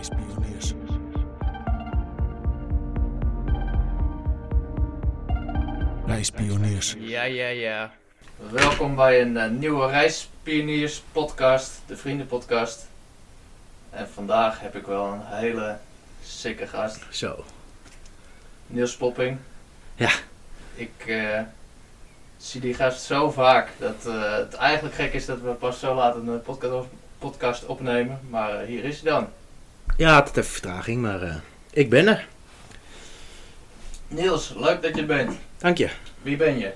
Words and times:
Reispioniers. 0.00 0.74
Reispioniers. 6.06 6.94
Ja, 6.98 7.22
ja, 7.22 7.46
ja. 7.48 7.90
Welkom 8.50 8.94
bij 8.94 9.20
een 9.20 9.36
eh, 9.36 9.50
nieuwe 9.50 9.86
Reispioniers 9.86 11.02
podcast, 11.12 11.80
de 11.86 11.96
Vriendenpodcast. 11.96 12.86
En 13.90 14.08
vandaag 14.08 14.60
heb 14.60 14.76
ik 14.76 14.86
wel 14.86 15.06
een 15.06 15.24
hele 15.24 15.78
sikke 16.22 16.66
gast, 16.66 17.04
Zo. 17.10 17.44
Niels 18.66 18.96
Popping. 18.96 19.38
Ja. 19.94 20.10
Ik 20.74 21.04
eh, 21.06 21.40
zie 22.36 22.60
die 22.60 22.74
gast 22.74 23.02
zo 23.02 23.30
vaak 23.30 23.68
dat 23.78 24.06
eh, 24.06 24.36
het 24.36 24.54
eigenlijk 24.54 24.94
gek 24.94 25.12
is 25.12 25.26
dat 25.26 25.40
we 25.40 25.50
pas 25.50 25.78
zo 25.78 25.94
laat 25.94 26.14
een 26.14 26.42
podcast, 26.42 26.86
podcast 27.18 27.66
opnemen. 27.66 28.20
Maar 28.28 28.60
hier 28.60 28.84
is 28.84 29.00
hij 29.00 29.10
dan. 29.10 29.28
Ja, 29.96 30.16
het 30.24 30.28
even 30.28 30.44
vertraging, 30.44 31.02
maar 31.02 31.22
eh, 31.22 31.34
ik 31.72 31.90
ben 31.90 32.06
er. 32.06 32.26
Niels, 34.08 34.54
leuk 34.56 34.82
dat 34.82 34.96
je 34.96 35.04
bent. 35.04 35.38
Dank 35.58 35.78
je. 35.78 35.88
Wie 36.22 36.36
ben 36.36 36.58
je? 36.58 36.72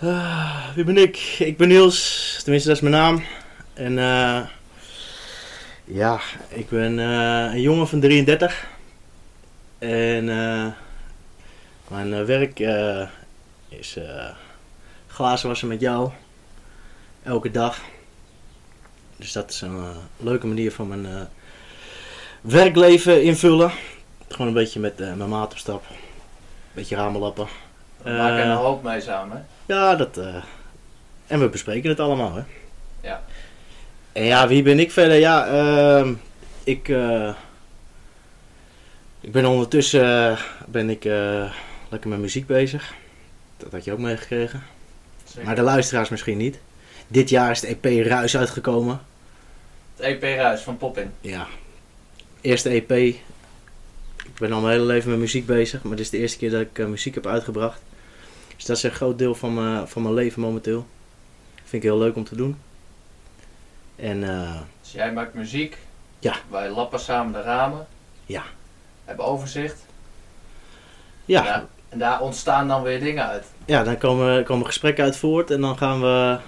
Ah, 0.00 0.74
wie 0.74 0.84
ben 0.84 0.96
ik? 0.96 1.16
Ik 1.38 1.56
ben 1.56 1.68
Niels, 1.68 2.40
tenminste 2.42 2.68
dat 2.68 2.76
is 2.76 2.82
mijn 2.82 2.94
naam. 2.94 3.24
En 3.74 3.98
eh, 3.98 4.46
ja, 5.84 6.20
ik 6.48 6.68
ben 6.68 6.98
eh, 6.98 7.54
een 7.54 7.60
jongen 7.60 7.88
van 7.88 8.00
33. 8.00 8.66
En 9.78 10.28
eh, 10.28 10.66
mijn 11.88 12.26
werk 12.26 12.58
is 13.68 13.96
eh 13.96 14.30
glazen 15.06 15.48
wassen 15.48 15.68
met 15.68 15.80
jou. 15.80 16.10
Elke 17.22 17.50
dag. 17.50 17.80
Dus 19.20 19.32
dat 19.32 19.50
is 19.50 19.60
een 19.60 19.76
eh, 19.76 19.96
leuke 20.16 20.46
manier 20.46 20.72
van 20.72 20.88
mijn 20.88 21.06
eh, 21.06 21.20
werkleven 22.40 23.22
invullen. 23.22 23.70
Gewoon 24.28 24.46
een 24.46 24.52
beetje 24.52 24.80
met 24.80 25.00
eh, 25.00 25.14
mijn 25.14 25.28
maat 25.28 25.52
op 25.52 25.58
stap. 25.58 25.84
Beetje 26.72 26.96
ramenlappen. 26.96 27.46
We 28.02 28.10
maken 28.10 28.46
een 28.46 28.56
hoop 28.56 28.82
mee 28.82 29.00
samen. 29.00 29.46
Ja, 29.66 29.94
dat. 29.94 30.20
en 31.26 31.40
we 31.40 31.48
bespreken 31.48 31.90
het 31.90 32.00
allemaal, 32.00 32.34
hè? 32.34 32.42
Ja. 33.00 33.22
En 34.12 34.24
ja, 34.24 34.48
wie 34.48 34.62
ben 34.62 34.78
ik 34.78 34.90
verder? 34.90 35.16
Ja, 35.16 35.46
ehm, 35.46 36.14
ik. 36.64 36.88
ik 39.20 39.32
ben 39.32 39.46
ondertussen. 39.46 40.38
ben 40.66 40.90
ik 40.90 41.04
lekker 41.88 42.08
met 42.08 42.18
muziek 42.18 42.46
bezig. 42.46 42.94
Dat 43.56 43.72
had 43.72 43.84
je 43.84 43.92
ook 43.92 43.98
meegekregen. 43.98 44.62
Maar 45.42 45.54
de 45.54 45.62
luisteraars 45.62 46.08
misschien 46.08 46.38
niet. 46.38 46.58
Dit 47.10 47.28
jaar 47.30 47.50
is 47.50 47.60
de 47.60 47.66
EP 47.82 48.06
Ruis 48.06 48.36
uitgekomen. 48.36 49.00
Het 49.96 50.04
EP 50.06 50.22
Ruis 50.22 50.60
van 50.60 50.76
Poppin. 50.76 51.10
Ja. 51.20 51.46
Eerste 52.40 52.68
EP. 52.68 52.90
Ik 52.90 54.38
ben 54.38 54.52
al 54.52 54.60
mijn 54.60 54.72
hele 54.72 54.84
leven 54.86 55.10
met 55.10 55.18
muziek 55.18 55.46
bezig. 55.46 55.82
Maar 55.82 55.96
dit 55.96 56.04
is 56.04 56.10
de 56.10 56.18
eerste 56.18 56.38
keer 56.38 56.50
dat 56.50 56.60
ik 56.60 56.78
eh, 56.78 56.86
muziek 56.86 57.14
heb 57.14 57.26
uitgebracht. 57.26 57.80
Dus 58.56 58.64
dat 58.64 58.76
is 58.76 58.82
een 58.82 58.90
groot 58.90 59.18
deel 59.18 59.34
van, 59.34 59.54
mijn- 59.54 59.88
van 59.88 60.02
mijn 60.02 60.14
leven 60.14 60.40
momenteel. 60.42 60.86
Vind 61.54 61.82
ik 61.82 61.88
heel 61.88 61.98
leuk 61.98 62.16
om 62.16 62.24
te 62.24 62.36
doen. 62.36 62.58
En 63.96 64.24
eh, 64.30 64.60
Dus 64.82 64.92
jij 64.92 65.12
maakt 65.12 65.34
muziek. 65.34 65.76
Ja. 66.18 66.34
Wij 66.50 66.70
lappen 66.70 67.00
samen 67.00 67.32
de 67.32 67.40
ramen. 67.42 67.86
Ja. 68.26 68.42
Hebben 69.04 69.24
overzicht. 69.24 69.84
ja, 71.24 71.44
Ja, 71.44 71.66
En 71.88 71.98
daar 71.98 72.20
ontstaan 72.20 72.68
dan 72.68 72.82
weer 72.82 73.00
dingen 73.00 73.26
uit. 73.26 73.44
ja, 73.64 73.82
dan 73.82 73.98
komen, 73.98 74.44
komen 74.44 74.66
gesprekken 74.66 75.04
uit 75.04 75.16
voort. 75.16 75.50
En 75.50 75.60
dan 75.60 75.78
gaan 75.78 76.00
we 76.00 76.38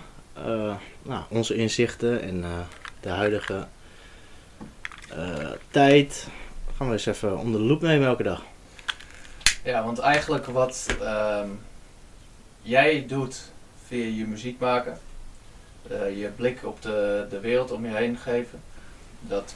nou, 1.03 1.23
onze 1.29 1.55
inzichten 1.55 2.23
en 2.23 2.45
eh, 2.45 2.51
de 3.01 3.09
huidige 3.09 3.67
eh, 5.11 5.51
tijd... 5.71 6.29
gaan 6.77 6.87
we 6.87 6.93
eens 6.93 7.07
even 7.07 7.39
onder 7.39 7.61
de 7.61 7.67
loep 7.67 7.81
nemen 7.81 8.07
elke 8.07 8.23
dag. 8.23 8.43
Ja, 9.65 9.85
want 9.85 9.99
eigenlijk 9.99 10.47
wat 10.47 10.87
ehm, 11.01 11.49
jij 12.63 13.07
doet 13.07 13.51
via 13.87 14.05
je 14.05 14.27
muziek 14.27 14.59
maken, 14.59 14.99
eh, 15.89 16.19
je 16.19 16.29
blik 16.37 16.59
op 16.65 16.83
de, 16.83 17.27
de 17.31 17.41
wereld 17.41 17.71
om 17.71 17.87
je 17.87 17.95
heen 17.95 18.17
geven, 18.17 18.63
dat 19.21 19.55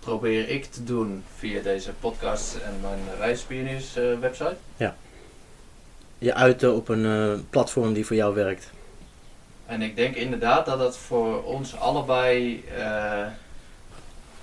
probeer 0.00 0.48
ik 0.48 0.64
te 0.64 0.84
doen 0.84 1.24
via 1.36 1.62
deze 1.62 1.92
podcast 1.92 2.54
en 2.54 2.80
mijn 2.80 3.00
Reispioniers 3.18 3.96
eh, 3.96 4.18
website. 4.18 4.56
Je 6.18 6.34
uiten 6.34 6.74
op 6.74 6.88
een 6.88 7.06
eh, 7.06 7.40
platform 7.50 7.92
die 7.92 8.06
voor 8.06 8.16
jou 8.16 8.34
werkt. 8.34 8.70
En 9.70 9.82
ik 9.82 9.96
denk 9.96 10.14
inderdaad 10.14 10.66
dat 10.66 10.78
dat 10.78 10.98
voor 10.98 11.44
ons 11.44 11.76
allebei, 11.76 12.64
eh, 12.76 13.26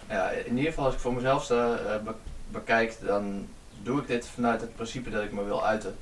ja, 0.09 0.29
in 0.29 0.57
ieder 0.57 0.71
geval 0.71 0.85
als 0.85 0.93
ik 0.93 0.99
voor 0.99 1.13
mezelf 1.13 1.43
sta, 1.43 1.75
eh, 1.75 2.03
be- 2.03 2.13
bekijk, 2.51 2.97
dan 3.05 3.47
doe 3.83 4.01
ik 4.01 4.07
dit 4.07 4.27
vanuit 4.33 4.61
het 4.61 4.75
principe 4.75 5.09
dat 5.09 5.23
ik 5.23 5.31
me 5.31 5.43
wil 5.43 5.65
uiten. 5.65 5.95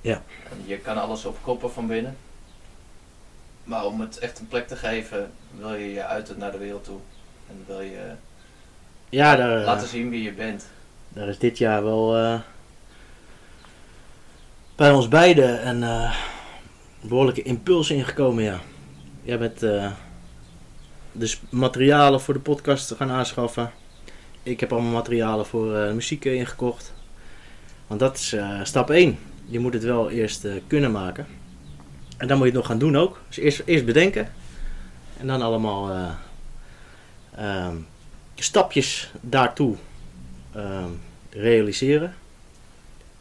Ja. 0.00 0.22
En 0.50 0.62
je 0.66 0.78
kan 0.78 0.98
alles 1.00 1.24
opkoppen 1.24 1.72
van 1.72 1.86
binnen. 1.86 2.16
Maar 3.64 3.84
om 3.84 4.00
het 4.00 4.18
echt 4.18 4.38
een 4.38 4.48
plek 4.48 4.68
te 4.68 4.76
geven, 4.76 5.30
wil 5.58 5.74
je 5.74 5.92
je 5.92 6.04
uiten 6.04 6.38
naar 6.38 6.52
de 6.52 6.58
wereld 6.58 6.84
toe. 6.84 6.98
En 7.48 7.64
wil 7.66 7.80
je 7.80 8.10
Ja, 9.08 9.36
daar, 9.36 9.58
eh, 9.60 9.64
laten 9.66 9.88
zien 9.88 10.10
wie 10.10 10.22
je 10.22 10.32
bent. 10.32 10.64
Daar 11.08 11.28
is 11.28 11.38
dit 11.38 11.58
jaar 11.58 11.84
wel 11.84 12.40
bij 14.76 14.92
ons 14.92 15.08
beiden 15.08 15.82
eh, 15.82 16.16
behoorlijke 17.08 17.42
impuls 17.42 17.90
ingekomen, 17.90 18.44
ja. 18.44 18.60
Jij 19.22 19.38
bent 19.38 19.62
eh, 19.62 19.92
dus 21.12 21.40
materialen 21.48 22.20
voor 22.20 22.34
de 22.34 22.40
podcast 22.40 22.94
gaan 22.94 23.10
aanschaffen. 23.10 23.70
Ik 24.42 24.60
heb 24.60 24.72
allemaal 24.72 24.92
materialen 24.92 25.46
voor 25.46 25.76
eh, 25.76 25.92
muziek 25.92 26.24
eh, 26.24 26.34
ingekocht. 26.34 26.94
Want 27.86 28.00
dat 28.00 28.16
is 28.16 28.36
stap 28.62 28.90
1. 28.90 29.18
Je 29.44 29.58
moet 29.58 29.72
het 29.72 29.84
wel 29.84 30.10
eerst 30.10 30.46
kunnen 30.66 30.92
maken. 30.92 31.26
En 32.16 32.28
dan 32.28 32.36
moet 32.36 32.46
je 32.46 32.52
het 32.52 32.60
nog 32.60 32.70
gaan 32.70 32.78
doen 32.78 32.96
ook. 32.96 33.20
Dus 33.28 33.36
eerst, 33.36 33.62
eerst 33.64 33.84
bedenken. 33.84 34.32
En 35.16 35.26
dan 35.26 35.42
allemaal 35.42 35.90
eh, 35.90 36.10
ehm, 37.34 37.76
stapjes 38.34 39.10
daartoe 39.20 39.76
ehm, 40.52 40.90
realiseren. 41.30 42.14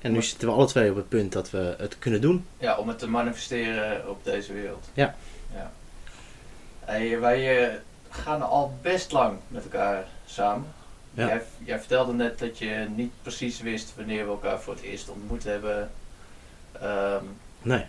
En 0.05 0.11
nu 0.11 0.21
zitten 0.21 0.47
we 0.47 0.53
alle 0.53 0.66
twee 0.66 0.89
op 0.89 0.95
het 0.95 1.09
punt 1.09 1.31
dat 1.31 1.49
we 1.49 1.75
het 1.77 1.99
kunnen 1.99 2.21
doen. 2.21 2.45
Ja, 2.57 2.77
om 2.77 2.88
het 2.88 2.99
te 2.99 3.07
manifesteren 3.07 4.09
op 4.09 4.23
deze 4.23 4.53
wereld. 4.53 4.89
Ja. 4.93 5.16
ja. 5.53 5.71
Hey, 6.79 7.19
wij 7.19 7.67
eh, 7.67 7.73
gaan 8.09 8.41
al 8.41 8.77
best 8.81 9.11
lang 9.11 9.38
met 9.47 9.63
elkaar 9.63 10.05
samen. 10.25 10.67
Ja. 11.13 11.27
Jij, 11.27 11.41
jij 11.63 11.79
vertelde 11.79 12.13
net 12.13 12.39
dat 12.39 12.57
je 12.57 12.88
niet 12.95 13.11
precies 13.21 13.61
wist 13.61 13.94
wanneer 13.95 14.25
we 14.25 14.31
elkaar 14.31 14.59
voor 14.59 14.73
het 14.73 14.83
eerst 14.83 15.09
ontmoet 15.09 15.44
hebben. 15.44 15.91
Ehm, 16.71 17.23
Nee. 17.61 17.85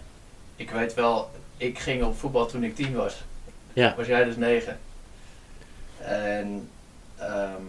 ik 0.57 0.71
weet 0.71 0.95
wel, 0.95 1.31
ik 1.57 1.79
ging 1.79 2.03
op 2.03 2.19
voetbal 2.19 2.47
toen 2.47 2.65
ik 2.65 2.75
tien 2.75 2.95
was. 2.95 3.25
Ja. 3.73 3.95
Was 3.97 4.07
jij 4.07 4.25
dus 4.25 4.37
negen. 4.37 4.79
En 5.99 6.69
ehm, 7.17 7.63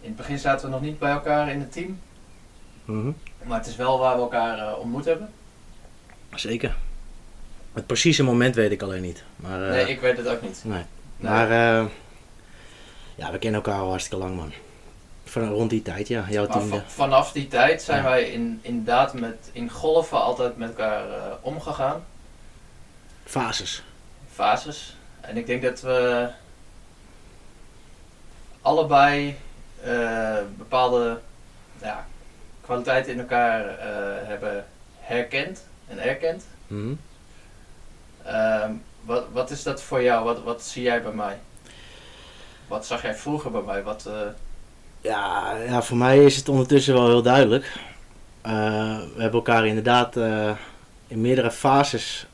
in 0.00 0.08
het 0.08 0.16
begin 0.16 0.38
zaten 0.38 0.66
we 0.66 0.72
nog 0.72 0.82
niet 0.82 0.98
bij 0.98 1.10
elkaar 1.10 1.50
in 1.50 1.60
het 1.60 1.72
team. 1.72 1.98
Mhm. 2.90 3.10
Maar 3.42 3.58
het 3.58 3.66
is 3.66 3.76
wel 3.76 3.98
waar 3.98 4.14
we 4.16 4.20
elkaar 4.22 4.58
eh, 4.58 4.78
ontmoet 4.78 5.04
hebben. 5.04 5.32
Zeker. 6.34 6.76
Het 7.72 7.86
precieze 7.86 8.22
moment 8.22 8.54
weet 8.54 8.70
ik 8.70 8.82
alleen 8.82 9.02
niet. 9.02 9.24
Maar, 9.36 9.62
eh, 9.64 9.70
nee, 9.70 9.88
ik 9.88 10.00
weet 10.00 10.16
het 10.16 10.26
ook 10.28 10.42
niet. 10.42 10.60
nee. 10.64 10.82
Nee. 11.16 11.30
maar 11.32 11.50
eh, 11.50 11.86
ja, 13.14 13.30
we 13.32 13.38
kennen 13.38 13.62
elkaar 13.64 13.80
al 13.80 13.88
hartstikke 13.88 14.24
lang, 14.24 14.36
man. 14.36 14.52
Van 15.24 15.48
rond 15.48 15.70
die 15.70 15.82
tijd, 15.82 16.08
ja. 16.08 16.24
Jouw 16.28 16.46
tiende. 16.46 16.68
va- 16.76 16.84
vanaf 16.86 17.32
die 17.32 17.48
tijd 17.48 17.82
zijn 17.82 18.02
Ja. 18.02 18.08
wij 18.08 18.22
in, 18.30 18.58
inderdaad 18.62 19.14
met, 19.14 19.50
in 19.52 19.70
golven 19.70 20.20
altijd 20.20 20.56
met 20.56 20.68
elkaar 20.68 21.10
eh, 21.10 21.22
omgegaan. 21.40 22.04
Fases. 23.24 23.82
Fases. 24.32 24.96
En 25.20 25.36
ik 25.36 25.46
denk 25.46 25.62
dat 25.62 25.80
we 25.80 26.28
allebei 28.62 29.36
eh, 29.82 30.36
bepaalde 30.56 31.20
ja, 31.82 32.06
kwaliteiten 32.70 33.12
in 33.12 33.18
elkaar 33.18 33.78
eh, 33.78 34.28
hebben 34.28 34.64
herkend 34.98 35.64
en 35.88 35.98
erkend. 35.98 36.44
Mhm. 36.66 36.92
Ehm, 38.22 38.72
wat, 39.04 39.24
wat 39.32 39.50
is 39.50 39.62
dat 39.62 39.82
voor 39.82 40.02
jou? 40.02 40.24
Wat, 40.24 40.42
wat 40.42 40.62
zie 40.62 40.82
jij 40.82 41.02
bij 41.02 41.12
mij? 41.12 41.38
Wat 42.68 42.86
zag 42.86 43.02
jij 43.02 43.14
vroeger 43.14 43.50
bij 43.50 43.62
mij? 43.62 43.82
Wat, 43.82 44.06
eh, 44.06 44.20
Ja, 45.00 45.56
ja, 45.56 45.82
voor 45.82 45.96
mij 45.96 46.24
is 46.24 46.36
het 46.36 46.48
ondertussen 46.48 46.94
wel 46.94 47.06
heel 47.06 47.22
duidelijk. 47.22 47.64
Eh, 48.40 48.52
we 48.98 49.20
hebben 49.22 49.40
elkaar 49.40 49.66
inderdaad 49.66 50.16
in 51.06 51.20
meerdere 51.20 51.50
fases 51.50 52.26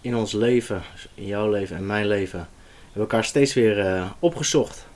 in 0.00 0.16
ons 0.16 0.32
leven, 0.32 0.82
dus 0.92 1.08
in 1.14 1.26
jouw 1.26 1.50
leven 1.50 1.76
en 1.76 1.86
mijn 1.86 2.06
leven, 2.06 2.38
hebben 2.38 2.92
we 2.92 3.00
elkaar 3.00 3.24
steeds 3.24 3.54
weer 3.54 4.04
opgezocht. 4.18 4.86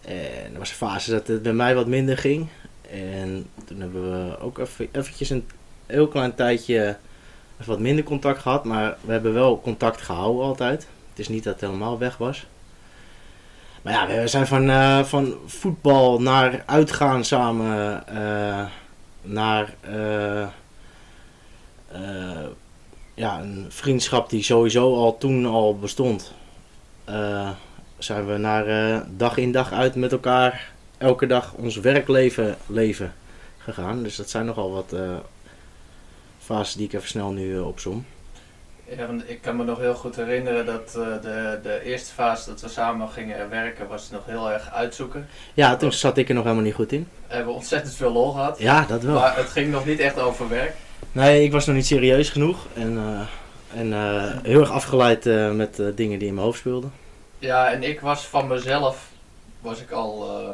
En 0.00 0.52
er 0.52 0.58
was 0.58 0.70
een 0.70 0.76
fase 0.76 1.10
dat 1.10 1.26
het 1.26 1.42
bij 1.42 1.52
mij 1.52 1.74
wat 1.74 1.86
minder 1.86 2.18
ging. 2.18 2.48
En 2.92 3.46
toen 3.64 3.80
hebben 3.80 4.28
we 4.28 4.38
ook 4.38 4.58
even, 4.58 4.88
eventjes 4.92 5.30
een 5.30 5.46
heel 5.86 6.08
klein 6.08 6.34
tijdje 6.34 6.96
wat 7.64 7.78
minder 7.78 8.04
contact 8.04 8.40
gehad. 8.40 8.64
Maar 8.64 8.96
we 9.00 9.12
hebben 9.12 9.32
wel 9.34 9.60
contact 9.60 10.02
gehouden 10.02 10.44
altijd. 10.44 10.86
Het 11.10 11.18
is 11.18 11.28
niet 11.28 11.44
dat 11.44 11.52
het 11.52 11.62
helemaal 11.62 11.98
weg 11.98 12.16
was. 12.16 12.46
Maar 13.82 13.92
ja, 13.92 14.06
we 14.06 14.28
zijn 14.28 14.46
van, 14.46 14.70
eh, 14.70 15.04
van 15.04 15.34
voetbal 15.46 16.20
naar 16.20 16.62
uitgaan 16.66 17.24
samen, 17.24 18.06
eh, 18.06 18.64
naar 19.22 19.74
eh, 19.80 20.46
ja, 23.14 23.40
een 23.40 23.66
vriendschap 23.68 24.30
die 24.30 24.42
sowieso 24.42 24.94
al 24.94 25.18
toen 25.18 25.46
al 25.46 25.78
bestond. 25.78 26.32
Zijn 27.98 28.26
we 28.26 28.36
naar 28.36 29.04
dag 29.16 29.36
in 29.36 29.52
dag 29.52 29.72
uit 29.72 29.94
met 29.94 30.12
elkaar 30.12 30.71
elke 31.02 31.26
dag 31.26 31.52
ons 31.52 31.76
werkleven 31.76 32.56
leven 32.66 33.14
gegaan. 33.58 34.02
Dus 34.02 34.16
dat 34.16 34.30
zijn 34.30 34.46
nogal 34.46 34.70
wat 34.72 34.92
eh 34.92 35.16
fases 36.44 36.74
die 36.74 36.86
ik 36.86 36.92
even 36.92 37.08
snel 37.08 37.30
nu 37.30 37.56
eh, 37.56 37.66
opsom. 37.66 38.06
Ja, 38.96 39.06
want 39.06 39.22
ik 39.30 39.42
kan 39.42 39.56
me 39.56 39.64
nog 39.64 39.78
heel 39.78 39.94
goed 39.94 40.16
herinneren 40.16 40.66
dat 40.66 40.94
eh, 40.96 41.22
de, 41.22 41.58
de 41.62 41.80
eerste 41.84 42.12
fase 42.14 42.48
dat 42.50 42.60
we 42.60 42.68
samen 42.68 43.08
gingen 43.08 43.50
werken 43.50 43.88
was 43.88 44.10
nog 44.10 44.26
heel 44.26 44.50
erg 44.50 44.72
uitzoeken. 44.72 45.28
Ja, 45.54 45.76
toen 45.76 45.92
zat 45.92 46.16
ik 46.16 46.28
er 46.28 46.34
nog 46.34 46.42
helemaal 46.44 46.64
niet 46.64 46.74
goed 46.74 46.92
in. 46.92 47.08
We 47.28 47.34
hebben 47.34 47.54
ontzettend 47.54 47.94
veel 47.94 48.12
lol 48.12 48.32
gehad. 48.32 48.58
Ja, 48.58 48.84
dat 48.88 49.02
wel. 49.02 49.14
Maar 49.14 49.36
het 49.36 49.48
ging 49.48 49.70
nog 49.70 49.86
niet 49.86 49.98
echt 50.00 50.18
over 50.18 50.48
werk. 50.48 50.74
Nee, 51.12 51.44
ik 51.44 51.52
was 51.52 51.66
nog 51.66 51.76
niet 51.76 51.86
serieus 51.86 52.30
genoeg. 52.30 52.66
En, 52.74 52.98
eh, 52.98 53.80
en 53.80 53.92
eh, 53.92 54.36
heel 54.42 54.60
erg 54.60 54.70
afgeleid 54.70 55.26
eh, 55.26 55.50
met 55.50 55.78
eh, 55.78 55.86
dingen 55.94 56.18
die 56.18 56.28
in 56.28 56.34
mijn 56.34 56.46
hoofd 56.46 56.58
speelden. 56.58 56.92
Ja, 57.38 57.70
en 57.72 57.82
ik 57.82 58.00
was 58.00 58.26
van 58.26 58.46
mezelf 58.46 59.08
was 59.60 59.80
ik 59.80 59.90
al 59.90 60.28
eh, 60.28 60.48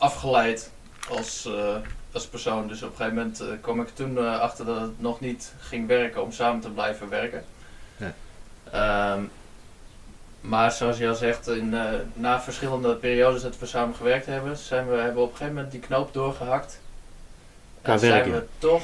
afgeleid 0.00 0.70
als, 1.08 1.46
eh, 1.46 1.76
als 2.12 2.26
persoon. 2.26 2.68
Dus 2.68 2.82
op 2.82 2.90
een 2.90 2.96
gegeven 2.96 3.16
moment 3.16 3.40
eh, 3.40 3.46
kwam 3.60 3.80
ik 3.80 3.88
toen 3.88 4.18
eh, 4.18 4.40
achter 4.40 4.64
dat 4.64 4.80
het 4.80 5.00
nog 5.00 5.20
niet 5.20 5.52
ging 5.58 5.86
werken 5.86 6.22
om 6.22 6.32
samen 6.32 6.60
te 6.60 6.70
blijven 6.70 7.08
werken. 7.08 7.44
Ja. 7.96 8.14
Ehm, 8.72 9.22
maar 10.40 10.72
zoals 10.72 10.98
je 10.98 11.08
al 11.08 11.14
zegt, 11.14 11.48
in, 11.48 11.74
na 12.12 12.40
verschillende 12.40 12.94
periodes 12.94 13.42
dat 13.42 13.58
we 13.58 13.66
samen 13.66 13.94
gewerkt 13.94 14.26
hebben, 14.26 14.56
zijn 14.56 14.88
we, 14.88 14.96
hebben 14.96 15.14
we 15.14 15.20
op 15.20 15.30
een 15.30 15.36
gegeven 15.36 15.54
moment 15.54 15.72
die 15.72 15.80
knoop 15.80 16.12
doorgehakt. 16.12 16.80
Qua 17.82 17.92
En 17.92 17.98
zijn 17.98 18.12
werken. 18.12 18.32
we 18.32 18.46
toch, 18.58 18.82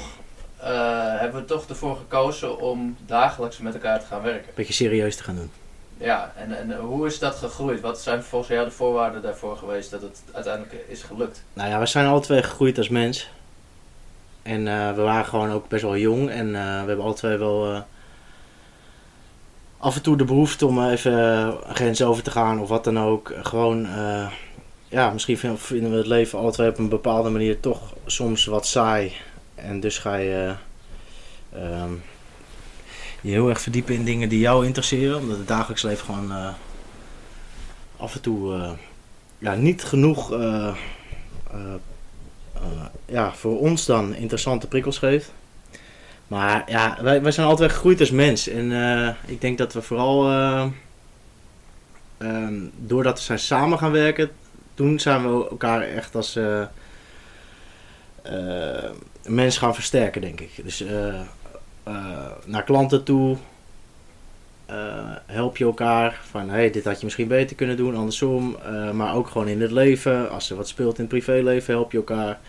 hebben 1.19 1.41
we 1.41 1.47
toch 1.47 1.69
ervoor 1.69 1.95
gekozen 1.95 2.59
om 2.59 2.97
dagelijks 3.05 3.57
met 3.57 3.73
elkaar 3.73 3.99
te 3.99 4.05
gaan 4.05 4.21
werken. 4.21 4.51
Beetje 4.55 4.73
serieus 4.73 5.15
te 5.15 5.23
gaan 5.23 5.35
doen. 5.35 5.51
Ja, 5.97 6.33
en, 6.35 6.57
en 6.57 6.75
hoe 6.77 7.05
is 7.07 7.19
dat 7.19 7.35
gegroeid? 7.35 7.81
Wat 7.81 7.99
zijn 8.01 8.23
volgens 8.23 8.51
jou 8.51 8.65
de 8.65 8.71
voorwaarden 8.71 9.21
daarvoor 9.21 9.57
geweest 9.57 9.91
dat 9.91 10.01
het 10.01 10.23
uiteindelijk 10.31 10.85
is 10.87 11.03
gelukt? 11.03 11.43
Nou 11.53 11.69
ja, 11.69 11.79
we 11.79 11.85
zijn 11.85 12.07
alle 12.07 12.19
twee 12.19 12.43
gegroeid 12.43 12.77
als 12.77 12.89
mens. 12.89 13.29
En 14.41 14.67
eh, 14.67 14.93
we 14.95 15.01
waren 15.01 15.25
gewoon 15.25 15.51
ook 15.51 15.67
best 15.67 15.83
wel 15.83 15.97
jong. 15.97 16.29
En 16.29 16.47
eh, 16.55 16.61
we 16.81 16.87
hebben 16.87 17.01
alle 17.05 17.13
twee 17.13 17.37
wel 17.37 17.73
eh, 17.73 17.79
af 19.77 19.95
en 19.95 20.01
toe 20.01 20.17
de 20.17 20.23
behoefte 20.25 20.65
om 20.65 20.83
even 20.89 21.53
grens 21.67 22.01
over 22.01 22.23
te 22.23 22.31
gaan 22.31 22.59
of 22.59 22.69
wat 22.69 22.83
dan 22.83 22.99
ook. 22.99 23.33
Gewoon, 23.41 23.87
ja, 24.87 25.09
misschien 25.09 25.37
vin- 25.37 25.57
vinden 25.57 25.91
we 25.91 25.97
het 25.97 26.07
leven 26.07 26.39
alle 26.39 26.51
twee 26.51 26.69
op 26.69 26.77
een 26.77 26.89
bepaalde 26.89 27.29
manier 27.29 27.59
toch 27.59 27.93
soms 28.05 28.45
wat 28.45 28.65
saai. 28.65 29.13
En 29.55 29.79
dus 29.79 29.97
ga 29.97 30.15
je 30.15 30.53
ehm, 31.53 31.91
je 33.21 33.31
heel 33.31 33.49
erg 33.49 33.61
verdiepen 33.61 33.95
in 33.95 34.05
dingen 34.05 34.29
die 34.29 34.39
jou 34.39 34.65
interesseren. 34.65 35.17
Omdat 35.17 35.37
het 35.37 35.47
dagelijks 35.47 35.81
leven 35.81 36.05
gewoon 36.05 36.31
eh, 36.31 36.49
af 37.97 38.15
en 38.15 38.21
toe 38.21 38.53
eh, 38.53 38.71
ja, 39.37 39.53
niet 39.53 39.83
genoeg 39.83 40.31
eh, 40.31 40.75
ja, 43.05 43.33
voor 43.33 43.59
ons 43.59 43.85
dan 43.85 44.15
interessante 44.15 44.67
prikkels 44.67 44.97
geeft. 44.97 45.33
Maar 46.27 46.63
ja, 46.67 46.97
wij, 47.01 47.21
wij 47.21 47.31
zijn 47.31 47.47
altijd 47.47 47.71
gegroeid 47.71 47.99
als 47.99 48.11
mens. 48.11 48.47
En 48.47 48.71
ik 49.25 49.41
denk 49.41 49.57
dat 49.57 49.73
we 49.73 49.81
vooral 49.81 50.29
eh, 50.29 50.65
ehm, 52.17 52.55
doordat 52.75 53.17
we 53.17 53.23
zijn 53.23 53.39
samen 53.39 53.77
gaan 53.77 53.91
werken, 53.91 54.29
toen 54.73 54.99
zijn 54.99 55.21
we 55.21 55.49
elkaar 55.49 55.81
echt 55.81 56.15
als 56.15 56.39
mens 59.25 59.57
gaan 59.57 59.75
versterken, 59.75 60.21
denk 60.21 60.39
ik. 60.39 60.51
Dus 60.63 60.83
naar 62.45 62.63
klanten 62.63 63.03
toe. 63.03 63.37
eh, 64.65 64.75
help 65.25 65.57
je 65.57 65.63
elkaar 65.65 66.19
van 66.29 66.49
hey, 66.49 66.71
dit 66.71 66.83
had 66.85 66.97
je 66.99 67.05
misschien 67.05 67.27
beter 67.27 67.55
kunnen 67.55 67.77
doen, 67.77 67.95
andersom. 67.95 68.57
Eh, 68.65 68.91
maar 68.91 69.15
ook 69.15 69.27
gewoon 69.27 69.47
in 69.47 69.61
het 69.61 69.71
leven. 69.71 70.29
Als 70.29 70.49
er 70.49 70.55
wat 70.55 70.67
speelt 70.67 70.95
in 70.95 70.99
het 71.03 71.09
privéleven, 71.09 71.73
help 71.73 71.91
je 71.91 71.97
elkaar. 71.97 72.39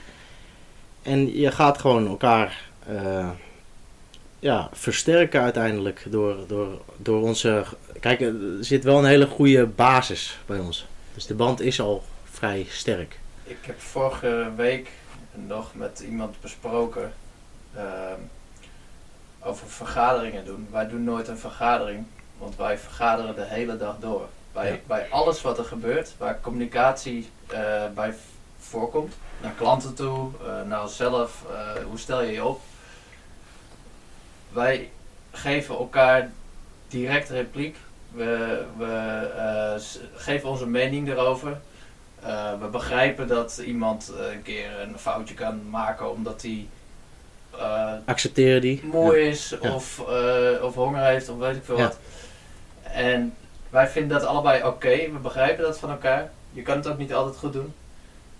En 1.03 1.39
je 1.39 1.51
gaat 1.51 1.79
gewoon 1.79 2.07
elkaar 2.07 2.71
eh, 2.87 3.29
ja, 4.39 4.69
versterken 4.73 5.41
uiteindelijk 5.43 6.07
door, 6.09 6.37
door, 6.47 6.81
door 6.97 7.23
onze. 7.23 7.65
Kijk, 8.01 8.21
er 8.21 8.35
zit 8.61 8.85
wel 8.85 8.99
een 8.99 9.05
hele 9.05 9.27
goede 9.27 9.67
basis 9.67 10.39
bij 10.47 10.59
ons. 10.59 10.87
Dus 11.15 11.27
de 11.27 11.35
band 11.35 11.61
is 11.61 11.81
al 11.81 12.05
vrij 12.25 12.67
sterk. 12.69 13.19
Ik 13.45 13.59
heb 13.61 13.81
vorige 13.81 14.51
week 14.57 14.91
nog 15.47 15.75
met 15.75 16.05
iemand 16.09 16.41
besproken 16.41 17.13
ehm, 17.75 18.21
over 19.49 19.69
vergaderingen 19.69 20.45
doen. 20.45 20.69
Wij 20.71 20.89
doen 20.89 21.05
nooit 21.05 21.29
een 21.29 21.39
vergadering, 21.39 22.07
want 22.39 22.57
wij 22.57 22.79
vergaderen 22.79 23.35
de 23.35 23.45
hele 23.45 23.77
dag 23.77 23.97
door. 24.01 24.29
Bij, 24.53 24.71
Ja. 24.71 24.79
bij 24.87 25.07
alles 25.11 25.43
wat 25.43 25.59
er 25.59 25.65
gebeurt, 25.65 26.15
waar 26.19 26.41
communicatie 26.41 27.31
eh, 27.47 27.83
bij 27.95 28.15
voorkomt, 28.59 29.15
naar 29.41 29.53
klanten 29.53 29.95
toe, 29.95 30.31
eh, 30.47 30.63
naar 30.63 30.83
onszelf, 30.83 31.45
eh, 31.53 31.85
hoe 31.85 31.99
stel 31.99 32.23
je 32.23 32.33
je 32.33 32.45
op? 32.45 32.61
Wij 34.53 34.91
geven 35.33 35.75
elkaar 35.77 36.31
direct 36.89 37.29
repliek. 37.29 37.77
We, 38.11 38.65
we 38.77 39.81
geven 40.15 40.49
onze 40.49 40.67
mening 40.67 41.09
erover. 41.09 41.61
We 42.61 42.69
begrijpen 42.71 43.29
dat 43.29 43.59
iemand 43.59 44.13
een 44.33 44.43
keer 44.43 44.81
een 44.81 44.99
foutje 44.99 45.35
kan 45.35 45.71
maken 45.71 46.11
omdat 46.11 46.43
hij 46.43 46.69
uh, 47.59 47.93
Accepteren 48.05 48.61
die. 48.61 48.81
moe 48.85 49.21
is. 49.29 49.59
Of, 49.59 50.03
uh, 50.09 50.63
of 50.65 50.75
honger 50.75 51.05
heeft 51.05 51.29
of 51.29 51.39
weet 51.39 51.57
ik 51.57 51.65
veel 51.65 51.77
wat. 51.79 51.99
En 52.83 53.35
wij 53.71 53.89
vinden 53.89 54.19
dat 54.19 54.29
allebei 54.29 54.63
oké, 54.65 54.89
we 55.13 55.19
begrijpen 55.23 55.65
dat 55.65 55.79
van 55.79 55.91
elkaar. 55.91 56.31
Je 56.53 56.63
kan 56.63 56.77
het 56.77 56.87
ook 56.89 56.99
niet 56.99 57.15
altijd 57.15 57.37
goed 57.37 57.53
doen. 57.53 57.73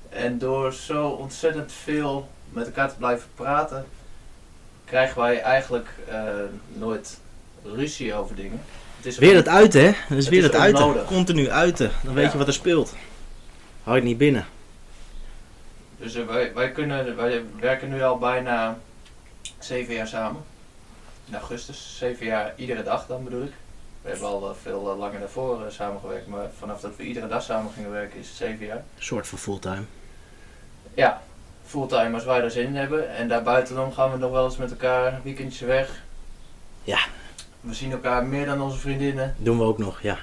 En 0.09 0.39
door 0.39 0.73
zo 0.73 1.09
ontzettend 1.09 1.73
veel 1.73 2.29
met 2.51 2.67
elkaar 2.67 2.89
te 2.89 2.95
blijven 2.97 3.29
praten, 3.35 3.87
krijgen 4.85 5.21
wij 5.21 5.41
eigenlijk 5.41 5.89
uh, 6.09 6.23
nooit 6.69 7.19
ruzie 7.75 8.15
over 8.15 8.35
dingen. 8.37 8.61
Het 8.97 9.07
is 9.07 9.19
Weer 9.19 9.35
het 9.35 9.49
uiten, 9.49 9.81
hè? 9.81 9.87
Dat 10.09 10.19
is 10.19 10.25
Het 10.25 10.29
weer 10.35 10.43
het 10.43 10.55
uiten. 10.55 10.87
nodig. 10.87 11.05
Continu 11.05 11.51
uiten. 11.51 11.91
Dan 12.05 12.15
weet 12.15 12.25
Ja. 12.25 12.33
je 12.33 12.39
wat 12.39 12.47
er 12.47 12.53
speelt. 12.53 12.95
Hou 13.83 13.97
je 13.97 14.01
het 14.03 14.11
niet 14.11 14.19
binnen. 14.19 14.47
Dus 15.99 16.15
eh, 16.15 16.27
wij, 16.27 16.55
wij, 16.55 16.71
kunnen, 16.73 17.17
wij 17.17 17.43
werken 17.61 17.89
nu 17.89 18.03
al 18.03 18.19
bijna 18.19 18.79
zeven 19.59 19.95
jaar 19.95 20.07
samen. 20.07 20.43
In 21.29 21.35
augustus, 21.35 21.95
zeven 21.99 22.27
jaar 22.27 22.53
iedere 22.57 22.83
dag 22.83 23.07
dan 23.07 23.25
bedoel 23.25 23.43
ik. 23.43 23.53
We 24.03 24.09
hebben 24.09 24.29
al 24.29 24.49
eh, 24.49 24.55
veel 24.63 24.91
eh, 24.91 24.99
langer 24.99 25.19
daarvoor 25.21 25.65
eh, 25.65 25.71
samengewerkt, 25.73 26.27
maar 26.27 26.47
vanaf 26.59 26.81
dat 26.81 26.97
we 26.97 27.03
iedere 27.03 27.29
dag 27.29 27.43
samen 27.43 27.73
gingen 27.75 27.91
werken 27.91 28.19
is 28.21 28.29
het 28.29 28.37
zeven 28.37 28.67
jaar. 28.67 28.77
Een 28.77 28.83
soort 29.03 29.27
van 29.27 29.39
fulltime. 29.39 29.83
Ja, 30.95 31.23
fulltime 31.67 32.15
als 32.15 32.25
wij 32.25 32.41
er 32.41 32.51
zin 32.51 32.67
in 32.67 32.77
hebben. 32.77 33.17
En 33.17 33.29
daarbuitenom 33.29 33.93
gaan 33.93 34.13
we 34.13 34.19
nog 34.19 34.31
wel 34.31 34.45
eens 34.45 34.57
met 34.57 34.71
elkaar 34.71 35.21
weekendjes 35.25 35.61
weg. 35.61 36.03
Ja. 36.83 36.99
We 37.61 37.75
zien 37.75 37.93
elkaar 37.93 38.25
meer 38.25 38.47
dan 38.47 38.61
onze 38.63 38.79
vriendinnen. 38.79 39.35
Doen 39.39 39.59
we 39.59 39.65
ook 39.65 39.79
nog, 39.79 40.01
ja. 40.03 40.19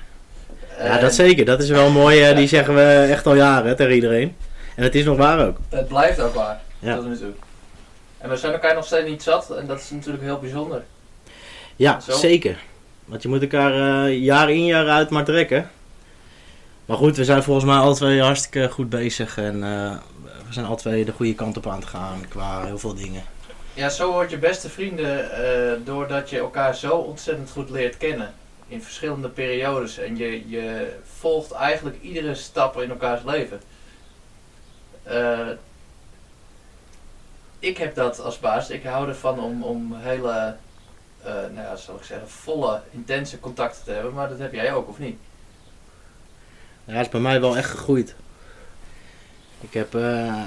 Ja, 0.80 0.98
dat 0.98 1.13
zeker. 1.13 1.46
Dat 1.46 1.62
is 1.62 1.70
wel 1.70 1.89
mooi. 1.89 2.22
eh, 2.24 2.36
die 2.36 2.48
zeggen 2.48 2.75
we 2.75 3.08
echt 3.10 3.25
al 3.25 3.36
jaren 3.36 3.68
hè, 3.68 3.75
tegen 3.75 3.94
iedereen. 3.94 4.36
En 4.75 4.84
het 4.84 4.96
is 4.96 5.06
nog 5.06 5.18
waar 5.18 5.48
ook. 5.48 5.58
Het 5.70 5.88
blijft 5.88 6.20
ook 6.20 6.34
waar, 6.34 6.62
Ja. 6.80 6.96
tot 6.96 7.06
nu 7.08 7.18
toe. 7.18 7.32
En 8.25 8.32
we 8.32 8.38
zijn 8.38 8.53
elkaar 8.53 8.75
nog 8.75 8.86
steeds 8.86 9.10
niet 9.10 9.24
zat 9.24 9.50
en 9.50 9.67
dat 9.67 9.79
is 9.79 9.89
natuurlijk 9.89 10.24
heel 10.24 10.39
bijzonder. 10.39 10.84
Ja, 11.75 12.00
Zo. 12.00 12.17
zeker. 12.17 12.58
Want 13.05 13.22
je 13.22 13.27
moet 13.27 13.41
elkaar 13.41 14.05
eh, 14.05 14.24
jaar 14.24 14.51
in 14.51 14.65
jaar 14.65 14.88
uit 14.88 15.10
maar 15.10 15.24
trekken. 15.24 15.72
Maar 16.86 16.98
goed, 16.98 17.17
we 17.17 17.24
zijn 17.24 17.44
volgens 17.44 17.65
mij 17.65 17.75
alle 17.75 17.96
twee 17.96 18.22
hartstikke 18.22 18.70
goed 18.70 18.89
bezig. 18.89 19.38
En 19.38 19.63
eh, 19.63 19.91
we 20.48 20.53
zijn 20.53 20.65
alle 20.65 20.75
twee 20.75 21.05
de 21.05 21.12
goede 21.12 21.36
kant 21.36 21.58
op 21.58 21.67
aan 21.67 21.79
het 21.79 21.86
gaan 21.86 22.27
qua 22.29 22.65
heel 22.65 22.77
veel 22.77 22.94
dingen. 22.96 23.24
Ja, 23.74 23.89
zo 23.89 24.12
word 24.12 24.29
je 24.29 24.38
beste 24.38 24.70
vrienden 24.70 25.32
eh, 25.32 25.72
doordat 25.84 26.29
je 26.29 26.38
elkaar 26.38 26.75
zo 26.75 26.96
ontzettend 26.96 27.50
goed 27.51 27.70
leert 27.70 27.98
kennen. 27.98 28.34
In 28.67 28.82
verschillende 28.82 29.29
periodes. 29.29 29.98
En 29.98 30.17
je, 30.17 30.50
je 30.50 30.94
volgt 31.17 31.51
eigenlijk 31.51 32.01
iedere 32.01 32.36
stap 32.36 32.82
in 32.82 32.89
elkaars 32.89 33.22
leven. 33.25 33.62
Ik 37.65 37.77
heb 37.77 37.95
dat 37.95 38.19
als 38.19 38.39
baas. 38.39 38.69
Ik 38.69 38.84
hou 38.84 39.07
ervan 39.07 39.39
om, 39.39 39.63
om 39.63 39.95
hele, 39.95 40.55
eh 41.24 41.34
nou 41.34 41.55
ja, 41.55 41.75
zal 41.75 41.95
ik 41.95 42.03
zeggen, 42.03 42.29
volle, 42.29 42.81
intense 42.91 43.39
contacten 43.39 43.84
te 43.84 43.91
hebben. 43.91 44.13
Maar 44.13 44.29
dat 44.29 44.39
heb 44.39 44.53
jij 44.53 44.74
ook, 44.74 44.88
of 44.89 45.00
niet? 45.00 45.17
Ja, 46.86 46.93
het 46.93 47.05
is 47.05 47.12
bij 47.12 47.22
mij 47.22 47.41
wel 47.41 47.57
echt 47.57 47.69
gegroeid. 47.69 48.15
Ik 49.62 49.74
heb... 49.74 49.95
eh 49.95 50.41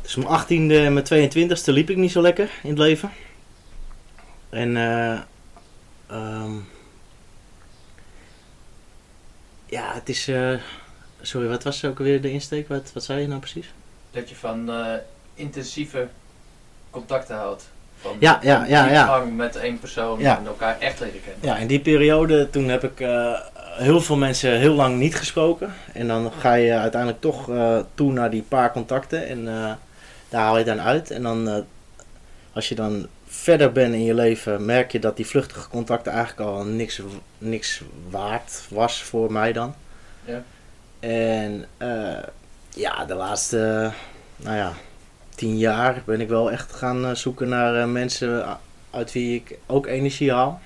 tussen 0.00 0.22
mijn 0.22 0.40
18e 0.42 0.72
en 0.72 0.92
mijn 0.92 1.30
22e 1.30 1.64
liep 1.64 1.90
ik 1.90 1.96
niet 1.96 2.12
zo 2.12 2.20
lekker 2.20 2.50
in 2.62 2.68
het 2.68 2.78
leven. 2.78 3.10
En... 4.50 4.76
eh, 4.76 5.20
ehm, 6.06 6.52
ja, 9.66 9.94
het 9.94 10.08
is... 10.08 10.28
eh, 10.28 10.58
sorry, 11.20 11.48
wat 11.48 11.62
was 11.62 11.84
ook 11.84 11.98
weer 11.98 12.20
de 12.20 12.30
insteek? 12.30 12.68
Wat, 12.68 12.92
wat 12.92 13.04
zei 13.04 13.20
je 13.20 13.26
nou 13.26 13.40
precies? 13.40 13.72
Dat 14.10 14.28
je 14.28 14.36
van 14.36 14.70
eh, 14.70 14.94
intensieve 15.34 16.08
contacten 16.90 17.36
houdt. 17.36 17.68
Van 18.00 18.16
Ja, 18.18 18.38
ja, 18.42 18.64
ja, 18.64 18.90
ja. 18.90 19.18
met 19.18 19.56
één 19.56 19.78
persoon 19.78 20.20
Ja. 20.20 20.38
en 20.38 20.46
elkaar 20.46 20.78
echt 20.78 21.00
leren 21.00 21.20
kennen. 21.24 21.40
Ja, 21.48 21.56
in 21.56 21.66
die 21.66 21.80
periode 21.80 22.50
toen 22.50 22.68
heb 22.68 22.84
ik 22.84 23.00
eh, 23.00 23.40
heel 23.60 24.00
veel 24.00 24.16
mensen 24.16 24.58
heel 24.58 24.74
lang 24.74 24.98
niet 24.98 25.16
gesproken. 25.16 25.74
En 25.92 26.06
dan 26.06 26.32
ga 26.38 26.54
je 26.54 26.72
uiteindelijk 26.72 27.20
toch 27.20 27.50
eh, 27.50 27.78
toe 27.94 28.12
naar 28.12 28.30
die 28.30 28.42
paar 28.42 28.72
contacten. 28.72 29.26
En 29.26 29.48
eh, 29.48 29.72
daar 30.28 30.42
haal 30.42 30.58
je 30.58 30.64
dan 30.64 30.80
uit. 30.80 31.10
En 31.10 31.22
dan, 31.22 31.64
als 32.52 32.68
je 32.68 32.74
dan 32.74 33.06
verder 33.26 33.72
bent 33.72 33.94
in 33.94 34.04
je 34.04 34.14
leven, 34.14 34.64
merk 34.64 34.92
je 34.92 34.98
dat 34.98 35.16
die 35.16 35.26
vluchtige 35.26 35.68
contacten 35.68 36.12
eigenlijk 36.12 36.50
al 36.50 36.64
niks, 36.64 37.00
niks 37.38 37.82
waard 38.10 38.62
was 38.68 39.02
voor 39.02 39.32
mij 39.32 39.52
dan. 39.52 39.74
Ja. 40.24 40.42
En 41.00 41.66
ja, 42.74 43.04
de 43.04 43.14
laatste, 43.14 43.90
nou 44.36 44.56
ja, 44.56 44.72
tien 45.34 45.58
jaar 45.58 46.02
ben 46.04 46.20
ik 46.20 46.28
wel 46.28 46.50
echt 46.50 46.72
gaan 46.72 47.04
eh, 47.04 47.14
zoeken 47.14 47.48
naar 47.48 47.76
eh, 47.82 47.86
mensen 47.88 48.58
uit 48.90 49.12
wie 49.12 49.34
ik 49.34 49.58
ook 49.66 49.86
energie 49.86 50.32
haal. 50.32 50.60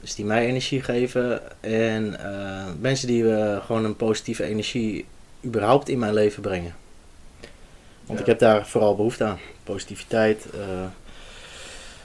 Dus 0.00 0.14
die 0.14 0.24
mij 0.24 0.46
energie 0.46 0.82
geven. 0.82 1.40
En 1.62 2.20
eh, 2.24 2.64
mensen 2.80 3.06
die 3.06 3.34
eh, 3.36 3.64
gewoon 3.64 3.84
een 3.84 3.96
positieve 3.96 4.44
energie 4.44 5.06
überhaupt 5.44 5.88
in 5.88 5.98
mijn 5.98 6.14
leven 6.14 6.42
brengen. 6.42 6.74
Want 8.04 8.18
Ja. 8.18 8.24
ik 8.24 8.30
heb 8.30 8.38
daar 8.38 8.66
vooral 8.66 8.96
behoefte 8.96 9.24
aan. 9.24 9.38
Positiviteit, 9.64 10.50
eh, 10.50 10.60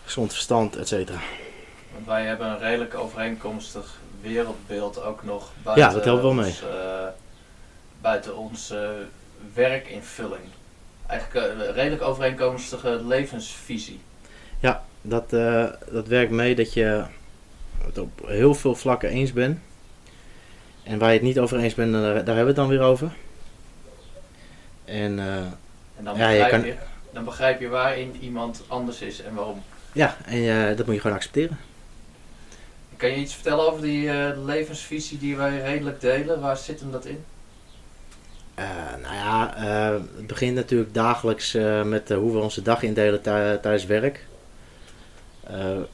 gezond 0.05 0.31
verstand, 0.33 0.75
et 0.75 0.87
cetera. 0.87 1.19
Want 1.93 2.05
wij 2.05 2.25
hebben 2.25 2.47
een 2.47 2.59
redelijk 2.59 2.95
overeenkomstig 2.95 3.99
wereldbeeld 4.21 5.01
ook 5.03 5.23
nog 5.23 5.51
buiten 5.63 5.85
Ja, 5.85 5.93
dat 5.93 6.05
helpt 6.05 6.21
wel 6.21 6.33
mee. 6.33 6.45
ons, 6.45 6.61
eh, 6.61 7.07
buiten 8.01 8.37
onze 8.37 9.05
werkinvulling. 9.53 10.41
Eigenlijk 11.11 11.45
eh, 11.59 11.65
een 11.67 11.73
redelijk 11.73 12.01
overeenkomstige 12.01 13.01
levensvisie. 13.05 13.99
Dat, 15.03 15.33
eh, 15.33 15.65
dat 15.91 16.07
werkt 16.07 16.31
mee 16.31 16.55
dat 16.55 16.73
je 16.73 17.03
het 17.85 17.97
op 17.97 18.21
heel 18.27 18.53
veel 18.53 18.75
vlakken 18.75 19.09
eens 19.09 19.33
bent. 19.33 19.59
En 20.83 20.97
waar 20.99 21.07
je 21.09 21.13
het 21.17 21.23
niet 21.23 21.39
over 21.39 21.59
eens 21.59 21.73
bent, 21.73 21.91
daar, 21.93 22.01
daar 22.01 22.13
hebben 22.13 22.35
we 22.35 22.47
het 22.47 22.55
dan 22.55 22.67
weer 22.67 22.81
over. 22.81 23.11
En 24.85 25.19
eh, 25.19 25.35
En 25.97 26.03
dan, 26.03 26.17
Ja, 26.17 26.29
je 26.29 26.39
begrijp 26.39 26.61
kan- 26.61 26.65
je, 26.65 26.75
dan 27.13 27.23
begrijp 27.23 27.59
je 27.59 27.67
waarin 27.67 28.15
iemand 28.21 28.63
anders 28.67 29.01
is 29.01 29.21
en 29.21 29.33
waarom. 29.33 29.63
ja, 29.91 30.17
en 30.25 30.69
eh, 30.69 30.77
dat 30.77 30.85
moet 30.85 30.95
je 30.95 31.01
gewoon 31.01 31.17
accepteren. 31.17 31.57
Kan 32.97 33.09
je 33.09 33.15
iets 33.15 33.33
vertellen 33.33 33.67
over 33.67 33.81
die 33.81 34.09
eh, 34.09 34.43
levensvisie 34.45 35.17
die 35.17 35.35
wij 35.35 35.61
redelijk 35.61 36.01
delen? 36.01 36.39
Waar 36.39 36.57
zit 36.57 36.79
hem 36.79 36.91
dat 36.91 37.05
in? 37.05 37.23
Eh, 38.55 38.65
nou 39.01 39.15
ja, 39.15 39.55
eh, 39.55 39.99
het 40.15 40.27
begint 40.27 40.55
natuurlijk 40.55 40.93
dagelijks 40.93 41.53
eh, 41.53 41.83
met 41.83 42.09
hoe 42.09 42.31
we 42.31 42.39
onze 42.39 42.61
dag 42.61 42.83
indelen 42.83 43.21
tij- 43.21 43.57
tijdens 43.57 43.85
werk. 43.85 44.25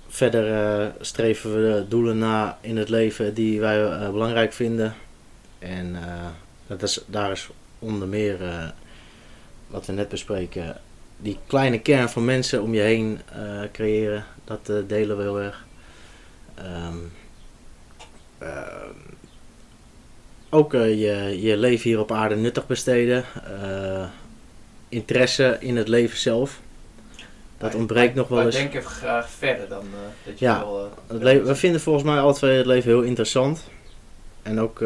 Verder 0.08 0.92
streven 1.00 1.54
we 1.54 1.86
doelen 1.88 2.18
na 2.18 2.58
in 2.62 2.78
het 2.78 2.90
leven 2.90 3.34
die 3.34 3.60
wij 3.60 4.12
belangrijk 4.12 4.54
vinden. 4.54 4.94
En 5.60 5.96
dat 6.68 6.84
is, 6.84 7.04
daar 7.06 7.32
is 7.32 7.50
onder 7.80 8.08
meer 8.08 8.38
wat 9.68 9.86
we 9.86 9.94
net 9.94 10.10
bespreken. 10.10 10.78
Die 11.18 11.38
kleine 11.48 11.80
kern 11.80 12.10
van 12.10 12.26
mensen 12.26 12.62
om 12.62 12.74
je 12.74 12.82
heen 12.82 13.22
creëren, 13.72 14.26
dat 14.44 14.72
delen 14.88 15.18
we 15.18 15.24
heel 15.24 15.42
erg. 15.42 15.66
Ehm, 16.56 16.98
ook 20.50 20.74
eh, 20.74 20.89
je, 20.89 21.42
je 21.42 21.58
leven 21.58 21.89
hier 21.89 22.00
op 22.00 22.12
aarde 22.12 22.36
nuttig 22.36 22.68
besteden. 22.68 23.25
eh, 23.62 24.06
interesse 24.89 25.58
in 25.60 25.77
het 25.77 25.88
leven 25.88 26.18
zelf. 26.18 26.60
Dat 27.58 27.70
Wij- 27.72 27.80
ontbreekt 27.80 28.13
wij- 28.13 28.16
nog 28.22 28.27
wel 28.27 28.46
eens. 28.46 28.56
denken 28.56 28.84
graag 28.84 29.30
verder 29.30 29.68
dan 29.70 29.82
eh, 29.84 30.25
dat 30.25 30.39
je 30.39 30.46
Ja, 30.46 30.60
wil 30.60 30.89
le- 31.08 31.42
we 31.44 31.56
vinden 31.56 31.82
volgens 31.82 32.04
mij 32.06 32.20
alle 32.20 32.34
twee 32.34 32.58
het 32.58 32.66
leven 32.66 32.89
heel 32.92 33.01
interessant. 33.01 33.63
En 34.42 34.60
ook, 34.60 34.82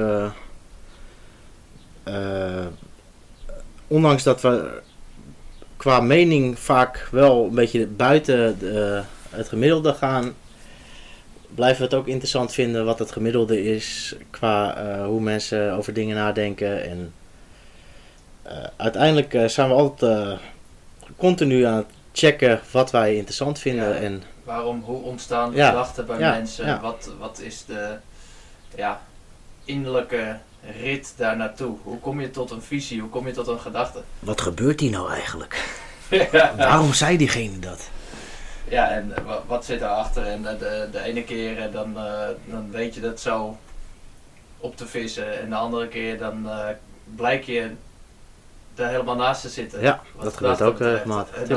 ondanks 3.87 4.23
dat 4.23 4.41
we 4.41 4.81
qua 5.77 5.99
mening 5.99 6.59
vaak 6.59 7.07
wel 7.11 7.45
een 7.45 7.55
beetje 7.55 7.87
buiten 7.87 8.59
de, 8.59 9.01
het 9.29 9.47
gemiddelde 9.47 9.93
gaan, 9.93 10.33
blijven 11.55 11.77
we 11.77 11.83
het 11.83 11.93
ook 11.93 12.07
interessant 12.07 12.53
vinden 12.53 12.85
wat 12.85 12.99
het 12.99 13.11
gemiddelde 13.11 13.63
is 13.63 14.15
qua 14.29 14.75
eh, 14.77 15.05
hoe 15.05 15.21
mensen 15.21 15.73
over 15.73 15.93
dingen 15.93 16.15
nadenken. 16.15 16.83
En 16.89 17.13
eh, 18.41 18.57
uiteindelijk 18.77 19.33
eh, 19.33 19.47
zijn 19.47 19.67
we 19.67 19.73
altijd 19.73 20.11
eh, 20.17 20.37
continu 21.17 21.63
aan 21.65 21.75
het 21.77 21.85
checken 22.13 22.59
wat 22.71 22.91
wij 22.91 23.15
interessant 23.15 23.59
vinden. 23.59 23.89
Ja. 23.89 23.95
En 23.95 24.23
Waarom, 24.43 24.81
hoe 24.85 25.01
ontstaan 25.01 25.51
Ja, 25.53 25.67
gedachten 25.69 26.05
bij 26.05 26.19
ja, 26.19 26.29
mensen? 26.31 26.65
ja. 26.65 26.79
Wat, 26.81 27.09
wat 27.19 27.39
is 27.39 27.65
de 27.65 27.95
ja, 28.75 29.01
innerlijke 29.65 30.37
rit 30.81 31.13
daar 31.17 31.37
naartoe? 31.37 31.75
Hoe 31.83 31.99
kom 31.99 32.21
je 32.21 32.31
tot 32.31 32.51
een 32.51 32.61
visie? 32.61 32.99
Hoe 33.01 33.09
kom 33.09 33.27
je 33.27 33.33
tot 33.33 33.47
een 33.47 33.59
gedachte? 33.59 34.01
wat 34.19 34.41
gebeurt 34.41 34.79
hier 34.79 34.91
nou 34.91 35.11
eigenlijk? 35.11 35.65
ja, 36.31 36.53
Waarom 36.57 36.93
zei 36.93 37.17
diegene 37.17 37.59
dat? 37.59 37.89
Ja, 38.71 38.89
en 38.89 39.15
eh, 39.17 39.23
wa- 39.23 39.41
wat 39.47 39.65
zit 39.65 39.79
daarachter? 39.79 40.25
En 40.27 40.45
eh, 40.47 40.59
de, 40.59 40.87
de 40.91 41.01
ene 41.01 41.23
keer 41.23 41.61
eh, 41.61 41.71
dan, 41.73 41.93
dan 42.45 42.71
weet 42.71 42.93
je 42.95 43.01
dat 43.01 43.19
zo 43.19 43.57
op 44.57 44.77
te 44.77 44.87
vissen. 44.87 45.39
En 45.39 45.49
de 45.49 45.55
andere 45.55 45.87
keer 45.87 46.17
dan 46.17 46.47
blijk 47.15 47.43
je 47.43 47.71
er 48.75 48.87
helemaal 48.87 49.15
naast 49.15 49.41
te 49.41 49.49
zitten. 49.49 49.81
Ja, 49.81 50.01
dat 50.21 50.37
gebeurt 50.37 50.61
ook 50.61 50.79
regelmatig. 50.79 51.47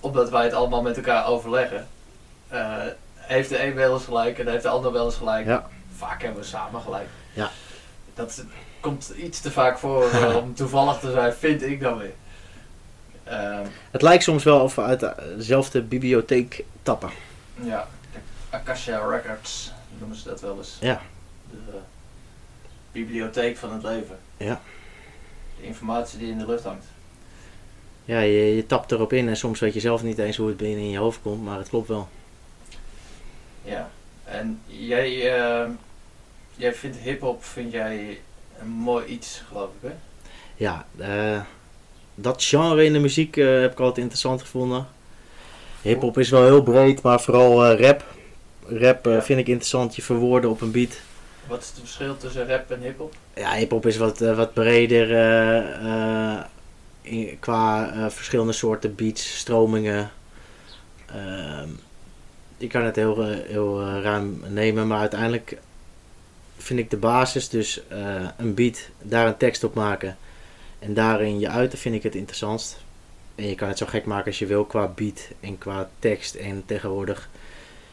Omdat 0.00 0.30
wij 0.30 0.44
het 0.44 0.52
allemaal 0.52 0.82
met 0.82 0.96
elkaar 0.96 1.26
overleggen, 1.26 1.86
heeft 3.14 3.48
de 3.48 3.62
een 3.66 3.74
wel 3.74 3.94
eens 3.94 4.04
gelijk 4.04 4.38
en 4.38 4.48
heeft 4.48 4.62
de 4.62 4.68
ander 4.68 4.92
wel 4.92 5.04
eens 5.04 5.16
gelijk. 5.16 5.46
Ja. 5.46 5.68
Vaak 5.96 6.22
hebben 6.22 6.40
we 6.40 6.46
samen 6.46 6.80
gelijk. 6.80 7.08
Ja. 7.32 7.50
Dat 8.14 8.44
komt 8.80 9.12
iets 9.16 9.40
te 9.40 9.50
vaak 9.50 9.78
voor 9.78 10.08
om 10.42 10.54
toevallig 10.54 10.98
te 10.98 11.10
zijn, 11.10 11.32
vind 11.32 11.62
ik 11.62 11.80
dan 11.80 11.98
weer. 11.98 12.14
Ehm, 13.24 13.66
Het 13.90 14.02
lijkt 14.02 14.22
soms 14.22 14.44
wel 14.44 14.60
of 14.60 14.74
we 14.74 14.82
uit 14.82 15.00
de- 15.00 15.34
dezelfde 15.36 15.82
bibliotheek 15.82 16.64
tappen. 16.82 17.10
ja, 17.62 17.88
de 18.12 18.18
Akasha 18.50 19.06
Records 19.06 19.72
noemen 19.98 20.16
ze 20.16 20.28
dat 20.28 20.40
wel 20.40 20.56
eens. 20.58 20.76
Ja. 20.80 21.02
De 21.50 21.56
eh, 21.72 21.76
bibliotheek 22.92 23.56
van 23.56 23.72
het 23.72 23.82
leven. 23.82 24.18
Ja. 24.36 24.60
De 25.60 25.66
informatie 25.66 26.18
die 26.18 26.30
in 26.30 26.38
de 26.38 26.46
lucht 26.46 26.64
hangt. 26.64 26.84
Ja, 28.04 28.20
je, 28.20 28.56
je 28.56 28.66
tapt 28.66 28.92
erop 28.92 29.12
in 29.12 29.28
en 29.28 29.36
soms 29.36 29.60
weet 29.60 29.74
je 29.74 29.80
zelf 29.80 30.02
niet 30.02 30.18
eens 30.18 30.36
hoe 30.36 30.48
het 30.48 30.56
binnen 30.56 30.78
in 30.84 30.90
je 30.90 30.98
hoofd 30.98 31.18
komt, 31.22 31.44
maar 31.44 31.58
het 31.58 31.68
klopt 31.68 31.88
wel. 31.88 32.08
Ja, 33.62 33.90
en 34.24 34.60
jij, 34.66 35.36
eh, 35.38 35.68
jij 36.56 36.74
vindt 36.74 36.96
hip-hop 36.96 37.44
vind 37.44 37.72
jij 37.72 38.20
een 38.60 38.68
mooi 38.68 39.06
iets, 39.06 39.42
geloof 39.48 39.70
ik, 39.80 39.88
hè? 39.90 39.94
Ja, 40.56 40.86
eh, 40.98 41.40
dat 42.14 42.44
genre 42.44 42.84
in 42.84 42.92
de 42.92 42.98
muziek 42.98 43.36
eh, 43.36 43.60
heb 43.60 43.72
ik 43.72 43.78
altijd 43.78 43.98
interessant 43.98 44.40
gevonden. 44.40 44.86
Hip-hop 45.82 46.18
is 46.18 46.30
wel 46.30 46.42
heel 46.44 46.62
breed, 46.62 47.02
maar 47.02 47.20
vooral 47.20 47.64
eh, 47.64 47.80
rap. 47.80 48.04
Rap 48.68 49.06
eh, 49.06 49.12
Ja. 49.12 49.22
vind 49.22 49.38
ik 49.40 49.46
interessant, 49.46 49.96
je 49.96 50.02
verwoorden 50.02 50.50
op 50.50 50.60
een 50.60 50.70
beat. 50.70 51.00
Wat 51.46 51.60
is 51.62 51.66
het 51.68 51.78
verschil 51.78 52.16
tussen 52.16 52.48
rap 52.48 52.70
en 52.70 52.80
hip-hop? 52.80 53.14
Ja, 53.36 53.52
hip-hop 53.54 53.86
is 53.86 53.96
wat, 53.96 54.18
wat 54.18 54.52
breder 54.54 55.10
in- 57.02 57.36
qua 57.40 57.90
verschillende 58.10 58.52
soorten 58.52 58.94
beats, 58.94 59.38
stromingen. 59.38 60.10
Ehm, 61.06 61.68
je 62.56 62.66
kan 62.66 62.82
het 62.82 62.96
heel, 62.96 63.22
heel 63.24 63.82
ruim 64.00 64.42
nemen, 64.48 64.86
maar 64.86 64.98
uiteindelijk 65.00 65.58
vind 66.56 66.78
ik 66.78 66.90
de 66.90 66.96
basis, 66.96 67.48
dus 67.48 67.80
een 68.36 68.54
beat, 68.54 68.88
daar 69.02 69.26
een 69.26 69.36
tekst 69.36 69.64
op 69.64 69.74
maken 69.74 70.16
en 70.84 70.94
daarin 70.94 71.38
je 71.38 71.48
uiten, 71.48 71.78
vind 71.78 71.94
ik 71.94 72.02
het 72.02 72.14
interessantst. 72.14 72.76
En 73.34 73.48
je 73.48 73.54
kan 73.54 73.68
het 73.68 73.78
zo 73.78 73.86
gek 73.86 74.04
maken 74.04 74.26
als 74.26 74.38
je 74.38 74.46
wil 74.46 74.64
qua 74.64 74.86
beat 74.86 75.28
en 75.40 75.58
qua 75.58 75.88
tekst 75.98 76.34
en 76.34 76.62
tegenwoordig 76.66 77.28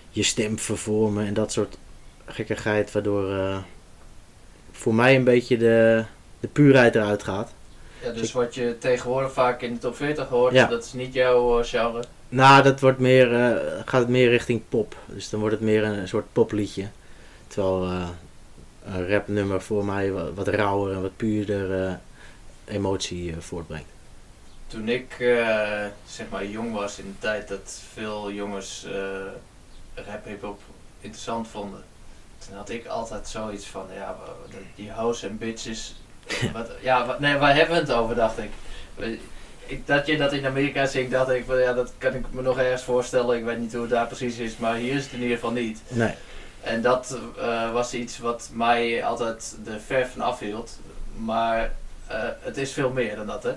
je 0.10 0.24
stem 0.24 0.60
vervormen 0.60 1.26
en 1.26 1.34
dat 1.34 1.52
soort 1.52 1.78
gekkigheid, 2.26 2.92
waardoor 2.92 3.32
eh, 3.32 3.58
voor 4.72 4.96
mij 4.96 5.16
een 5.16 5.24
beetje 5.24 5.58
de, 5.58 6.04
de 6.40 6.48
puurheid 6.48 6.96
eruit 6.96 7.24
gaat. 7.24 7.54
Ja, 8.04 8.12
dus 8.12 8.32
wat 8.32 8.56
je 8.56 8.76
tegenwoordig 8.80 9.32
vaak 9.32 9.62
in 9.62 9.74
de 9.74 9.80
top 9.80 9.96
40 9.96 10.28
hoort, 10.28 10.54
Ja. 10.54 10.68
dat 10.68 10.86
is 10.86 10.94
niet 10.94 11.14
jouw 11.14 11.60
eh, 11.60 11.66
genre. 11.66 12.04
Nou, 12.30 12.64
dat 12.64 12.80
wordt 12.80 13.00
meer, 13.00 13.34
eh, 13.34 13.82
gaat 13.86 14.02
het 14.02 14.10
meer 14.10 14.30
richting 14.30 14.62
pop. 14.70 14.96
Dus 15.06 15.30
dan 15.30 15.40
wordt 15.40 15.56
het 15.56 15.64
meer 15.64 15.84
een, 15.84 16.08
soort 16.08 16.26
popliedje. 16.34 16.88
Terwijl 17.48 17.84
eh, 17.84 18.08
een 18.86 19.08
rapnummer 19.08 19.62
voor 19.62 19.86
mij 19.86 20.12
wat, 20.12 20.34
wat 20.34 20.48
rauwer 20.48 20.94
en 20.94 21.02
wat 21.02 21.16
puurder 21.16 22.00
emotie 22.72 23.32
eh, 23.32 23.38
voortbrengt. 23.40 23.90
Toen 24.68 24.90
ik 24.90 25.16
eh, 25.20 25.86
zeg 26.08 26.30
maar 26.30 26.46
jong 26.46 26.74
was 26.74 27.00
in 27.00 27.06
de 27.06 27.20
tijd 27.20 27.48
dat 27.48 27.82
veel 27.94 28.32
jongens 28.32 28.86
eh, 28.86 30.04
rap 30.06 30.25
hip-hop 30.25 30.62
interessant 31.01 31.48
vonden, 31.48 31.84
toen 32.38 32.56
had 32.56 32.70
ik 32.70 32.86
altijd 32.86 33.28
zoiets 33.28 33.66
van, 33.66 33.86
ja, 33.94 34.16
die 34.75 34.92
hoes 34.92 35.24
en 35.24 35.38
bitches. 35.38 35.96
wat, 36.54 36.72
ja, 36.82 37.06
wat, 37.06 37.20
nee, 37.20 37.38
waar 37.38 37.56
hebben 37.56 37.75
we 37.75 37.82
het 37.82 37.92
over, 37.92 38.16
dacht 38.16 38.38
ik. 38.38 38.51
ik. 39.66 39.88
Dat 39.88 40.06
je 40.06 40.18
dat 40.18 40.34
in 40.34 40.46
Amerika 40.46 40.86
zingt, 40.86 41.12
dacht 41.12 41.30
ik 41.30 41.46
van, 41.46 41.60
ja, 41.60 41.74
dat 41.74 41.94
kan 41.98 42.13
ik 42.13 42.25
me 42.32 42.42
nog 42.42 42.58
ergens 42.58 42.84
voorstellen. 42.84 43.38
Ik 43.38 43.44
weet 43.44 43.60
niet 43.60 43.72
hoe 43.72 43.82
het 43.82 43.90
daar 43.90 44.08
precies 44.08 44.38
is, 44.38 44.58
maar 44.58 44.75
hier 44.75 44.94
is 44.94 45.04
het 45.04 45.13
in 45.13 45.22
ieder 45.22 45.36
geval 45.36 45.51
niet. 45.51 45.82
Nee. 45.88 46.13
En 46.62 46.82
dat 46.82 47.18
was 47.74 47.94
iets 47.94 48.18
wat 48.18 48.50
mij 48.54 49.04
altijd 49.04 49.56
de 49.63 49.80
ver 49.80 50.08
van 50.08 50.22
afhield. 50.22 50.80
Maar 51.16 51.72
het 52.41 52.58
is 52.58 52.72
veel 52.72 52.89
meer 52.91 53.15
dan 53.15 53.27
dat, 53.27 53.44
hè? 53.44 53.51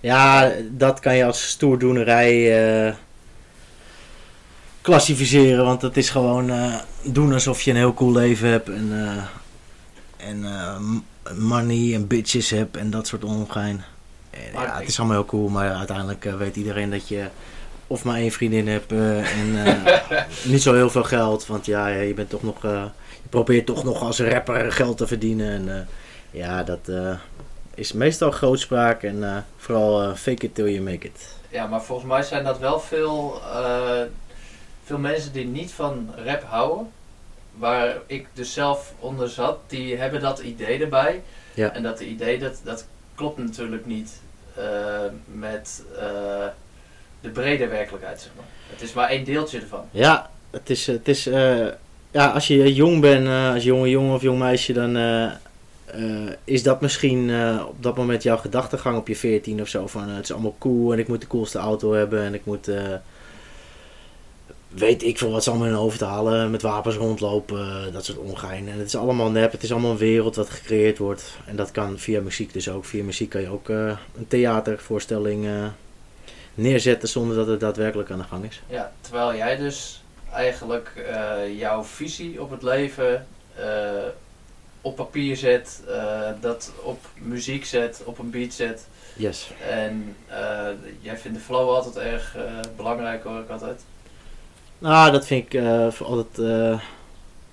Ja, 0.00 0.52
dat 0.70 1.00
kan 1.00 1.16
je 1.16 1.24
als 1.24 1.48
stoerdoenerij 1.48 2.58
eh 2.86 2.94
klassificeren. 4.80 5.64
Want 5.64 5.82
het 5.82 5.96
is 5.96 6.10
gewoon 6.10 6.50
eh, 6.50 6.74
doen 7.02 7.32
alsof 7.32 7.62
je 7.62 7.70
een 7.70 7.76
heel 7.76 7.94
cool 7.94 8.12
leven 8.12 8.48
hebt. 8.48 8.68
En, 8.68 8.88
eh, 8.92 10.28
en 10.28 10.44
eh, 10.44 10.76
money 11.36 11.94
en 11.94 12.06
bitches 12.06 12.50
hebt 12.50 12.76
en 12.76 12.90
dat 12.90 13.06
soort 13.06 13.24
ongein. 13.24 13.84
En, 14.30 14.40
ja, 14.52 14.78
het 14.78 14.88
is 14.88 14.98
allemaal 14.98 15.16
heel 15.16 15.26
cool. 15.26 15.48
Maar 15.48 15.72
uiteindelijk 15.74 16.24
eh, 16.24 16.34
weet 16.36 16.56
iedereen 16.56 16.90
dat 16.90 17.08
je 17.08 17.26
of 17.86 18.04
maar 18.04 18.16
één 18.16 18.32
vriendin 18.32 18.68
hebt. 18.68 18.92
eh, 18.92 19.38
en 19.40 19.64
eh, 19.66 20.20
niet 20.52 20.62
zo 20.62 20.74
heel 20.74 20.90
veel 20.90 21.04
geld. 21.04 21.46
Want 21.46 21.66
ja, 21.66 21.86
je 21.88 22.14
bent 22.14 22.30
toch 22.30 22.42
nog... 22.42 22.64
eh, 22.64 22.84
je 23.22 23.28
probeert 23.28 23.66
toch 23.66 23.84
nog 23.84 24.02
als 24.02 24.20
rapper 24.20 24.72
geld 24.72 24.96
te 24.96 25.06
verdienen. 25.06 25.50
En 25.50 25.76
eh, 25.78 25.86
ja, 26.40 26.62
dat... 26.62 26.90
is 27.78 27.92
meestal 27.92 28.30
grootspraak 28.30 29.02
en 29.02 29.24
eh, 29.24 29.36
vooral 29.56 30.02
eh, 30.02 30.14
fake 30.14 30.46
it 30.46 30.54
till 30.54 30.68
you 30.68 30.80
make 30.80 31.06
it. 31.06 31.36
Ja, 31.48 31.66
maar 31.66 31.82
volgens 31.82 32.08
mij 32.08 32.22
zijn 32.22 32.44
dat 32.44 32.58
wel 32.58 32.80
veel, 32.80 33.40
eh, 33.52 34.02
veel 34.84 34.98
mensen 34.98 35.32
die 35.32 35.46
niet 35.46 35.72
van 35.72 36.10
rap 36.24 36.42
houden. 36.42 36.90
Waar 37.54 37.96
ik 38.06 38.26
dus 38.32 38.52
zelf 38.52 38.92
onder 38.98 39.28
zat, 39.28 39.58
die 39.66 39.96
hebben 39.96 40.20
dat 40.20 40.38
idee 40.38 40.82
erbij. 40.82 41.22
Ja. 41.54 41.74
En 41.74 41.82
dat 41.82 42.00
idee, 42.00 42.38
dat, 42.38 42.60
dat 42.64 42.86
klopt 43.14 43.38
natuurlijk 43.38 43.86
niet 43.86 44.20
met 45.24 45.82
de 47.20 47.28
brede 47.32 47.66
werkelijkheid, 47.68 48.20
zeg 48.20 48.30
maar. 48.36 48.44
Het 48.70 48.82
is 48.82 48.92
maar 48.92 49.08
één 49.08 49.24
deeltje 49.24 49.60
ervan. 49.60 49.84
Ja, 49.90 50.30
het 50.50 50.70
is, 50.70 50.86
het 50.86 51.08
is 51.08 51.24
ja, 52.10 52.26
als 52.34 52.46
je 52.46 52.74
jong 52.74 53.00
bent, 53.00 53.54
als 53.54 53.64
jonge 53.64 53.88
jongen 53.90 54.14
of 54.14 54.22
jong 54.22 54.38
meisje, 54.38 54.72
dan 54.72 54.96
eh, 55.92 56.32
is 56.44 56.62
dat 56.62 56.80
misschien 56.80 57.30
eh, 57.30 57.64
op 57.68 57.82
dat 57.82 57.96
moment 57.96 58.22
jouw 58.22 58.36
gedachtegang 58.36 58.96
op 58.96 59.08
je 59.08 59.16
14 59.16 59.60
of 59.60 59.68
zo. 59.68 59.86
Van 59.86 60.08
eh, 60.08 60.14
het 60.14 60.24
is 60.24 60.32
allemaal 60.32 60.56
cool 60.58 60.92
en 60.92 60.98
ik 60.98 61.08
moet 61.08 61.20
de 61.20 61.26
coolste 61.26 61.58
auto 61.58 61.92
hebben 61.92 62.22
en 62.22 62.34
ik 62.34 62.44
moet, 62.44 62.70
weet 64.68 65.02
ik 65.02 65.18
veel 65.18 65.30
wat 65.30 65.42
ze 65.42 65.50
allemaal 65.50 65.68
in 65.68 65.72
hun 65.72 65.82
hoofd 65.82 66.00
halen, 66.00 66.50
met 66.50 66.62
wapens 66.62 66.96
rondlopen, 66.96 67.92
dat 67.92 68.04
soort 68.04 68.18
ongein. 68.18 68.68
En 68.68 68.78
het 68.78 68.86
is 68.86 68.96
allemaal 68.96 69.30
nep, 69.30 69.52
het 69.52 69.62
is 69.62 69.72
allemaal 69.72 69.90
een 69.90 69.96
wereld 69.96 70.36
wat 70.36 70.50
gecreëerd 70.50 70.98
wordt. 70.98 71.36
En 71.46 71.56
dat 71.56 71.70
kan 71.70 71.98
via 71.98 72.20
muziek 72.20 72.52
dus 72.52 72.68
ook. 72.68 72.84
Via 72.84 73.04
muziek 73.04 73.30
kan 73.30 73.40
je 73.40 73.48
ook 73.48 73.68
een 73.68 74.28
theatervoorstelling 74.28 75.48
neerzetten 76.54 77.08
zonder 77.08 77.36
dat 77.36 77.46
het 77.46 77.60
daadwerkelijk 77.60 78.10
aan 78.10 78.18
de 78.18 78.24
gang 78.24 78.44
is. 78.44 78.62
Ja, 78.66 78.92
terwijl 79.00 79.36
jij 79.36 79.56
dus 79.56 80.02
eigenlijk 80.32 80.92
jouw 81.56 81.84
visie 81.84 82.42
op 82.42 82.50
het 82.50 82.62
leven 82.62 83.26
op 84.80 84.96
papier 84.96 85.36
zet, 85.36 85.82
eh, 85.88 86.30
dat 86.40 86.72
op 86.82 87.06
muziek 87.18 87.64
zet, 87.64 88.02
op 88.04 88.18
een 88.18 88.30
beat 88.30 88.52
zet. 88.52 88.86
Yes. 89.16 89.50
En 89.68 90.16
eh, 90.26 90.66
jij 91.00 91.16
vindt 91.16 91.38
de 91.38 91.44
flow 91.44 91.68
altijd 91.68 91.96
erg 91.96 92.36
eh, 92.36 92.42
belangrijk 92.76 93.22
hoor 93.22 93.40
ik 93.40 93.48
altijd. 93.48 93.80
Nou, 94.78 95.12
dat 95.12 95.26
vind 95.26 95.52
ik 95.52 95.62
altijd 96.00 96.80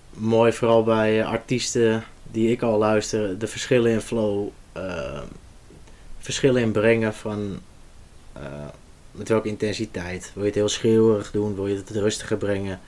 mooi, 0.10 0.52
vooral 0.52 0.84
bij 0.84 1.26
artiesten 1.26 2.04
die 2.24 2.52
ik 2.52 2.62
al 2.62 2.78
luister. 2.78 3.38
De 3.38 3.48
verschillen 3.48 3.92
in 3.92 4.02
flow, 4.02 4.48
verschillen 6.20 6.62
in 6.62 6.72
brengen 6.72 7.14
van 7.14 7.60
met 9.12 9.30
welke 9.30 9.48
intensiteit. 9.48 10.32
Wil 10.34 10.44
je 10.44 10.50
het 10.50 10.58
heel 10.58 10.70
schreeuwerig 10.70 11.32
doen? 11.32 11.56
Wil 11.56 11.68
je 11.68 11.76
het 11.76 11.90
rustiger 11.90 12.38
brengen? 12.38 12.80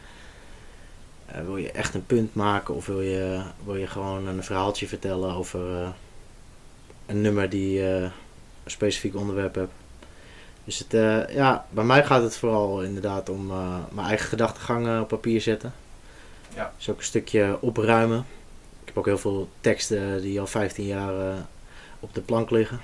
Eh, 1.28 1.42
wil 1.42 1.58
je 1.58 1.72
echt 1.72 1.94
een 1.94 2.06
punt 2.06 2.36
maken 2.36 2.76
of 2.76 2.86
wil 2.86 3.02
je, 3.02 3.42
wil 3.66 3.76
je 3.76 3.88
gewoon 3.88 4.28
een 4.28 4.44
verhaaltje 4.44 4.88
vertellen 4.88 5.36
over 5.36 5.82
eh, 5.82 5.90
een 7.06 7.22
nummer 7.22 7.50
die 7.50 7.84
eh, 7.84 8.02
een 8.02 8.12
specifiek 8.66 9.16
onderwerp 9.16 9.56
hebt? 9.56 9.72
Dus 10.64 10.80
het, 10.80 10.94
eh, 10.94 11.36
ja, 11.36 11.66
bij 11.70 11.84
mij 11.84 12.06
gaat 12.06 12.24
het 12.24 12.38
vooral 12.38 12.84
inderdaad 12.84 13.30
om 13.30 13.48
mijn 13.92 14.08
eigen 14.08 14.28
gedachtegangen 14.28 15.02
op 15.02 15.08
papier 15.08 15.42
zetten. 15.42 15.74
Ja. 16.56 16.74
Dus 16.78 16.90
ook 16.90 16.98
een 16.98 17.04
stukje 17.04 17.58
opruimen. 17.62 18.26
Ik 18.82 18.88
heb 18.88 18.98
ook 18.98 19.06
heel 19.06 19.18
veel 19.18 19.50
teksten 19.62 20.22
die 20.22 20.40
al 20.40 20.48
15 20.48 20.86
jaar 20.86 21.36
op 22.00 22.14
de 22.14 22.22
plank 22.22 22.50
liggen. 22.50 22.80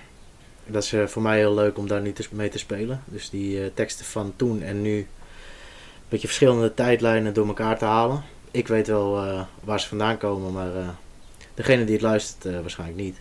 Dat 0.66 0.84
is 0.84 0.94
voor 1.06 1.22
mij 1.22 1.38
heel 1.38 1.54
leuk 1.54 1.78
om 1.78 1.88
daar 1.88 2.02
nu 2.02 2.14
mee 2.32 2.50
te 2.50 2.58
spelen. 2.58 3.04
Dus 3.06 3.30
die 3.30 3.74
teksten 3.74 4.06
van 4.06 4.34
toen 4.36 4.62
en 4.62 4.82
nu, 4.82 4.98
een 4.98 5.08
beetje 6.10 6.28
verschillende 6.28 6.74
tijdlijnen 6.74 7.34
door 7.34 7.48
elkaar 7.48 7.78
te 7.78 7.86
halen. 7.86 8.24
Ik 8.54 8.68
weet 8.68 8.88
wel 8.88 9.18
eh, 9.18 9.42
waar 9.64 9.80
ze 9.80 9.88
vandaan 9.88 10.18
komen, 10.18 10.52
maar 10.52 10.76
eh, 10.76 10.88
degene 11.54 11.84
die 11.84 11.94
het 11.94 12.04
luistert 12.04 12.46
eh, 12.46 12.62
waarschijnlijk 12.62 13.00
niet. 13.00 13.18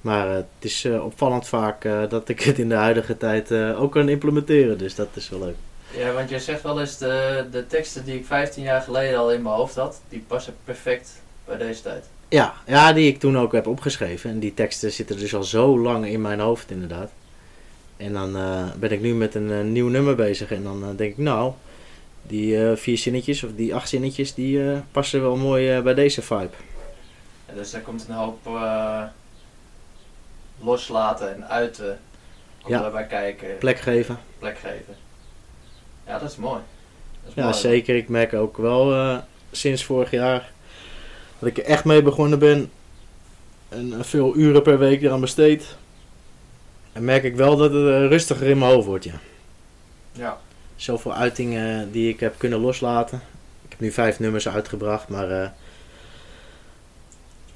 Maar 0.00 0.28
het 0.28 0.46
is 0.58 0.84
opvallend 0.84 1.48
vaak 1.48 1.82
dat 2.08 2.28
ik 2.28 2.40
het 2.40 2.58
in 2.58 2.68
de 2.68 2.74
huidige 2.74 3.16
tijd 3.16 3.52
ook 3.52 3.92
kan 3.92 4.08
implementeren. 4.08 4.78
Dus 4.78 4.94
dat 4.94 5.08
is 5.14 5.28
wel 5.28 5.38
leuk. 5.38 5.54
Ja, 5.96 6.12
want 6.12 6.30
jij 6.30 6.38
zegt 6.38 6.62
wel 6.62 6.80
eens 6.80 6.98
de, 6.98 7.46
de 7.50 7.66
teksten 7.66 8.04
die 8.04 8.14
ik 8.14 8.26
15 8.26 8.62
jaar 8.62 8.80
geleden 8.80 9.18
al 9.18 9.32
in 9.32 9.42
mijn 9.42 9.54
hoofd 9.54 9.74
had, 9.74 10.00
die 10.08 10.24
passen 10.26 10.54
perfect 10.64 11.10
bij 11.44 11.56
deze 11.56 11.82
tijd. 11.82 12.04
Ja, 12.28 12.54
ja, 12.66 12.92
die 12.92 13.08
ik 13.08 13.18
toen 13.18 13.38
ook 13.38 13.52
heb 13.52 13.66
opgeschreven. 13.66 14.30
En 14.30 14.38
die 14.38 14.54
teksten 14.54 14.92
zitten 14.92 15.18
dus 15.18 15.34
al 15.34 15.44
zo 15.44 15.78
lang 15.78 16.06
in 16.06 16.20
mijn 16.20 16.40
hoofd 16.40 16.70
inderdaad. 16.70 17.10
En 17.96 18.12
dan 18.12 18.32
ben 18.78 18.92
ik 18.92 19.00
nu 19.00 19.14
met 19.14 19.34
een 19.34 19.72
nieuw 19.72 19.88
nummer 19.88 20.14
bezig. 20.14 20.52
En 20.52 20.62
dan 20.62 20.96
denk 20.96 21.10
ik, 21.10 21.18
nou, 21.18 21.52
die 22.26 22.64
eh, 22.70 22.76
vier 22.76 22.98
zinnetjes 22.98 23.42
of 23.42 23.50
die 23.56 23.74
acht 23.74 23.88
zinnetjes, 23.88 24.34
die 24.34 24.70
eh, 24.70 24.78
passen 24.92 25.20
wel 25.22 25.36
mooi 25.36 25.70
eh, 25.76 25.82
bij 25.82 25.94
deze 25.94 26.22
vibe. 26.22 26.50
Dus 27.54 27.70
daar 27.70 27.80
komt 27.80 28.06
een 28.08 28.14
hoop 28.14 28.38
loslaten 30.60 31.34
en 31.34 31.48
uiten. 31.48 31.98
Komt 32.62 32.74
Ja. 32.74 32.80
daarbij 32.82 33.06
kijken, 33.06 33.58
Plek 33.58 33.78
geven. 33.80 34.18
plek 34.38 34.58
geven. 34.58 34.96
Ja, 36.06 36.18
dat 36.18 36.30
is 36.30 36.36
mooi. 36.36 36.60
Dat 37.22 37.28
is 37.28 37.34
Ja, 37.34 37.42
mooi. 37.42 37.54
zeker. 37.54 37.96
Ik 37.96 38.08
merk 38.08 38.34
ook 38.34 38.56
wel 38.56 39.20
sinds 39.50 39.84
vorig 39.84 40.10
jaar 40.10 40.52
dat 41.38 41.48
ik 41.48 41.58
er 41.58 41.64
echt 41.64 41.84
mee 41.84 42.02
begonnen 42.02 42.38
ben. 42.38 42.70
En 43.68 44.04
veel 44.04 44.36
uren 44.36 44.62
per 44.62 44.78
week 44.78 45.02
eraan 45.02 45.20
besteed. 45.20 45.76
En 46.92 47.04
merk 47.04 47.22
ik 47.22 47.36
wel 47.36 47.56
dat 47.56 47.72
het 47.72 48.10
rustiger 48.10 48.46
in 48.46 48.58
mijn 48.58 48.72
hoofd 48.72 48.86
wordt, 48.86 49.04
ja. 49.04 49.18
Ja, 50.12 50.38
Zoveel 50.76 51.14
uitingen 51.14 51.92
die 51.92 52.08
ik 52.08 52.20
heb 52.20 52.34
kunnen 52.38 52.58
loslaten. 52.58 53.20
Ik 53.64 53.70
heb 53.70 53.80
nu 53.80 53.92
vijf 53.92 54.18
nummers 54.18 54.48
uitgebracht, 54.48 55.08
maar 55.08 55.30
eh, 55.30 55.48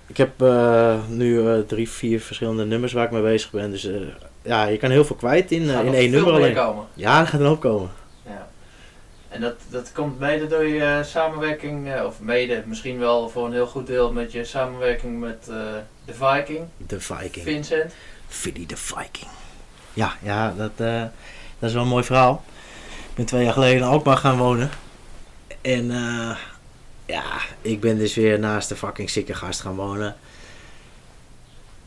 ik 0.06 0.16
heb 0.16 0.42
eh, 0.42 0.98
nu 1.08 1.48
eh, 1.48 1.58
drie, 1.58 1.90
vier 1.90 2.20
verschillende 2.20 2.64
nummers 2.64 2.92
waar 2.92 3.04
ik 3.04 3.10
mee 3.10 3.22
bezig 3.22 3.50
ben. 3.50 3.70
Dus 3.70 3.88
ja, 4.42 4.66
je 4.66 4.76
kan 4.76 4.90
heel 4.90 5.04
veel 5.04 5.16
kwijt 5.16 5.52
in, 5.52 5.62
in 5.62 5.94
één 5.94 6.10
nummer 6.10 6.32
alleen. 6.32 6.54
komen. 6.54 6.86
Ja, 6.94 7.20
er 7.20 7.26
gaat 7.26 7.40
een 7.40 7.46
hoop 7.46 7.60
komen. 7.60 7.90
Ja. 8.26 8.48
En 9.28 9.40
dat, 9.40 9.54
dat 9.68 9.92
komt 9.92 10.18
mede 10.18 10.46
door 10.46 10.66
je 10.66 11.00
samenwerking, 11.04 12.02
of 12.02 12.20
mede 12.20 12.62
misschien 12.66 12.98
wel 12.98 13.28
voor 13.28 13.46
een 13.46 13.52
heel 13.52 13.66
goed 13.66 13.86
deel 13.86 14.12
met 14.12 14.32
je 14.32 14.44
samenwerking 14.44 15.20
met 15.20 15.44
de 16.04 16.14
Viking, 16.14 16.66
De 16.76 17.00
Viking. 17.00 17.44
Vincent. 17.44 17.92
Fiddy 18.28 18.66
de 18.66 18.76
Viking. 18.76 19.30
Ja, 19.92 20.12
ja 20.22 20.54
dat, 20.56 20.76
dat 21.58 21.68
is 21.68 21.72
wel 21.72 21.82
een 21.82 21.88
mooi 21.88 22.04
verhaal. 22.04 22.44
Ben 23.14 23.24
twee 23.24 23.44
jaar 23.44 23.52
geleden 23.52 23.76
in 23.76 23.82
Alkmaar 23.82 24.16
gaan 24.16 24.38
wonen. 24.38 24.70
En 25.60 25.90
eh, 25.90 26.36
ja, 27.06 27.24
ik 27.62 27.80
ben 27.80 27.98
dus 27.98 28.14
weer 28.14 28.38
naast 28.38 28.68
de 28.68 28.76
fucking 28.76 29.10
zieke 29.10 29.34
gast 29.34 29.60
gaan 29.60 29.74
wonen. 29.74 30.16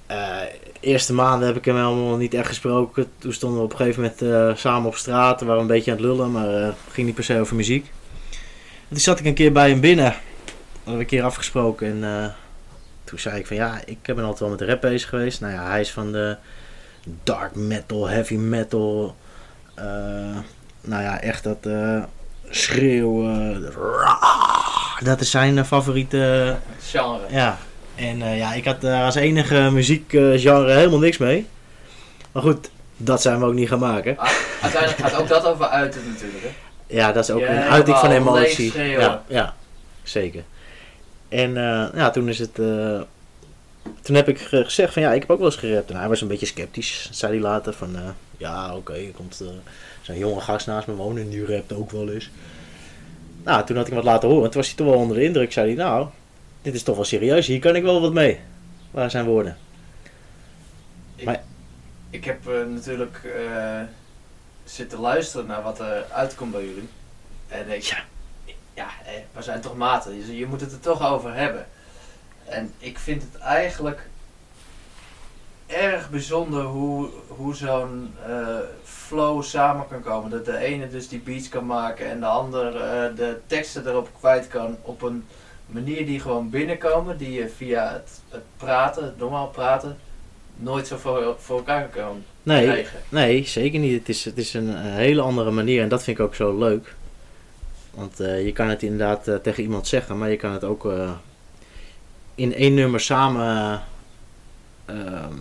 Eh, 0.05 0.41
eerste 0.79 1.13
maanden 1.13 1.47
heb 1.47 1.57
ik 1.57 1.65
hem 1.65 1.75
helemaal 1.75 2.17
niet 2.17 2.33
echt 2.33 2.47
gesproken. 2.47 3.07
Toen 3.17 3.33
stonden 3.33 3.59
we 3.59 3.65
op 3.65 3.71
een 3.71 3.77
gegeven 3.77 4.01
moment 4.01 4.21
eh, 4.21 4.61
samen 4.61 4.87
op 4.87 4.95
straat. 4.95 5.39
We 5.39 5.45
waren 5.45 5.61
een 5.61 5.67
beetje 5.67 5.91
aan 5.91 5.97
het 5.97 6.05
lullen, 6.05 6.31
maar 6.31 6.47
het 6.47 6.75
ging 6.91 7.05
niet 7.05 7.15
per 7.15 7.23
se 7.23 7.39
over 7.39 7.55
muziek. 7.55 7.91
En 8.81 8.89
toen 8.89 8.99
zat 8.99 9.19
ik 9.19 9.25
een 9.25 9.33
keer 9.33 9.51
bij 9.51 9.69
hem 9.69 9.79
binnen. 9.79 10.11
We 10.11 10.89
hadden 10.89 11.01
een 11.01 11.07
keer 11.07 11.23
afgesproken 11.23 12.03
en 12.03 12.35
toen 13.03 13.19
zei 13.19 13.39
ik 13.39 13.47
van 13.47 13.55
ja, 13.55 13.81
ik 13.85 14.01
ben 14.01 14.19
altijd 14.19 14.39
wel 14.39 14.49
met 14.49 14.61
rap 14.61 14.81
bezig 14.81 15.09
geweest. 15.09 15.41
Nou 15.41 15.53
ja, 15.53 15.69
hij 15.69 15.79
is 15.79 15.91
van 15.91 16.11
de 16.11 16.37
dark 17.23 17.55
metal, 17.55 18.07
heavy 18.07 18.35
metal. 18.35 19.15
Nou 20.83 21.03
ja, 21.03 21.21
echt 21.21 21.43
dat 21.43 21.57
eh 21.61 22.03
schreeuwen. 22.49 23.73
dat 25.03 25.21
is 25.21 25.31
zijn 25.31 25.57
eh, 25.57 25.63
favoriete. 25.63 26.55
Genre. 26.81 27.19
ja. 27.29 27.57
En 27.95 28.21
eh, 28.21 28.37
ja, 28.37 28.53
ik 28.53 28.65
had 28.65 28.81
daar 28.81 29.05
als 29.05 29.15
enige 29.15 29.69
muziekgenre 29.71 30.71
helemaal 30.71 30.99
niks 30.99 31.17
mee. 31.17 31.47
Maar 32.31 32.43
goed, 32.43 32.69
dat 32.97 33.21
zijn 33.21 33.39
we 33.39 33.45
ook 33.45 33.53
niet 33.53 33.67
gaan 33.69 33.79
maken. 33.79 34.17
Ah, 34.17 34.29
uiteindelijk 34.61 35.01
gaat 35.01 35.21
ook 35.21 35.27
dat 35.27 35.45
over 35.45 35.65
uiten 35.65 36.01
natuurlijk. 36.11 36.43
Hè? 36.43 36.49
Ja, 36.87 37.11
dat 37.11 37.23
is 37.23 37.31
ook 37.31 37.39
Ja, 37.39 37.49
een 37.49 37.71
uiting 37.71 37.97
van 37.97 38.11
emotie. 38.11 38.77
Ja, 38.79 39.23
ja, 39.27 39.53
zeker. 40.03 40.43
En 41.29 41.53
ja, 41.95 42.09
toen 42.09 42.29
is 42.29 42.39
het. 42.39 42.59
Toen 44.01 44.15
heb 44.15 44.27
ik 44.29 44.39
ge- 44.39 44.63
gezegd 44.63 44.93
van 44.93 45.01
ja, 45.01 45.13
ik 45.13 45.21
heb 45.21 45.29
ook 45.29 45.37
wel 45.37 45.47
eens 45.47 45.55
gerapt. 45.55 45.89
En 45.89 45.97
hij 45.97 46.07
was 46.07 46.21
een 46.21 46.27
beetje 46.27 46.45
sceptisch. 46.45 47.09
Zei 47.11 47.31
hij 47.31 47.41
later 47.41 47.73
van 47.73 47.95
eh, 47.95 48.09
ja, 48.37 48.75
oké, 48.75 48.93
er 48.93 49.11
komt 49.11 49.41
eh, 49.41 49.47
zo'n 50.01 50.17
jonge 50.17 50.41
gast 50.41 50.67
naast 50.67 50.87
me 50.87 50.93
wonen 50.95 51.23
en 51.23 51.29
die 51.29 51.45
rapt 51.45 51.73
ook 51.73 51.91
wel 51.91 52.09
eens. 52.09 52.29
Nou, 53.43 53.65
toen 53.65 53.75
had 53.75 53.87
ik 53.87 53.93
hem 53.93 54.01
wat 54.03 54.11
laten 54.11 54.29
horen. 54.29 54.49
Toen 54.51 54.61
was 54.61 54.67
hij 54.67 54.77
toch 54.77 54.87
wel 54.87 54.97
onder 54.97 55.17
de 55.17 55.23
indruk. 55.23 55.51
Zei 55.51 55.67
hij, 55.67 55.75
nou, 55.85 56.07
dit 56.61 56.73
is 56.73 56.83
toch 56.83 56.95
wel 56.95 57.05
serieus. 57.05 57.47
Hier 57.47 57.59
kan 57.59 57.75
ik 57.75 57.83
wel 57.83 58.01
wat 58.01 58.13
mee. 58.13 58.39
Waar 58.91 59.11
zijn 59.11 59.25
woorden? 59.25 59.57
Ik, 61.15 61.25
Maar- 61.25 61.43
ik 62.09 62.25
heb 62.25 62.47
eh, 62.47 62.53
natuurlijk 62.73 63.21
zitten 64.63 64.99
luisteren 64.99 65.45
naar 65.47 65.61
wat 65.63 65.79
er 65.79 66.05
uitkomt 66.11 66.51
bij 66.51 66.65
jullie. 66.65 66.87
En 67.47 67.69
ik, 67.71 67.83
Ja. 67.83 67.97
ja, 68.73 68.87
we 69.33 69.41
zijn 69.41 69.61
toch 69.61 69.75
maten, 69.77 70.15
dus 70.19 70.37
je 70.37 70.45
moet 70.45 70.61
het 70.61 70.71
er 70.71 70.79
toch 70.79 71.07
over 71.11 71.33
hebben. 71.33 71.65
En 72.53 72.71
ik 72.77 72.99
vind 72.99 73.21
het 73.21 73.41
eigenlijk 73.41 74.07
erg 75.65 76.09
bijzonder 76.09 76.63
hoe, 76.63 77.09
hoe 77.27 77.55
zo'n 77.55 78.13
eh, 78.27 78.57
flow 78.83 79.43
samen 79.43 79.87
kan 79.87 80.01
komen. 80.01 80.29
Dat 80.29 80.45
de 80.45 80.57
ene 80.57 80.89
dus 80.89 81.07
die 81.07 81.19
beats 81.19 81.49
kan 81.49 81.65
maken 81.65 82.09
en 82.09 82.19
de 82.19 82.25
ander 82.25 82.75
eh, 82.75 83.15
de 83.15 83.37
teksten 83.47 83.87
erop 83.87 84.09
kwijt 84.19 84.47
kan 84.47 84.77
op 84.81 85.01
een 85.01 85.25
manier 85.65 86.05
die 86.05 86.19
gewoon 86.19 86.49
binnenkomen, 86.49 87.17
die 87.17 87.31
je 87.31 87.49
via 87.49 87.91
het, 87.93 88.09
het 88.29 88.43
praten, 88.57 89.03
het 89.03 89.17
normaal 89.17 89.47
praten, 89.47 89.97
nooit 90.55 90.87
zo 90.87 90.97
voor, 90.97 91.35
voor 91.39 91.57
elkaar 91.57 91.87
kan 91.87 92.23
Nee, 92.43 92.65
krijgen. 92.65 92.99
nee, 93.09 93.45
zeker 93.47 93.79
niet. 93.79 93.99
Het 93.99 94.09
is, 94.09 94.25
het 94.25 94.37
is 94.37 94.53
een, 94.53 94.75
hele 94.75 95.21
andere 95.21 95.51
manier 95.51 95.81
en 95.81 95.89
dat 95.89 96.03
vind 96.03 96.17
ik 96.19 96.25
ook 96.25 96.35
zo 96.35 96.57
leuk. 96.57 96.95
Want 97.93 98.19
eh, 98.19 98.45
je 98.45 98.51
kan 98.51 98.67
het 98.67 98.83
inderdaad 98.83 99.43
tegen 99.43 99.63
iemand 99.63 99.87
zeggen, 99.87 100.17
maar 100.17 100.29
je 100.29 100.35
kan 100.37 100.51
het 100.51 100.63
ook 100.63 100.85
in 102.35 102.53
één 102.53 102.73
nummer 102.73 102.99
samen 102.99 103.83
ehm, 104.85 105.37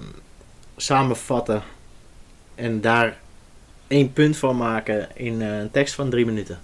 samenvatten 0.76 1.62
en 2.54 2.80
daar 2.80 3.18
één 3.86 4.12
punt 4.12 4.36
van 4.36 4.56
maken 4.56 5.08
in 5.14 5.42
eh, 5.42 5.58
een 5.58 5.70
tekst 5.70 5.94
van 5.94 6.10
drie 6.10 6.26
minuten. 6.26 6.60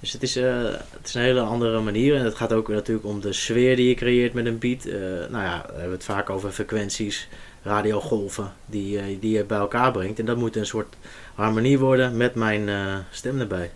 Dus 0.00 0.12
het 0.12 0.22
is, 0.22 0.36
eh, 0.36 0.64
het 0.90 1.06
is 1.06 1.14
een 1.14 1.22
hele 1.22 1.40
andere 1.40 1.80
manier 1.80 2.16
en 2.16 2.24
het 2.24 2.34
gaat 2.34 2.52
ook 2.52 2.68
natuurlijk 2.68 3.06
om 3.06 3.20
de 3.20 3.32
sfeer 3.32 3.76
die 3.76 3.88
je 3.88 3.94
creëert 3.94 4.32
met 4.32 4.46
een 4.46 4.58
beat. 4.58 4.84
Eh, 4.84 5.00
nou 5.30 5.44
ja, 5.44 5.64
we 5.66 5.72
hebben 5.72 5.90
het 5.90 6.04
vaak 6.04 6.30
over 6.30 6.50
frequenties, 6.50 7.28
radiogolven 7.62 8.52
die, 8.66 9.18
die 9.18 9.36
je 9.36 9.44
bij 9.44 9.58
elkaar 9.58 9.92
brengt. 9.92 10.18
En 10.18 10.26
dat 10.26 10.36
moet 10.36 10.56
een 10.56 10.66
soort 10.66 10.96
harmonie 11.34 11.78
worden 11.78 12.16
met 12.16 12.34
mijn 12.34 12.68
stem 13.10 13.40
erbij. 13.40 13.70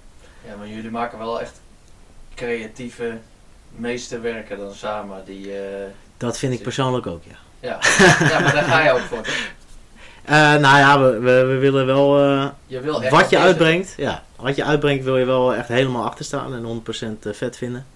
Ja, 0.47 0.57
maar 0.57 0.69
jullie 0.69 0.91
maken 0.91 1.19
wel 1.19 1.41
echt 1.41 1.61
creatieve 2.35 3.19
meesterwerken 3.77 4.59
dan 4.59 4.75
samen. 4.75 5.23
Die, 5.25 5.53
eh, 5.59 5.87
Dat 6.17 6.39
vind 6.39 6.53
ik 6.53 6.63
persoonlijk 6.63 7.07
ook, 7.07 7.23
ja. 7.25 7.37
ja. 7.61 7.79
ja, 8.29 8.41
maar 8.41 8.55
daar 8.55 8.65
ga 8.65 8.85
je 8.85 8.91
ook 8.93 8.99
voor. 9.01 9.27
Eh, 10.25 10.37
nou 10.37 10.79
ja, 10.79 11.01
we, 11.01 11.19
we, 11.19 11.45
we 11.45 11.57
willen 11.59 11.87
wel... 11.87 12.19
eh, 12.19 12.49
Je 12.67 12.81
wil 12.81 13.03
echt 13.03 13.13
wat 13.13 13.31
je 13.31 13.39
uitbrengt, 13.39 13.95
ja. 13.97 14.23
Wat 14.37 14.57
je 14.57 14.65
uitbrengt 14.65 15.05
wil 15.05 15.17
je 15.17 15.25
wel 15.25 15.55
echt 15.55 15.69
helemaal 15.69 16.05
achter 16.05 16.25
staan 16.25 16.55
en 16.55 16.83
100% 17.27 17.29
vet 17.31 17.57
vinden. 17.57 17.87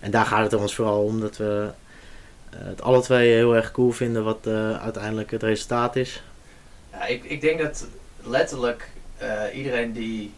En 0.00 0.10
daar 0.10 0.26
gaat 0.26 0.50
het 0.52 0.60
ons 0.60 0.74
vooral 0.74 1.02
om 1.02 1.20
dat 1.20 1.36
we 1.36 1.68
het 2.56 2.82
alle 2.82 3.00
twee 3.00 3.32
heel 3.32 3.56
erg 3.56 3.70
cool 3.70 3.90
vinden 3.90 4.24
wat 4.24 4.46
uiteindelijk 4.80 5.30
het 5.30 5.42
resultaat 5.42 5.96
is. 5.96 6.22
Ja, 6.92 7.06
ik, 7.06 7.24
ik 7.24 7.40
denk 7.40 7.60
dat 7.60 7.86
letterlijk 8.22 8.90
iedereen 9.54 9.92
die 9.92 10.32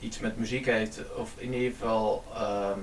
iets 0.00 0.18
met 0.18 0.38
muziek 0.38 0.66
heeft, 0.66 1.00
of 1.16 1.30
in 1.36 1.52
ieder 1.54 1.70
geval 1.78 2.24
ehm, 2.34 2.78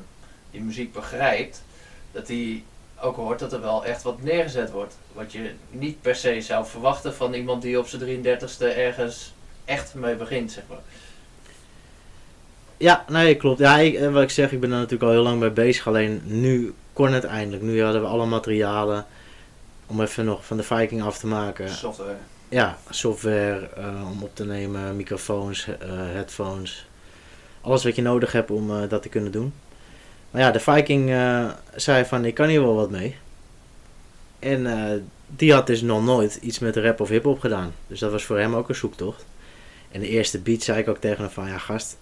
die 0.55 0.63
muziek 0.63 0.93
begrijpt, 0.93 1.63
dat 2.11 2.27
die 2.27 2.63
ook 3.01 3.15
hoort 3.15 3.39
dat 3.39 3.53
er 3.53 3.61
wel 3.61 3.85
echt 3.85 4.03
wat 4.03 4.21
neergezet 4.21 4.71
wordt. 4.71 4.97
Wat 5.13 5.31
je 5.31 5.51
niet 5.69 6.01
per 6.01 6.15
se 6.15 6.41
zou 6.41 6.65
verwachten 6.65 7.13
van 7.13 7.33
iemand 7.33 7.61
die 7.61 7.79
op 7.79 7.87
zijn 7.87 8.25
33ste 8.25 8.75
ergens 8.75 9.33
echt 9.65 9.93
mee 9.93 10.15
begint, 10.15 10.51
zeg 10.51 10.63
maar. 10.69 10.79
Ja, 12.77 13.05
nee, 13.07 13.35
klopt. 13.35 13.59
Ja, 13.59 13.77
ik, 13.77 13.93
eh, 13.95 14.11
wat 14.11 14.23
ik 14.23 14.29
zeg, 14.29 14.51
ik 14.51 14.59
ben 14.59 14.71
er 14.71 14.77
natuurlijk 14.77 15.03
al 15.03 15.11
heel 15.11 15.23
lang 15.23 15.39
mee 15.39 15.51
bezig. 15.51 15.87
Alleen 15.87 16.21
nu 16.23 16.73
kon 16.93 17.13
het 17.13 17.23
eindelijk. 17.23 17.63
Nu 17.63 17.83
hadden 17.83 18.01
we 18.01 18.07
alle 18.07 18.25
materialen 18.25 19.05
om 19.85 20.01
even 20.01 20.25
nog 20.25 20.45
van 20.45 20.57
de 20.57 20.63
Viking 20.63 21.03
af 21.03 21.17
te 21.17 21.27
maken. 21.27 21.69
Software. 21.69 22.17
Ja, 22.49 22.77
software 22.89 23.69
eh, 23.75 24.11
om 24.11 24.23
op 24.23 24.35
te 24.35 24.45
nemen, 24.45 24.95
microfoons, 24.95 25.67
eh, 25.67 25.89
headphones. 25.89 26.87
Alles 27.61 27.83
wat 27.83 27.95
je 27.95 28.01
nodig 28.01 28.31
hebt 28.31 28.51
om 28.51 28.87
dat 28.89 29.01
te 29.01 29.09
kunnen 29.09 29.31
doen. 29.31 29.53
Maar 30.35 30.43
ja, 30.43 30.51
de 30.51 30.59
Viking 30.59 31.11
eh, 31.11 31.49
zei 31.75 32.05
van 32.05 32.25
ik 32.25 32.33
kan 32.33 32.47
hier 32.47 32.61
wel 32.61 32.75
wat 32.75 32.89
mee. 32.89 33.15
En 34.39 34.67
eh, 34.67 34.99
die 35.27 35.53
had 35.53 35.67
dus 35.67 35.81
nog 35.81 36.03
nooit 36.03 36.35
iets 36.35 36.59
met 36.59 36.75
rap 36.75 36.99
of 36.99 37.09
hip-hop 37.09 37.39
gedaan. 37.39 37.73
Dus 37.87 37.99
dat 37.99 38.11
was 38.11 38.23
voor 38.23 38.39
hem 38.39 38.55
ook 38.55 38.69
een 38.69 38.75
zoektocht. 38.75 39.25
En 39.91 39.99
de 39.99 40.07
eerste 40.07 40.39
beat 40.39 40.61
zei 40.61 40.79
ik 40.79 40.87
ook 40.87 40.97
tegen 40.97 41.23
hem 41.23 41.31
van 41.31 41.47
ja 41.47 41.57
gast, 41.57 41.97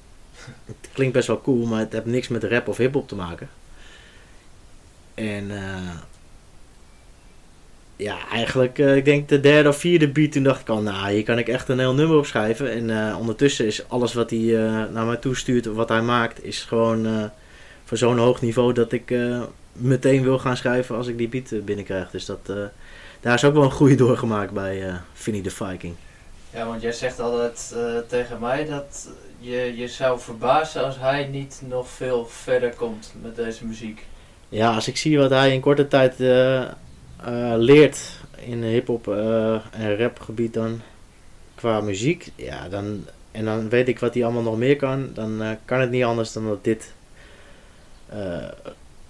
het 0.65 0.89
klinkt 0.93 1.13
best 1.13 1.28
wel 1.28 1.41
cool, 1.41 1.65
maar 1.65 1.80
het 1.80 1.93
heeft 1.93 2.06
niks 2.06 2.28
met 2.28 2.43
rap 2.43 2.67
of 2.67 2.78
hip-hop 2.78 3.08
te 3.08 3.15
maken. 3.15 3.50
En 5.13 5.52
eh, 5.52 5.96
ja, 7.96 8.17
eigenlijk, 8.32 8.78
ik 8.78 9.06
denk 9.06 9.30
de 9.30 9.39
derde 9.39 9.69
of 9.69 9.78
vierde 9.78 10.08
beat, 10.08 10.32
toen 10.32 10.43
dacht 10.43 10.62
ik 10.62 10.69
al, 10.69 10.82
nou, 10.82 11.12
hier 11.12 11.24
kan 11.24 11.38
ik 11.38 11.48
echt 11.48 11.69
een 11.69 11.80
heel 11.80 11.93
nummer 11.93 12.17
op 12.17 12.26
schrijven. 12.26 12.91
En 12.91 13.15
ondertussen 13.15 13.65
is 13.65 13.89
alles 13.89 14.13
wat 14.13 14.30
hij 14.30 14.39
naar 14.91 15.06
mij 15.06 15.17
toestuurt, 15.17 15.65
wat 15.65 15.89
hij 15.89 16.02
maakt, 16.02 16.43
is 16.43 16.63
gewoon 16.63 17.32
voor 17.84 17.98
zo'n 17.98 18.17
hoog 18.17 18.41
niveau 18.41 18.74
dat 18.74 18.91
ik 18.91 19.12
eh, 19.12 19.41
meteen 19.72 20.24
wil 20.24 20.39
gaan 20.39 20.58
schrijven 20.58 20.96
als 20.96 21.08
ik 21.08 21.17
die 21.17 21.28
beat 21.28 21.52
eh, 21.52 21.62
binnenkrijg. 21.62 22.10
Dus 22.10 22.26
dat, 22.26 22.39
eh, 22.50 22.56
daar 23.22 23.34
is 23.34 23.43
ook 23.43 23.54
wel 23.54 23.63
een 23.63 23.72
groei 23.72 23.96
doorgemaakt 23.96 24.52
bij 24.52 24.88
eh 24.88 24.96
Vinnie 25.13 25.41
de 25.41 25.50
Viking. 25.50 25.96
Ja, 26.50 26.65
want 26.65 26.82
jij 26.82 26.91
zegt 26.91 27.19
altijd 27.19 27.76
tegen 28.08 28.39
mij 28.39 28.65
dat 28.65 29.10
je 29.39 29.74
je 29.76 29.88
zou 29.88 30.19
verbazen 30.19 30.84
als 30.84 31.00
hij 31.00 31.26
niet 31.26 31.62
nog 31.67 31.89
veel 31.89 32.26
verder 32.26 32.74
komt 32.74 33.13
met 33.22 33.36
deze 33.36 33.65
muziek. 33.65 34.06
Ja, 34.50 34.74
als 34.76 34.88
ik 34.88 34.98
zie 34.98 35.17
wat 35.17 35.30
hij 35.30 35.54
in 35.54 35.60
korte 35.60 35.88
tijd 35.88 36.13
leert 37.58 38.00
in 38.36 38.63
hip-hop 38.63 39.08
en 39.72 39.98
rapgebied 39.98 40.54
dan 40.54 40.82
qua 41.56 41.82
muziek, 41.82 42.32
ja, 42.36 42.69
dan, 42.69 43.06
en 43.32 43.46
dan 43.46 43.69
weet 43.69 43.88
ik 43.88 44.00
wat 44.00 44.13
hij 44.13 44.24
allemaal 44.24 44.43
nog 44.43 44.58
meer 44.58 44.76
kan, 44.76 45.10
dan 45.13 45.58
kan 45.65 45.80
het 45.80 45.89
niet 45.89 46.04
anders 46.04 46.34
dan 46.34 46.46
dat 46.46 46.63
dit 46.63 46.93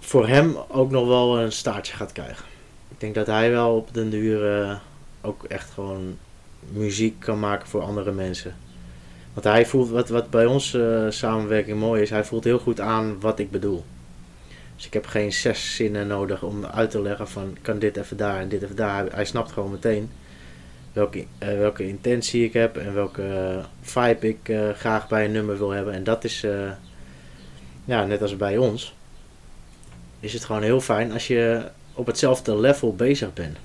voor 0.00 0.28
hem 0.28 0.56
ook 0.68 0.90
nog 0.90 1.06
wel 1.06 1.40
een 1.40 1.52
staartje 1.52 1.96
gaat 1.96 2.12
krijgen. 2.12 2.44
Ik 2.88 3.00
denk 3.00 3.14
dat 3.14 3.26
hij 3.26 3.50
wel 3.50 3.76
op 3.76 3.94
den 3.94 4.10
duur 4.10 4.60
eh, 4.60 4.76
ook 5.20 5.44
echt 5.44 5.70
gewoon 5.70 6.16
muziek 6.72 7.20
kan 7.20 7.38
maken 7.38 7.68
voor 7.68 7.82
andere 7.82 8.12
mensen. 8.12 8.56
Want 9.32 9.46
hij 9.46 9.66
voelt, 9.66 9.90
wat, 9.90 10.08
wat 10.08 10.30
bij 10.30 10.46
ons 10.46 10.74
eh, 10.74 11.06
samenwerking 11.08 11.78
mooi 11.78 12.02
is, 12.02 12.10
hij 12.10 12.24
voelt 12.24 12.44
heel 12.44 12.58
goed 12.58 12.80
aan 12.80 13.20
wat 13.20 13.38
ik 13.38 13.50
bedoel. 13.50 13.84
Dus 14.76 14.86
ik 14.86 14.92
heb 14.92 15.06
geen 15.06 15.32
zes 15.32 15.74
zinnen 15.74 16.06
nodig 16.06 16.42
om 16.42 16.64
uit 16.64 16.90
te 16.90 17.02
leggen 17.02 17.28
van 17.28 17.56
kan 17.62 17.78
dit 17.78 17.96
even 17.96 18.16
daar 18.16 18.40
en 18.40 18.48
dit 18.48 18.62
even 18.62 18.76
daar. 18.76 19.06
Hij, 19.12 19.24
snapt 19.24 19.52
gewoon 19.52 19.70
meteen 19.70 20.10
welke, 20.92 21.24
eh, 21.38 21.48
welke 21.48 21.88
intentie 21.88 22.44
ik 22.44 22.52
heb 22.52 22.76
en 22.76 22.94
welke 22.94 23.22
eh, 23.22 23.64
vibe 23.80 24.28
ik 24.28 24.48
eh, 24.48 24.70
graag 24.70 25.08
bij 25.08 25.24
een 25.24 25.32
nummer 25.32 25.58
wil 25.58 25.70
hebben. 25.70 25.94
En 25.94 26.04
dat 26.04 26.24
is, 26.24 26.44
eh, 26.44 26.70
ja, 27.84 28.04
net 28.04 28.22
als 28.22 28.36
bij 28.36 28.56
ons, 28.56 28.94
is 30.20 30.32
het 30.32 30.44
gewoon 30.44 30.62
heel 30.62 30.80
fijn 30.80 31.12
als 31.12 31.26
je 31.26 31.62
op 31.94 32.06
hetzelfde 32.06 32.56
level 32.58 32.94
bezig 32.94 33.32
bent. 33.32 33.56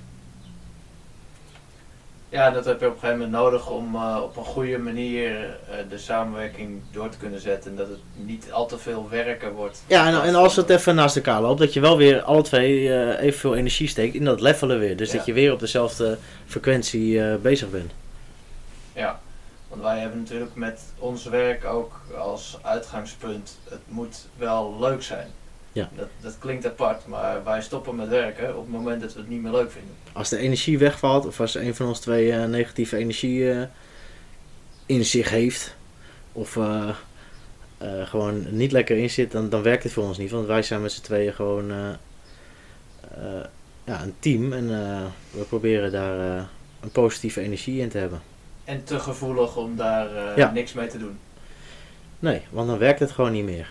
Ja, 2.28 2.50
dat 2.50 2.64
heb 2.64 2.80
je 2.80 2.86
op 2.86 2.92
een 2.92 2.98
gegeven 3.00 3.20
moment 3.22 3.42
nodig 3.42 3.70
om 3.70 3.94
eh, 3.94 4.18
op 4.22 4.36
een 4.36 4.44
goede 4.44 4.78
manier 4.78 5.36
eh, 5.44 5.76
de 5.88 5.98
samenwerking 5.98 6.80
door 6.92 7.08
te 7.08 7.18
kunnen 7.18 7.40
zetten. 7.40 7.70
En 7.70 7.76
dat 7.76 7.88
het 7.88 7.98
niet 8.14 8.52
al 8.52 8.66
te 8.66 8.78
veel 8.78 9.08
werken 9.08 9.52
wordt. 9.52 9.82
Ja, 9.86 10.06
en, 10.06 10.22
en 10.22 10.34
als 10.34 10.56
het 10.56 10.70
even 10.70 10.94
naast 10.94 11.16
elkaar 11.16 11.40
loopt, 11.40 11.58
dat 11.60 11.72
je 11.72 11.80
wel 11.80 11.96
weer 11.96 12.22
alle 12.22 12.42
twee 12.42 12.92
eh, 12.92 13.22
evenveel 13.26 13.56
energie 13.56 13.88
steekt 13.88 14.14
in 14.14 14.24
dat 14.24 14.40
levelen 14.40 14.78
weer. 14.78 14.96
Dus 14.96 15.10
Ja. 15.10 15.16
dat 15.16 15.26
je 15.26 15.32
weer 15.32 15.52
op 15.52 15.60
dezelfde 15.60 16.18
frequentie 16.46 17.36
bezig 17.38 17.70
bent. 17.70 17.90
Ja, 18.92 19.20
wij 19.80 19.98
hebben 19.98 20.18
natuurlijk 20.18 20.54
met 20.54 20.80
ons 20.98 21.24
werk 21.24 21.64
ook 21.64 22.00
als 22.18 22.58
uitgangspunt, 22.62 23.58
het 23.68 23.80
moet 23.88 24.26
wel 24.36 24.76
leuk 24.80 25.02
zijn. 25.02 25.28
Ja. 25.72 25.88
Dat, 25.96 26.08
dat 26.20 26.38
klinkt 26.38 26.66
apart, 26.66 27.06
maar 27.06 27.44
wij 27.44 27.62
stoppen 27.62 27.96
met 27.96 28.08
werken 28.08 28.56
op 28.56 28.62
het 28.62 28.72
moment 28.72 29.00
dat 29.00 29.12
we 29.12 29.20
het 29.20 29.28
niet 29.28 29.42
meer 29.42 29.52
leuk 29.52 29.70
vinden. 29.70 29.94
Als 30.12 30.28
de 30.28 30.36
energie 30.36 30.78
wegvalt, 30.78 31.26
of 31.26 31.40
als 31.40 31.54
een 31.54 31.74
van 31.74 31.86
ons 31.86 32.00
twee 32.00 32.32
eh, 32.32 32.44
negatieve 32.44 32.96
energie 32.96 33.52
eh, 33.52 33.62
in 34.86 35.04
zich 35.04 35.30
heeft, 35.30 35.76
of 36.32 36.56
eh, 36.56 36.88
gewoon 38.04 38.56
niet 38.56 38.72
lekker 38.72 38.96
in 38.96 39.10
zit, 39.10 39.32
dan, 39.32 39.48
dan 39.48 39.62
werkt 39.62 39.82
het 39.82 39.92
voor 39.92 40.04
ons 40.04 40.18
niet. 40.18 40.30
Want 40.30 40.46
wij 40.46 40.62
zijn 40.62 40.82
met 40.82 40.92
z'n 40.92 41.02
tweeën 41.02 41.32
gewoon 41.32 41.72
ja, 43.84 44.02
een 44.02 44.14
team 44.18 44.52
en 44.52 44.68
we 45.30 45.42
proberen 45.48 45.92
daar 45.92 46.48
een 46.80 46.90
positieve 46.92 47.40
energie 47.40 47.80
in 47.80 47.88
te 47.88 47.98
hebben. 47.98 48.20
En 48.64 48.84
te 48.84 48.98
gevoelig 49.00 49.56
om 49.56 49.76
daar 49.76 50.16
eh, 50.16 50.36
Ja. 50.36 50.50
niks 50.50 50.72
mee 50.72 50.86
te 50.86 50.98
doen. 50.98 51.18
Nee, 52.18 52.42
want 52.50 52.68
dan 52.68 52.78
werkt 52.78 53.00
het 53.00 53.10
gewoon 53.10 53.32
niet 53.32 53.44
meer. 53.44 53.68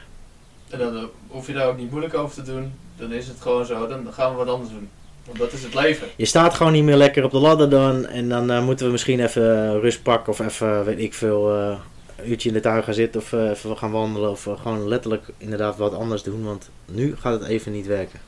En 0.69 0.80
dan 0.80 0.97
eh, 0.97 1.04
hoef 1.28 1.47
je 1.47 1.54
daar 1.54 1.67
ook 1.67 1.78
niet 1.78 1.89
moeilijk 1.89 2.13
over 2.13 2.36
te 2.36 2.52
doen. 2.52 2.73
Dan 2.97 3.12
is 3.12 3.28
het 3.28 3.41
gewoon 3.41 3.65
zo, 3.65 3.88
dan 3.88 4.13
gaan 4.13 4.32
we 4.32 4.38
wat 4.38 4.47
anders 4.47 4.69
doen. 4.71 4.89
Want 5.25 5.38
dat 5.38 5.52
is 5.52 5.63
het 5.63 5.73
leven. 5.73 6.08
Je 6.15 6.25
staat 6.25 6.54
gewoon 6.54 6.71
niet 6.71 6.84
meer 6.84 6.95
lekker 6.95 7.23
op 7.23 7.32
de 7.32 7.38
ladder 7.39 7.69
dan. 7.69 8.06
En 8.06 8.30
dan 8.30 8.52
eh, 8.52 8.63
moeten 8.65 8.86
we 8.86 8.91
misschien 8.91 9.19
even 9.19 9.80
rust 9.80 10.04
pakken 10.04 10.34
of 10.34 10.39
even, 10.39 10.86
weet 10.86 10.99
ik 10.99 11.13
veel, 11.13 11.52
een 11.52 11.80
uurtje 12.25 12.47
in 12.49 12.56
de 12.56 12.62
tuin 12.62 12.84
gaan 12.84 12.93
zitten 12.93 13.21
of 13.21 13.32
even 13.32 13.78
gaan 13.78 13.91
wandelen. 13.91 14.30
Of 14.30 14.43
gewoon 14.43 14.88
letterlijk 14.88 15.28
inderdaad 15.38 15.78
wat 15.78 15.93
anders 15.93 16.23
doen. 16.23 16.43
Want 16.43 16.69
nu 16.86 17.15
gaat 17.17 17.39
het 17.39 17.49
even 17.49 17.71
niet 17.71 17.86
werken. 17.88 18.19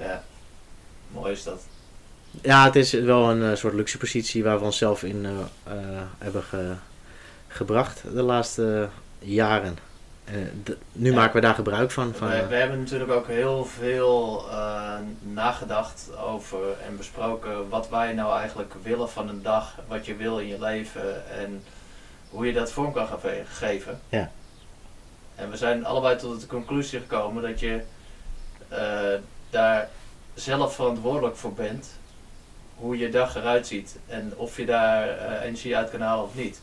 Ja, 0.00 0.24
mooi 1.12 1.32
is 1.32 1.42
dat. 1.42 1.66
Ja, 2.42 2.64
het 2.64 2.76
is 2.76 2.92
wel 2.92 3.30
een 3.30 3.42
eh, 3.50 3.56
soort 3.56 3.74
luxe 3.74 3.98
positie 3.98 4.44
waar 4.44 4.58
we 4.58 4.64
onszelf 4.64 5.02
in 5.02 5.24
eh, 5.26 5.32
eh, 5.72 6.02
hebben 6.18 6.42
ge- 6.42 6.74
gebracht 7.48 8.02
de 8.14 8.22
laatste 8.22 8.88
jaren. 9.18 9.78
Nu 10.92 11.10
Ja. 11.10 11.14
maken 11.16 11.34
we 11.34 11.40
daar 11.40 11.54
gebruik 11.54 11.90
van. 11.90 12.14
wij 12.18 12.58
hebben 12.58 12.78
natuurlijk 12.78 13.10
ook 13.10 13.26
heel 13.26 13.64
veel 13.64 14.44
nagedacht 15.20 16.16
over 16.16 16.58
en 16.86 16.96
besproken 16.96 17.68
wat 17.68 17.88
wij 17.88 18.12
nou 18.12 18.38
eigenlijk 18.38 18.74
willen 18.82 19.08
van 19.10 19.28
een 19.28 19.42
dag. 19.42 19.74
Wat 19.88 20.06
je 20.06 20.16
wil 20.16 20.38
in 20.38 20.46
je 20.46 20.60
leven 20.60 21.30
en 21.40 21.62
hoe 22.30 22.46
je 22.46 22.52
dat 22.52 22.72
vorm 22.72 22.92
kan 22.92 23.06
gaan 23.06 23.18
geven. 23.48 24.00
Ja. 24.08 24.30
En 25.34 25.50
we 25.50 25.56
zijn 25.56 25.84
allebei 25.84 26.16
tot 26.16 26.40
de 26.40 26.46
conclusie 26.46 27.00
gekomen 27.00 27.42
dat 27.42 27.60
je 27.60 27.80
daar 29.50 29.88
zelf 30.34 30.74
verantwoordelijk 30.74 31.36
voor 31.36 31.52
bent. 31.52 31.88
Hoe 32.76 32.98
je 32.98 33.08
dag 33.08 33.36
eruit 33.36 33.66
ziet 33.66 33.96
en 34.06 34.32
of 34.36 34.56
je 34.56 34.66
daar 34.66 35.08
eh, 35.08 35.44
energie 35.44 35.76
uit 35.76 35.90
kan 35.90 36.00
halen 36.00 36.24
of 36.24 36.34
niet. 36.34 36.60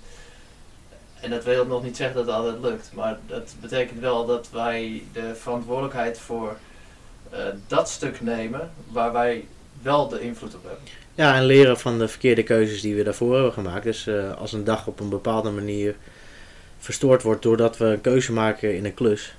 En 1.20 1.30
dat 1.30 1.44
wil 1.44 1.66
nog 1.66 1.84
niet 1.84 1.98
zeggen 1.98 2.16
dat 2.16 2.26
het 2.26 2.36
altijd 2.36 2.62
lukt, 2.62 2.90
maar 2.94 3.18
dat 3.28 3.56
betekent 3.62 4.00
wel 4.00 4.26
dat 4.26 4.50
wij 4.52 5.04
de 5.14 5.36
verantwoordelijkheid 5.36 6.20
voor 6.20 6.58
eh, 7.30 7.40
dat 7.68 7.90
stuk 7.90 8.22
nemen 8.22 8.72
waar 8.92 9.12
wij 9.12 9.46
wel 9.82 10.08
de 10.08 10.22
invloed 10.22 10.56
op 10.56 10.64
hebben. 10.64 10.84
Ja, 11.16 11.36
en 11.36 11.46
leren 11.46 11.80
van 11.80 12.00
de 12.00 12.08
verkeerde 12.08 12.44
keuzes 12.44 12.82
die 12.82 12.96
we 12.96 13.04
daarvoor 13.04 13.34
hebben 13.34 13.54
gemaakt. 13.54 13.84
Dus 13.84 14.08
eh, 14.08 14.38
als 14.38 14.54
een 14.54 14.64
dag 14.64 14.88
op 14.88 15.00
een 15.00 15.10
bepaalde 15.10 15.50
manier 15.50 15.96
verstoord 16.80 17.24
wordt 17.24 17.42
doordat 17.42 17.78
we 17.78 17.86
een 17.86 18.02
keuze 18.02 18.32
maken 18.32 18.78
in 18.78 18.86
een 18.86 18.94
klus, 18.94 19.36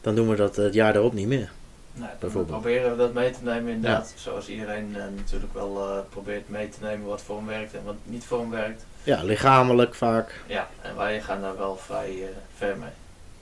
dan 0.00 0.14
doen 0.14 0.28
we 0.28 0.36
dat 0.36 0.56
het 0.56 0.74
jaar 0.74 0.92
daarop 0.92 1.12
niet 1.12 1.26
meer. 1.26 1.50
Nou, 1.94 2.10
dan 2.18 2.44
proberen 2.46 2.90
we 2.90 2.96
dat 2.96 3.12
mee 3.12 3.30
te 3.30 3.42
nemen 3.42 3.72
inderdaad. 3.72 4.12
Zoals 4.16 4.48
iedereen 4.48 4.96
eh, 4.96 5.02
natuurlijk 5.16 5.54
wel 5.54 5.88
eh, 5.88 5.98
probeert 6.10 6.48
mee 6.48 6.68
te 6.68 6.78
nemen 6.80 7.06
wat 7.06 7.22
voor 7.22 7.36
hem 7.36 7.46
werkt 7.46 7.74
en 7.74 7.84
wat 7.84 7.94
niet 8.04 8.24
voor 8.24 8.38
hem 8.40 8.50
werkt. 8.50 8.84
Ja, 9.02 9.22
lichamelijk 9.22 9.94
vaak. 9.94 10.40
Ja, 10.46 10.68
en 10.82 10.96
wij 10.96 11.20
gaan 11.22 11.40
daar 11.40 11.56
wel 11.58 11.76
vrij 11.76 12.22
eh, 12.22 12.28
ver 12.56 12.76
mee. 12.76 12.90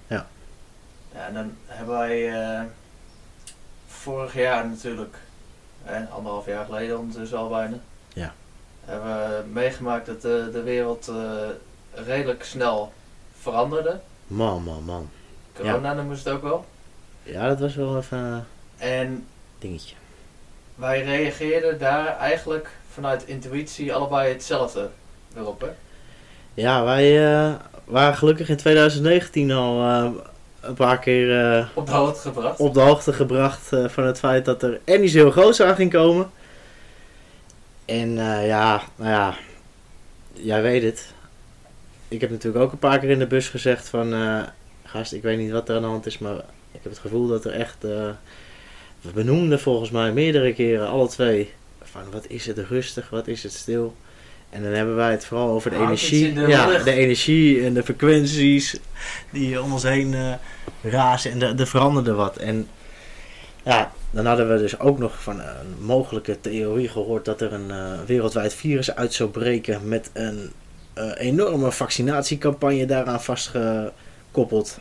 Ja. 0.06 0.26
ja. 1.14 1.26
En 1.26 1.34
dan 1.34 1.52
hebben 1.66 1.98
wij 1.98 2.32
vorig 3.86 4.34
jaar 4.34 4.68
natuurlijk, 4.68 5.16
hè, 5.82 6.04
anderhalf 6.08 6.46
jaar 6.46 6.64
geleden 6.64 6.98
ondertussen 6.98 7.38
al 7.38 7.48
bijna, 7.48 7.76
Ja. 8.12 8.34
hebben 8.84 9.12
we 9.12 9.44
meegemaakt 9.52 10.06
dat 10.06 10.22
de, 10.22 10.48
de 10.52 10.62
wereld 10.62 11.10
redelijk 11.92 12.44
snel 12.44 12.92
veranderde. 13.40 14.00
Man, 14.26 14.62
man, 14.62 14.84
man. 14.84 15.10
Corona 15.52 15.92
noemen 15.92 16.16
ze 16.16 16.28
het 16.28 16.36
ook 16.36 16.42
wel. 16.42 16.64
Ja, 17.22 17.48
dat 17.48 17.60
was 17.60 17.74
wel 17.74 17.96
even 17.96 18.18
een 18.18 18.44
En 18.78 19.26
dingetje. 19.58 19.94
wij 20.74 21.02
reageerden 21.02 21.78
daar 21.78 22.16
eigenlijk 22.18 22.68
vanuit 22.92 23.24
intuïtie 23.26 23.94
allebei 23.94 24.32
hetzelfde 24.32 24.88
erop. 25.36 25.60
Hè? 25.60 25.68
Ja, 26.54 26.84
wij 26.84 27.32
eh, 27.34 27.54
waren 27.84 28.16
gelukkig 28.16 28.48
in 28.48 28.56
2019 28.56 29.50
al 29.50 29.80
eh, 29.80 30.10
een 30.60 30.74
paar 30.74 30.98
keer 30.98 31.56
eh, 31.56 31.66
Op 31.74 31.86
de 31.86 31.92
hoogte 31.92 32.20
gebracht. 32.20 32.58
op 32.60 32.74
de 32.74 32.80
hoogte 32.80 33.12
gebracht 33.12 33.68
van 33.86 34.04
het 34.04 34.18
feit 34.18 34.44
dat 34.44 34.62
er 34.62 34.80
niet 34.84 35.10
zo 35.10 35.18
heel 35.18 35.30
groot 35.30 35.60
aan 35.60 35.74
ging 35.74 35.90
komen. 35.90 36.30
En 37.84 38.14
ja, 38.46 38.82
nou 38.96 39.10
ja, 39.10 39.34
jij 40.32 40.62
weet 40.62 40.82
het. 40.82 41.12
Ik 42.08 42.20
heb 42.20 42.30
natuurlijk 42.30 42.64
ook 42.64 42.72
een 42.72 42.78
paar 42.78 42.98
keer 42.98 43.10
in 43.10 43.18
de 43.18 43.26
bus 43.26 43.48
gezegd 43.48 43.88
van, 43.88 44.14
gast, 44.84 45.12
ik 45.12 45.22
weet 45.22 45.38
niet 45.38 45.50
wat 45.50 45.68
er 45.68 45.76
aan 45.76 45.82
de 45.82 45.88
hand 45.88 46.06
is, 46.06 46.18
maar 46.18 46.40
ik 46.72 46.80
heb 46.82 46.92
het 46.92 47.00
gevoel 47.00 47.26
dat 47.26 47.44
er 47.44 47.52
echt, 47.52 47.84
eh, 47.84 48.08
we 49.00 49.10
benoemden 49.14 49.60
volgens 49.60 49.90
mij 49.90 50.12
meerdere 50.12 50.54
keren, 50.54 50.88
alle 50.88 51.08
twee, 51.08 51.52
van 51.82 52.02
wat 52.12 52.24
is 52.28 52.46
het 52.46 52.58
rustig, 52.58 53.10
wat 53.10 53.26
is 53.26 53.42
het 53.42 53.52
stil. 53.52 53.94
En 54.50 54.62
dan 54.62 54.72
hebben 54.72 54.96
wij 54.96 55.10
het 55.10 55.24
vooral 55.24 55.48
over 55.48 55.70
de 55.70 55.76
energie. 55.76 56.32
de 56.32 56.46
ja, 56.46 56.66
lucht. 56.66 56.84
de 56.84 56.92
energie 56.92 57.64
en 57.64 57.74
de 57.74 57.82
frequenties 57.82 58.76
die 59.30 59.62
om 59.62 59.72
ons 59.72 59.82
heen 59.82 60.14
eh, 60.14 60.32
razen 60.82 61.30
en 61.30 61.42
er, 61.42 61.60
er 61.60 61.66
veranderde 61.66 62.12
wat. 62.12 62.36
En 62.36 62.68
ja, 63.64 63.92
dan 64.10 64.26
hadden 64.26 64.52
we 64.52 64.58
dus 64.58 64.78
ook 64.78 64.98
nog 64.98 65.22
van 65.22 65.40
een 65.40 65.84
mogelijke 65.84 66.40
theorie 66.40 66.88
gehoord 66.88 67.24
dat 67.24 67.40
er 67.40 67.52
een 67.52 67.70
eh, 67.70 67.92
wereldwijd 68.06 68.54
virus 68.54 68.94
uit 68.94 69.14
zou 69.14 69.30
breken 69.30 69.88
met 69.88 70.10
een 70.12 70.52
enorme 71.14 71.72
vaccinatiecampagne 71.72 72.86
daaraan 72.86 73.22
vastgekoppeld. 73.22 74.80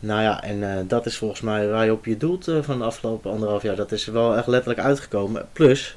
Nou 0.00 0.22
ja, 0.22 0.42
en 0.42 0.76
eh, 0.76 0.84
dat 0.86 1.06
is 1.06 1.16
volgens 1.16 1.40
mij 1.40 1.68
waar 1.68 1.84
je 1.84 1.92
op 1.92 2.04
je 2.04 2.16
doelt 2.16 2.48
eh, 2.48 2.62
van 2.62 2.78
de 2.78 2.84
afgelopen 2.84 3.30
anderhalf 3.30 3.62
jaar. 3.62 3.76
Dat 3.76 3.92
is 3.92 4.06
wel 4.06 4.36
echt 4.36 4.46
letterlijk 4.46 4.80
uitgekomen. 4.80 5.48
Plus 5.52 5.96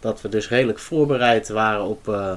dat 0.00 0.20
we 0.20 0.28
dus 0.28 0.48
redelijk 0.48 0.78
voorbereid 0.78 1.48
waren 1.48 1.84
op 1.84 2.08
eh, 2.08 2.34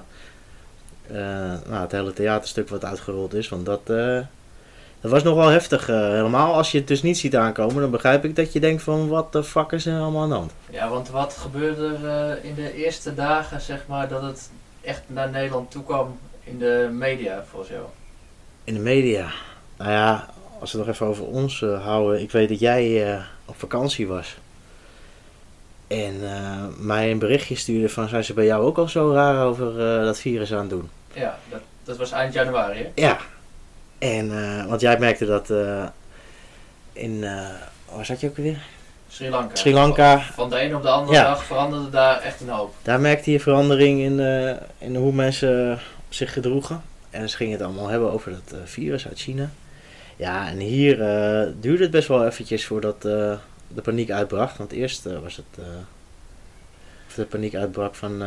nou, 1.67 1.81
het 1.81 1.91
hele 1.91 2.13
theaterstuk 2.13 2.69
wat 2.69 2.85
uitgerold 2.85 3.33
is. 3.33 3.49
Want 3.49 3.65
dat, 3.65 3.85
dat 5.01 5.11
was 5.11 5.23
nog 5.23 5.35
wel 5.35 5.47
heftig. 5.47 5.87
helemaal 5.87 6.53
als 6.53 6.71
je 6.71 6.77
het 6.77 6.87
dus 6.87 7.01
niet 7.01 7.17
ziet 7.17 7.35
aankomen, 7.35 7.81
dan 7.81 7.91
begrijp 7.91 8.25
ik 8.25 8.35
dat 8.35 8.53
je 8.53 8.59
denkt 8.59 8.83
van 8.83 9.07
wat 9.07 9.31
de 9.31 9.43
fuck 9.43 9.71
is 9.71 9.85
er 9.85 9.99
allemaal 9.99 10.23
aan 10.23 10.29
de 10.29 10.35
hand. 10.35 10.51
Ja, 10.69 10.89
want 10.89 11.09
wat 11.09 11.33
gebeurde 11.33 12.07
er 12.07 12.43
in 12.43 12.55
de 12.55 12.73
eerste 12.73 13.13
dagen, 13.13 13.61
zeg 13.61 13.87
maar, 13.87 14.07
dat 14.07 14.21
het 14.21 14.49
echt 14.81 15.01
naar 15.07 15.29
Nederland 15.29 15.71
toe 15.71 15.83
kwam 15.83 16.19
in 16.43 16.57
de 16.57 16.89
media, 16.91 17.43
volgens 17.49 17.71
jou? 17.71 17.83
In 18.63 18.73
de 18.73 18.79
media. 18.79 19.31
Nou 19.77 19.91
ja, 19.91 20.29
als 20.65 20.73
we 20.73 20.79
het 20.79 20.87
nog 20.87 20.95
even 20.95 21.07
over 21.07 21.25
ons 21.25 21.61
eh, 21.61 21.83
houden. 21.83 22.21
Ik 22.21 22.31
weet 22.31 22.49
dat 22.49 22.59
jij 22.59 23.13
eh, 23.13 23.21
op 23.45 23.59
vakantie 23.59 24.07
was. 24.07 24.37
En 25.87 26.15
eh, 26.23 26.63
mij 26.77 27.11
een 27.11 27.19
berichtje 27.19 27.55
stuurde 27.55 27.89
van 27.89 28.07
zijn 28.07 28.23
ze 28.23 28.33
bij 28.33 28.45
jou 28.45 28.65
ook 28.65 28.77
al 28.77 28.87
zo 28.87 29.13
raar 29.13 29.45
over 29.45 29.77
dat 30.03 30.19
virus 30.19 30.53
aan 30.53 30.59
het 30.59 30.69
doen. 30.69 30.89
Ja, 31.13 31.37
dat, 31.49 31.59
dat 31.83 31.97
was 31.97 32.11
eind 32.11 32.33
januari, 32.33 32.77
hè? 32.77 32.91
Ja. 32.95 33.17
En, 33.97 34.29
want 34.67 34.81
jij 34.81 34.99
merkte 34.99 35.25
dat 35.25 35.49
in, 36.93 37.21
waar 37.91 38.05
zat 38.05 38.19
je 38.19 38.27
ook 38.27 38.35
weer? 38.37 38.57
Sri 39.09 39.29
Lanka. 39.29 39.55
Sri 39.55 39.73
Lanka. 39.73 40.19
Van 40.19 40.49
de 40.49 40.61
een 40.61 40.75
op 40.75 40.81
de 40.81 40.89
andere 40.89 41.17
Ja. 41.17 41.23
dag 41.23 41.43
veranderde 41.43 41.89
daar 41.89 42.21
echt 42.21 42.41
een 42.41 42.49
hoop. 42.49 42.73
Daar 42.81 42.99
merkte 42.99 43.31
je 43.31 43.39
verandering 43.39 43.99
in, 43.99 44.19
in 44.77 44.95
hoe 44.95 45.13
mensen 45.13 45.79
zich 46.09 46.33
gedroegen. 46.33 46.83
En 47.09 47.29
ze 47.29 47.35
gingen 47.35 47.53
het 47.53 47.61
allemaal 47.61 47.87
hebben 47.87 48.11
over 48.11 48.31
dat 48.31 48.59
virus 48.63 49.07
uit 49.07 49.19
China. 49.19 49.49
Ja, 50.15 50.47
en 50.47 50.57
hier 50.57 51.01
eh, 51.01 51.47
duurde 51.59 51.83
het 51.83 51.91
best 51.91 52.07
wel 52.07 52.25
eventjes 52.25 52.65
voordat 52.65 52.95
eh, 53.05 53.33
de 53.67 53.81
paniek 53.83 54.11
uitbracht. 54.11 54.57
Want 54.57 54.71
eerst 54.71 55.05
eh, 55.05 55.19
was 55.19 55.35
het... 55.35 55.65
of 57.07 57.13
de 57.13 57.25
paniek 57.25 57.55
uitbrak 57.55 57.95
van... 57.95 58.21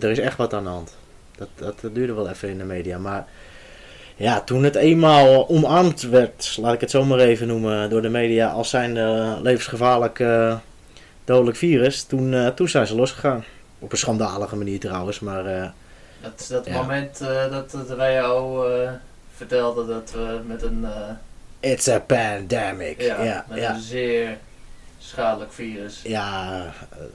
er 0.00 0.10
is 0.10 0.18
echt 0.18 0.36
wat 0.36 0.54
aan 0.54 0.64
de 0.64 0.70
hand. 0.70 0.96
Dat, 1.36 1.48
dat, 1.54 1.94
duurde 1.94 2.12
wel 2.12 2.28
even 2.28 2.48
in 2.48 2.58
de 2.58 2.64
media. 2.64 2.98
Maar 2.98 3.26
ja, 4.16 4.40
toen 4.40 4.64
het 4.64 4.74
eenmaal 4.74 5.48
omarmd 5.48 6.02
werd, 6.02 6.56
laat 6.60 6.74
ik 6.74 6.80
het 6.80 6.90
zo 6.90 7.04
maar 7.04 7.18
even 7.18 7.46
noemen, 7.46 7.90
door 7.90 8.02
de 8.02 8.08
media 8.08 8.50
als 8.50 8.70
zijn 8.70 8.92
levensgevaarlijk 9.42 10.24
dodelijk 11.24 11.56
virus, 11.56 12.02
toen, 12.02 12.54
toen 12.54 12.68
zijn 12.68 12.86
ze 12.86 12.94
losgegaan. 12.94 13.44
Op 13.78 13.92
een 13.92 13.98
schandalige 13.98 14.56
manier 14.56 14.80
trouwens, 14.80 15.20
maar 15.20 15.72
Dat 16.22 16.40
is 16.40 16.46
dat 16.46 16.66
Ja. 16.66 16.76
moment 16.76 17.18
dat 17.50 17.70
de 17.70 17.94
eh, 17.96 18.92
vertelde 19.46 19.86
dat 19.86 20.12
we 20.14 20.40
met 20.46 20.62
een, 20.62 20.84
eh, 21.60 21.70
it's 21.70 21.88
a 21.88 21.98
pandemic. 22.00 23.00
ja, 23.02 23.22
Ja, 23.22 23.44
met 23.48 23.58
ja, 23.58 23.74
een 23.74 23.80
zeer 23.80 24.36
schadelijk 24.98 25.52
virus. 25.52 26.00
ja, 26.04 26.62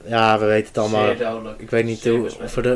ja, 0.06 0.38
we 0.38 0.44
weten 0.46 0.66
het 0.68 0.78
allemaal. 0.78 1.04
Zeer 1.06 1.18
dodelijk. 1.18 1.60
Ik 1.60 1.70
weet 1.70 1.84
niet 1.84 2.04
hoe, 2.04 2.30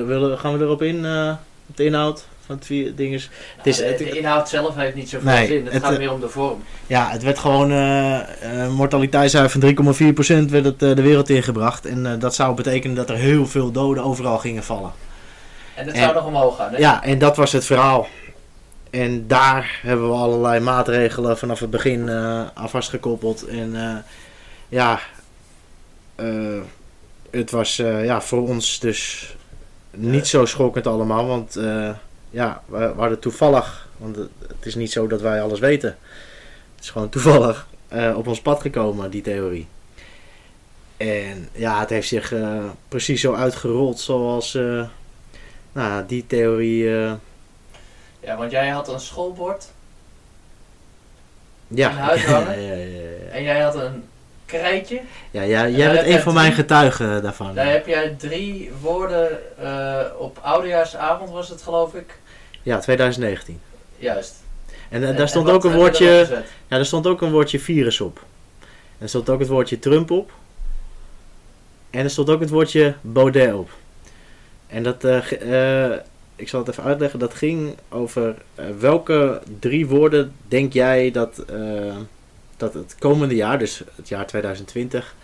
willen, 0.07 0.39
gaan 0.39 0.59
we 0.59 0.65
erop 0.65 0.83
in, 0.83 1.05
eh, 1.05 1.33
op 1.69 1.77
de 1.77 1.85
inhoud 1.85 2.27
van 2.47 2.57
het 2.57 2.67
vi- 2.67 2.95
ding 2.95 3.15
is. 3.15 3.31
Is- 3.63 3.77
de, 3.77 3.85
het- 3.85 3.99
de 3.99 4.19
inhoud 4.19 4.49
zelf 4.49 4.75
heeft 4.75 4.95
niet 4.95 5.09
zoveel 5.09 5.31
Nee, 5.31 5.47
zin. 5.47 5.65
Het, 5.65 5.73
het, 5.73 5.83
gaat 5.83 5.93
eh, 5.93 5.99
meer 5.99 6.13
om 6.13 6.21
de 6.21 6.29
vorm. 6.29 6.63
Ja, 6.87 7.11
het 7.11 7.23
werd 7.23 7.39
gewoon 7.39 7.71
eh 7.73 8.69
mortaliteitscijfer 8.69 9.51
van 9.51 9.61
3,4% 9.61 10.51
werd 10.51 10.65
het 10.65 10.79
de 10.79 11.03
wereld 11.03 11.29
ingebracht. 11.29 11.87
En 11.87 12.19
dat 12.19 12.35
zou 12.35 12.55
betekenen 12.55 12.97
dat 12.97 13.11
er 13.11 13.17
heel 13.17 13.47
veel 13.47 13.71
doden 13.71 14.05
overal 14.05 14.39
gingen 14.39 14.63
vallen. 14.63 14.93
En 15.75 15.87
het 15.87 15.95
en- 15.95 16.03
zou 16.03 16.15
nog 16.15 16.27
omhoog 16.27 16.57
gaan. 16.57 16.73
Hè? 16.73 16.79
Ja, 16.79 17.03
en 17.03 17.19
dat 17.19 17.37
was 17.37 17.53
het 17.53 17.65
verhaal. 17.65 18.07
En 18.91 19.27
daar 19.27 19.81
hebben 19.83 20.09
we 20.09 20.15
allerlei 20.15 20.61
maatregelen 20.61 21.39
vanaf 21.39 21.61
het 21.61 21.71
begin 21.71 22.09
eh 22.09 22.47
aan 22.55 22.71
vastgekoppeld. 22.71 23.47
En 23.47 23.77
eh, 23.77 23.97
ja, 24.69 25.01
eh, 26.15 26.61
het 27.31 27.51
was 27.51 27.77
ja, 27.77 28.21
voor 28.21 28.49
ons 28.49 28.79
dus 28.79 29.35
niet 29.91 30.27
zo 30.27 30.45
schokkend 30.45 30.87
allemaal. 30.87 31.27
Want 31.27 31.59
ja, 32.31 32.63
we, 32.67 32.79
we 32.79 33.01
hadden 33.01 33.19
toevallig, 33.19 33.89
want 33.97 34.17
het 34.17 34.67
is 34.67 34.75
niet 34.75 34.93
zo 34.93 35.07
dat 35.07 35.21
wij 35.21 35.43
alles 35.43 35.59
weten. 35.59 35.97
Het 36.75 36.85
is 36.85 36.91
gewoon 36.91 37.09
toevallig 37.09 37.67
op 38.15 38.27
ons 38.27 38.41
pad 38.41 38.61
gekomen, 38.61 39.11
die 39.11 39.23
theorie. 39.23 39.67
En 40.97 41.49
ja, 41.53 41.81
het 41.81 41.91
heeft 41.91 42.09
zich 42.09 42.35
precies 42.89 43.21
zo 43.21 43.35
uitgerold 43.35 44.01
zoals 44.01 44.59
nou, 45.73 46.07
die 46.07 46.27
theorie. 46.27 47.19
Ja, 48.21 48.37
want 48.37 48.51
jij 48.51 48.69
had 48.69 48.89
een 48.89 49.01
schoolbord 49.01 49.69
ja. 51.69 52.15
Ja. 52.15 52.47
en 53.33 53.43
jij 53.43 53.61
had 53.61 53.75
een 53.75 54.05
krijtje. 54.47 55.01
Ja, 55.31 55.43
ja, 55.43 55.69
jij 55.69 55.87
daar 55.87 55.95
bent 55.95 56.07
een 56.15 56.21
van 56.21 56.35
mijn 56.35 56.53
getuigen 56.53 57.23
daarvan. 57.23 57.55
Daar 57.55 57.71
heb 57.71 57.87
jij 57.87 58.15
drie 58.19 58.71
woorden 58.81 59.29
eh, 59.63 60.01
op 60.19 60.39
oudejaarsavond 60.43 61.31
was 61.31 61.49
het 61.49 61.63
geloof 61.63 61.95
ik. 61.95 62.19
Ja, 62.63 62.79
2019. 62.79 63.61
Juist. 63.97 64.35
En, 64.89 65.03
eh, 65.03 65.09
En- 65.09 65.17
daar 65.17 65.29
stond 65.29 65.49
en 65.49 65.55
ook 65.55 65.65
een 65.65 65.73
woordje. 65.75 66.43
Ja, 66.69 66.77
er 66.79 66.87
stond 66.87 67.07
ook 67.07 67.21
een 67.21 67.31
woordje 67.31 67.61
virus 67.61 68.01
op. 68.01 68.19
En 68.61 68.67
er 68.99 69.09
stond 69.09 69.31
ook 69.31 69.39
het 69.41 69.49
woordje 69.49 69.79
Trump 69.79 70.11
op. 70.11 70.31
En 71.91 72.05
er 72.05 72.11
stond 72.11 72.31
ook 72.31 72.41
het 72.41 72.51
woordje 72.51 72.95
Baudet 73.01 73.55
op. 73.55 73.71
En 74.67 74.83
dat, 74.83 75.05
eh, 75.05 75.93
ik 76.41 76.49
zal 76.49 76.61
het 76.61 76.69
even 76.69 76.85
uitleggen, 76.85 77.19
dat 77.19 77.35
ging 77.35 77.75
over 77.89 78.35
eh, 78.55 78.65
welke 78.79 79.41
drie 79.59 79.87
woorden 79.87 80.33
denk 80.49 80.73
jij 80.73 81.11
dat, 81.11 81.39
eh, 81.39 81.97
dat 82.57 82.75
het 82.75 82.97
komende 82.99 83.35
jaar, 83.35 83.59
dus 83.59 83.83
het 83.97 84.09
jaar 84.09 84.27
2020, 84.27 85.15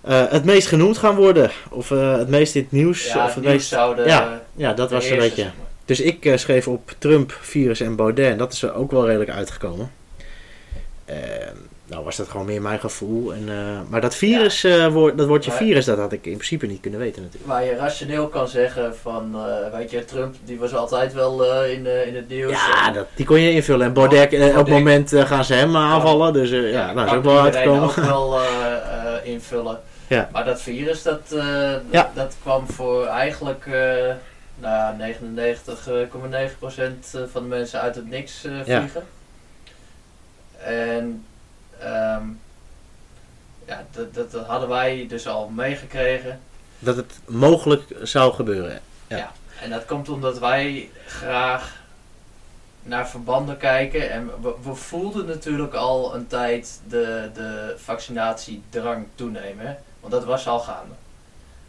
eh, 0.00 0.30
het 0.30 0.44
meest 0.44 0.68
genoemd 0.68 0.98
gaan 0.98 1.14
worden? 1.14 1.50
Of 1.70 1.88
het 1.88 2.28
meest 2.28 2.54
in 2.54 2.62
het 2.62 2.72
nieuws? 2.72 3.06
Ja, 3.12 3.24
of 3.24 3.34
het 3.34 3.44
meest... 3.44 3.68
zou 3.68 3.96
de, 3.96 4.02
Ja, 4.02 4.42
Ja, 4.54 4.72
dat 4.72 4.90
was 4.90 5.10
een 5.10 5.18
beetje... 5.18 5.50
Dus 5.84 6.00
ik 6.00 6.32
schreef 6.34 6.68
op 6.68 6.94
Trump, 6.98 7.32
virus 7.40 7.80
en 7.80 7.96
Baudet. 7.96 8.30
En 8.30 8.38
dat 8.38 8.52
is 8.52 8.62
er 8.62 8.74
ook 8.74 8.90
wel 8.90 9.06
redelijk 9.06 9.30
uitgekomen. 9.30 9.90
Nou 11.88 12.04
was 12.04 12.16
dat 12.16 12.28
gewoon 12.28 12.46
meer 12.46 12.62
mijn 12.62 12.80
gevoel. 12.80 13.32
En, 13.34 13.48
eh, 13.48 13.80
maar 13.88 14.00
dat 14.00 14.14
virus, 14.14 14.64
eh, 14.64 14.86
woord, 14.92 15.18
dat 15.18 15.26
woordje 15.26 15.50
Maar- 15.50 15.58
virus, 15.58 15.84
dat 15.84 15.98
had 15.98 16.12
ik 16.12 16.26
in 16.26 16.32
principe 16.32 16.66
niet 16.66 16.80
kunnen 16.80 17.00
weten 17.00 17.22
natuurlijk. 17.22 17.52
Waar 17.52 17.64
je 17.64 17.74
rationeel 17.76 18.28
kan 18.28 18.48
zeggen 18.48 18.96
van, 18.96 19.34
eh, 19.34 19.72
weet 19.78 19.90
je, 19.90 20.04
Trump 20.04 20.34
die 20.44 20.58
was 20.58 20.74
altijd 20.74 21.12
wel 21.12 21.44
eh, 21.44 21.72
in, 21.72 21.86
eh, 21.86 22.06
in 22.06 22.14
het 22.16 22.28
nieuws. 22.28 22.52
Ja, 22.52 22.86
En 22.86 22.92
dat, 22.94 23.06
die 23.14 23.26
kon 23.26 23.40
je 23.40 23.50
invullen. 23.50 23.86
En 23.94 24.10
eh, 24.30 24.48
op 24.48 24.56
het 24.56 24.68
moment 24.68 25.12
eh, 25.12 25.24
gaan 25.26 25.44
ze 25.44 25.54
hem 25.54 25.76
aanvallen. 25.76 26.32
Dus 26.32 26.50
eh, 26.50 26.72
ja, 26.72 26.92
nou, 26.92 27.08
is 27.08 27.14
ook 27.14 27.24
wel 27.24 27.40
uitgekomen. 27.40 27.82
ook 27.82 27.94
wel 27.94 28.36
eh, 28.40 28.72
eh, 28.76 29.26
invullen. 29.26 29.80
Ja. 30.06 30.28
Maar 30.32 30.44
dat 30.44 30.60
virus, 30.62 31.02
dat, 31.02 31.20
eh, 31.32 31.72
Ja. 31.90 32.10
dat 32.14 32.36
kwam 32.42 32.68
voor 32.70 33.06
eigenlijk 33.06 33.66
eh 33.66 34.14
nou, 34.58 34.96
99,9% 34.96 37.16
van 37.32 37.42
de 37.42 37.48
mensen 37.48 37.80
uit 37.80 37.94
het 37.94 38.10
niks 38.10 38.44
eh, 38.44 38.66
Ja. 38.66 38.78
vliegen. 38.78 39.02
En 40.64 41.24
ehm, 41.80 42.24
ja, 43.66 43.84
dat, 43.90 44.14
dat, 44.14 44.30
dat 44.30 44.46
hadden 44.46 44.68
wij 44.68 45.06
dus 45.08 45.26
al 45.26 45.48
meegekregen. 45.48 46.40
Dat 46.78 46.96
het 46.96 47.18
mogelijk 47.26 47.82
zou 48.02 48.34
gebeuren. 48.34 48.80
Ja. 49.06 49.32
En 49.60 49.70
dat 49.70 49.84
komt 49.84 50.08
omdat 50.08 50.38
wij 50.38 50.90
graag 51.06 51.84
naar 52.82 53.08
verbanden 53.08 53.56
kijken. 53.56 54.10
En 54.10 54.30
we, 54.42 54.54
we 54.62 54.74
voelden 54.74 55.26
natuurlijk 55.26 55.74
al 55.74 56.14
een 56.14 56.26
tijd 56.26 56.80
de, 56.88 57.30
de 57.34 57.74
vaccinatiedrang 57.76 59.06
toenemen. 59.14 59.78
Want 60.00 60.12
dat 60.12 60.24
was 60.24 60.48
al 60.48 60.58
gaande. 60.58 60.94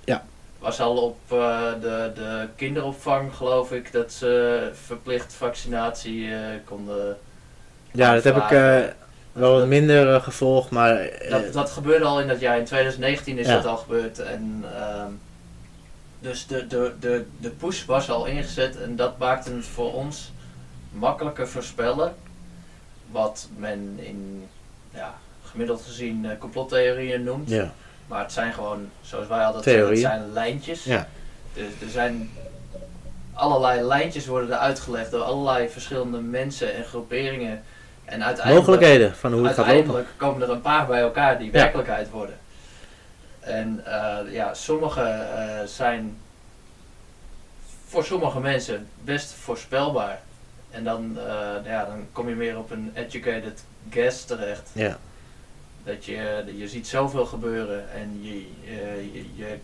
Ja. 0.04 0.24
Was 0.60 0.80
al 0.80 0.98
op 0.98 1.20
eh, 1.28 1.72
de, 1.82 2.12
de 2.15 2.48
kinderopvang, 2.56 3.36
geloof 3.36 3.72
ik, 3.72 3.91
dat 3.91 4.12
ze 4.12 4.70
verplicht 4.86 5.34
vaccinatie 5.34 6.34
eh, 6.34 6.39
konden. 6.65 7.17
Ja, 7.91 8.13
dat 8.13 8.24
heb 8.24 8.36
ik 8.36 8.52
eh, 8.52 8.80
wel 9.38 9.54
wat 9.60 9.67
minder 9.67 10.13
eh, 10.13 10.23
gevolgd. 10.23 10.69
Maar 10.69 10.95
eh, 11.00 11.32
Dat, 11.32 11.54
dat 11.54 11.71
gebeurde 11.71 12.06
al 12.06 12.21
in 12.21 12.28
dat 12.28 12.39
jaar. 12.39 12.58
In 12.58 12.65
2019 12.65 13.38
is 13.38 13.47
Ja. 13.47 13.54
dat 13.56 13.65
al 13.65 13.78
gebeurd. 13.78 14.19
En, 14.19 14.63
ehm, 14.76 15.12
dus 16.19 16.47
de, 16.47 16.67
de, 16.67 16.93
de, 17.00 17.26
de 17.39 17.50
push 17.50 17.86
was 17.86 18.10
al 18.10 18.26
ingezet 18.26 18.82
en 18.82 18.95
dat 18.95 19.17
maakte 19.17 19.52
het 19.52 19.65
voor 19.65 19.93
ons 19.93 20.32
makkelijker 20.91 21.47
voorspellen. 21.47 22.15
Wat 23.12 23.47
men 23.58 23.95
in 24.02 24.47
ja, 24.93 25.13
gemiddeld 25.43 25.82
gezien 25.82 26.26
eh, 26.26 26.38
complottheorieën 26.39 27.23
noemt. 27.23 27.50
ja. 27.50 27.73
Maar 28.08 28.21
het 28.21 28.32
zijn 28.32 28.54
gewoon, 28.54 28.89
zoals 29.02 29.28
wij 29.28 29.45
altijd 29.45 29.63
zeggen, 29.63 29.89
het 29.89 30.00
zijn 30.00 30.32
lijntjes. 30.34 30.84
Ja. 30.84 31.08
Dus 31.54 31.65
er 31.82 31.89
zijn 31.89 32.30
allerlei 33.34 33.82
lijntjes 33.82 34.26
worden 34.28 34.52
er 34.52 34.58
uitgelegd 34.58 35.12
door 35.12 35.21
allerlei 35.21 35.69
verschillende 35.69 36.17
mensen 36.19 36.73
en 36.76 36.84
groeperingen. 36.84 37.63
En 38.08 38.24
uiteindelijk 38.24 38.67
mogelijkheden 38.67 39.15
van 39.15 39.34
hoe 39.34 39.46
het 39.46 39.54
gaat 39.54 39.58
lopen. 39.58 39.74
Uiteindelijk 39.76 40.17
komen 40.17 40.41
er 40.41 40.50
een 40.50 40.62
paar 40.62 40.88
bij 40.88 41.02
elkaar 41.02 41.39
die 41.39 41.52
werkelijkheid 41.52 42.10
worden. 42.10 42.38
En 43.39 43.82
eh, 43.86 44.34
ja, 44.34 44.54
sommige 44.54 45.02
eh, 45.02 45.65
zijn 45.65 46.17
voor 47.86 48.04
sommige 48.04 48.39
mensen 48.39 48.88
best 49.04 49.32
voorspelbaar. 49.32 50.20
En 50.70 50.84
dan, 50.84 51.17
eh, 51.17 51.65
ja, 51.65 51.86
dan 51.86 52.08
kom 52.12 52.30
je 52.30 52.36
meer 52.36 52.58
op 52.58 52.72
een 52.72 52.91
educated 52.93 53.63
guess 53.89 54.26
terecht. 54.26 54.70
Ja. 54.74 54.98
Dat 55.84 56.06
je, 56.06 56.43
je 56.58 56.67
ziet 56.67 56.88
zoveel 56.88 57.26
gebeuren 57.26 57.91
en 57.91 58.20
je, 58.22 58.48
je, 59.13 59.26
je, 59.36 59.58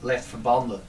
legt 0.00 0.24
verbanden. 0.24 0.80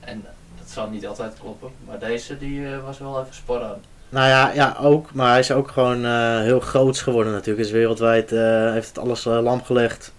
En 0.00 0.24
dat 0.58 0.68
zal 0.68 0.88
niet 0.88 1.06
altijd 1.06 1.34
kloppen, 1.40 1.70
maar 1.86 1.98
deze 1.98 2.38
die 2.38 2.68
was 2.68 2.98
wel 2.98 3.20
even 3.20 3.34
spot 3.34 3.62
aan. 3.62 3.80
Nou 4.10 4.28
ja, 4.28 4.52
ja, 4.52 4.76
ook. 4.80 5.14
Maar 5.14 5.30
hij 5.30 5.38
is 5.38 5.52
ook 5.52 5.68
gewoon 5.70 6.04
eh, 6.04 6.40
heel 6.40 6.60
groots 6.60 7.02
geworden 7.02 7.32
natuurlijk. 7.32 7.62
Dus 7.64 7.72
wereldwijd 7.72 8.32
eh, 8.32 8.72
heeft 8.72 8.88
het 8.88 8.98
alles 8.98 9.26
eh, 9.26 9.42
lam 9.42 9.62
gelegd. 9.62 10.12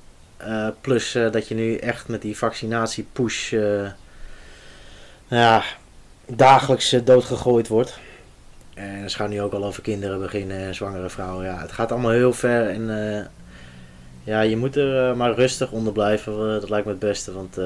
Plus 0.81 1.17
dat 1.31 1.47
je 1.47 1.55
nu 1.55 1.75
echt 1.75 2.07
met 2.07 2.21
die 2.21 2.37
vaccinatie-push 2.37 3.53
eh, 3.53 3.61
nou 5.27 5.41
ja, 5.41 5.63
dagelijks 6.25 6.95
doodgegooid 7.03 7.67
wordt. 7.67 7.99
En 8.73 9.09
ze 9.09 9.15
gaan 9.15 9.29
nu 9.29 9.41
ook 9.41 9.53
al 9.53 9.65
over 9.65 9.81
kinderen 9.83 10.19
beginnen 10.19 10.57
en 10.57 10.75
zwangere 10.75 11.09
vrouwen. 11.09 11.45
Ja, 11.45 11.57
het 11.59 11.71
gaat 11.71 11.91
allemaal 11.91 12.11
heel 12.11 12.33
ver. 12.33 12.69
En 12.69 13.29
ja, 14.23 14.41
je 14.41 14.57
moet 14.57 14.75
er 14.75 15.17
maar 15.17 15.33
rustig 15.33 15.71
onder 15.71 15.93
blijven. 15.93 16.61
dat 16.61 16.69
lijkt 16.69 16.85
me 16.85 16.91
het 16.91 17.01
beste. 17.01 17.33
Want 17.33 17.57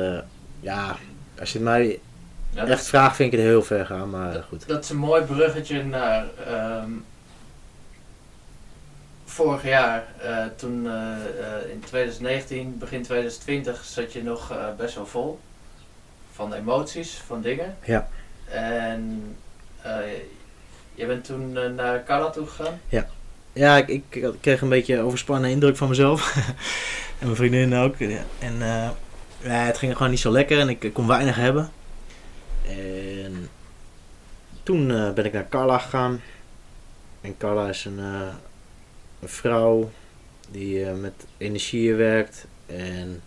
ja, 0.59 0.95
als 1.39 1.53
je 1.53 1.59
mij 1.59 1.99
Ja, 2.55 2.61
dat- 2.61 2.69
echt 2.69 2.87
vraagt, 2.87 3.15
vind 3.15 3.33
ik 3.33 3.39
het 3.39 3.47
heel 3.47 3.63
ver 3.63 3.85
gaan. 3.85 4.09
Maar 4.09 4.43
goed. 4.49 4.67
Dat 4.67 4.83
is 4.83 4.89
een 4.89 4.97
mooi 4.97 5.23
bruggetje 5.23 5.83
naar 5.83 6.25
ehm, 6.47 6.89
vorig 9.25 9.63
jaar. 9.63 10.03
eh, 10.21 10.45
toen 10.55 10.87
eh, 10.87 10.93
eh, 10.93 11.69
in 11.71 11.79
2019, 11.85 12.77
begin 12.77 13.01
2020, 13.03 13.83
zat 13.83 14.13
je 14.13 14.23
nog 14.23 14.53
best 14.77 14.95
wel 14.95 15.05
vol 15.05 15.39
van 16.33 16.53
emoties, 16.53 17.21
van 17.27 17.41
dingen. 17.41 17.75
Ja. 17.83 18.07
En 18.49 19.35
je 20.93 21.05
bent 21.05 21.25
toen 21.25 21.75
naar 21.75 22.03
Carla 22.03 22.29
toe 22.29 22.47
gegaan. 22.47 22.79
Ja, 23.53 23.77
ik, 23.77 23.87
ik, 23.87 24.03
ik 24.15 24.33
kreeg 24.41 24.61
een 24.61 24.69
beetje 24.69 24.99
overspannen 24.99 25.49
indruk 25.49 25.77
van 25.77 25.89
mezelf. 25.89 26.35
en 27.19 27.25
mijn 27.25 27.35
vriendin 27.35 27.75
ook. 27.75 27.97
Ja. 27.97 28.19
En 28.39 28.57
ja, 29.41 29.51
het 29.65 29.77
ging 29.77 29.93
gewoon 29.93 30.09
niet 30.09 30.19
zo 30.19 30.31
lekker 30.31 30.59
en 30.59 30.69
ik 30.69 30.89
kon 30.93 31.07
weinig 31.07 31.35
hebben. 31.35 31.69
En 32.67 33.49
toen 34.63 34.91
eh, 34.91 35.11
ben 35.11 35.25
ik 35.25 35.33
naar 35.33 35.49
Carla 35.49 35.77
gegaan. 35.77 36.21
En 37.21 37.37
Carla 37.37 37.69
is 37.69 37.85
een, 37.85 37.99
eh, 37.99 38.27
een 39.21 39.29
vrouw 39.29 39.91
die 40.51 40.85
eh, 40.85 40.93
met 40.95 41.13
energieën 41.37 41.95
werkt. 41.97 42.45
En 42.65 43.21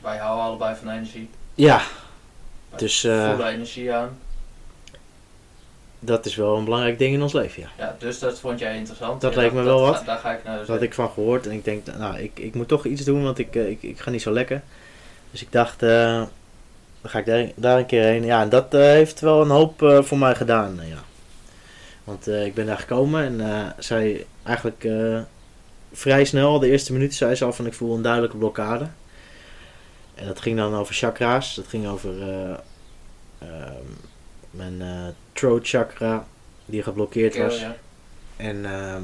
Wij 0.00 0.16
houden 0.16 0.44
allebei 0.44 0.76
van 0.76 0.88
energie. 0.90 1.30
ja, 1.54 1.82
Wij 2.70 2.78
Dus, 2.78 3.00
voelen 3.00 3.46
energie 3.46 3.92
aan. 3.92 4.18
dat 5.98 6.26
is 6.26 6.34
wel 6.36 6.56
een 6.56 6.64
belangrijk 6.64 6.98
ding 6.98 7.14
in 7.14 7.22
ons 7.22 7.32
leven, 7.32 7.62
ja. 7.62 7.68
Ja, 7.78 7.96
dus 7.98 8.18
dat 8.18 8.40
vond 8.40 8.58
jij 8.58 8.76
interessant. 8.76 9.20
Dat 9.20 9.34
Ja, 9.34 9.40
leek 9.40 9.52
me 9.52 9.62
wel 9.62 9.80
wat. 9.80 9.96
ga- 9.96 10.02
Daar 10.04 10.18
ga 10.18 10.32
ik 10.32 10.44
naar. 10.44 10.58
Dat 10.58 10.66
had 10.68 10.82
ik 10.82 10.94
van 10.94 11.10
gehoord. 11.10 11.46
En 11.46 11.52
ik 11.52 11.64
denk, 11.64 11.86
nou, 11.86 12.18
ik, 12.18 12.38
ik 12.38 12.54
moet 12.54 12.68
toch 12.68 12.84
iets 12.84 13.04
doen, 13.04 13.22
want 13.22 13.38
ik, 13.38 13.54
ik, 13.54 13.82
ik 13.82 14.00
ga 14.00 14.10
niet 14.10 14.22
zo 14.22 14.32
lekker. 14.32 14.62
Dus 15.30 15.42
ik 15.42 15.52
dacht, 15.52 15.82
dan 17.04 17.12
ga 17.12 17.18
ik 17.18 17.26
daar, 17.26 17.48
daar 17.54 17.78
een 17.78 17.86
keer 17.86 18.02
heen. 18.02 18.24
Ja, 18.24 18.42
en 18.42 18.48
dat 18.48 18.74
eh, 18.74 18.80
heeft 18.80 19.20
wel 19.20 19.40
een 19.42 19.50
hoop 19.50 19.82
eh, 19.82 20.02
voor 20.02 20.18
mij 20.18 20.34
gedaan. 20.34 20.80
eh, 20.80 20.88
ja. 20.88 21.02
Want 22.04 22.26
ik 22.28 22.54
ben 22.54 22.66
daar 22.66 22.78
gekomen 22.78 23.40
en 23.40 23.74
zij 23.78 24.26
eigenlijk 24.42 24.88
vrij 25.92 26.24
snel, 26.24 26.58
de 26.58 26.70
eerste 26.70 26.92
minuut, 26.92 27.14
zei 27.14 27.34
ze 27.34 27.44
al 27.44 27.52
van 27.52 27.66
ik 27.66 27.74
voel 27.74 27.96
een 27.96 28.02
duidelijke 28.02 28.36
blokkade. 28.36 28.86
En 30.14 30.26
dat 30.26 30.40
ging 30.40 30.56
dan 30.56 30.74
over 30.74 30.94
chakra's. 30.94 31.54
Dat 31.54 31.66
ging 31.66 31.86
over 31.86 32.22
eh, 32.22 32.50
ehm, 33.38 33.84
mijn 34.50 34.82
eh, 34.82 35.06
throat 35.32 35.68
chakra, 35.68 36.26
die 36.64 36.82
geblokkeerd 36.82 37.36
was. 37.36 37.60
ja. 37.60 37.76
En 38.36 38.64
ehm, 38.64 39.02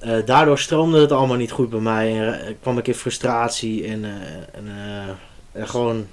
eh, 0.00 0.26
daardoor 0.26 0.58
stroomde 0.58 1.00
het 1.00 1.12
allemaal 1.12 1.36
niet 1.36 1.50
goed 1.52 1.70
bij 1.70 1.80
mij. 1.80 2.30
En 2.30 2.60
kwam 2.60 2.78
ik 2.78 2.88
in 2.88 2.94
frustratie 2.94 3.86
en, 3.86 4.04
en 4.52 4.66
en 5.60 5.68
gewoon 5.68 6.06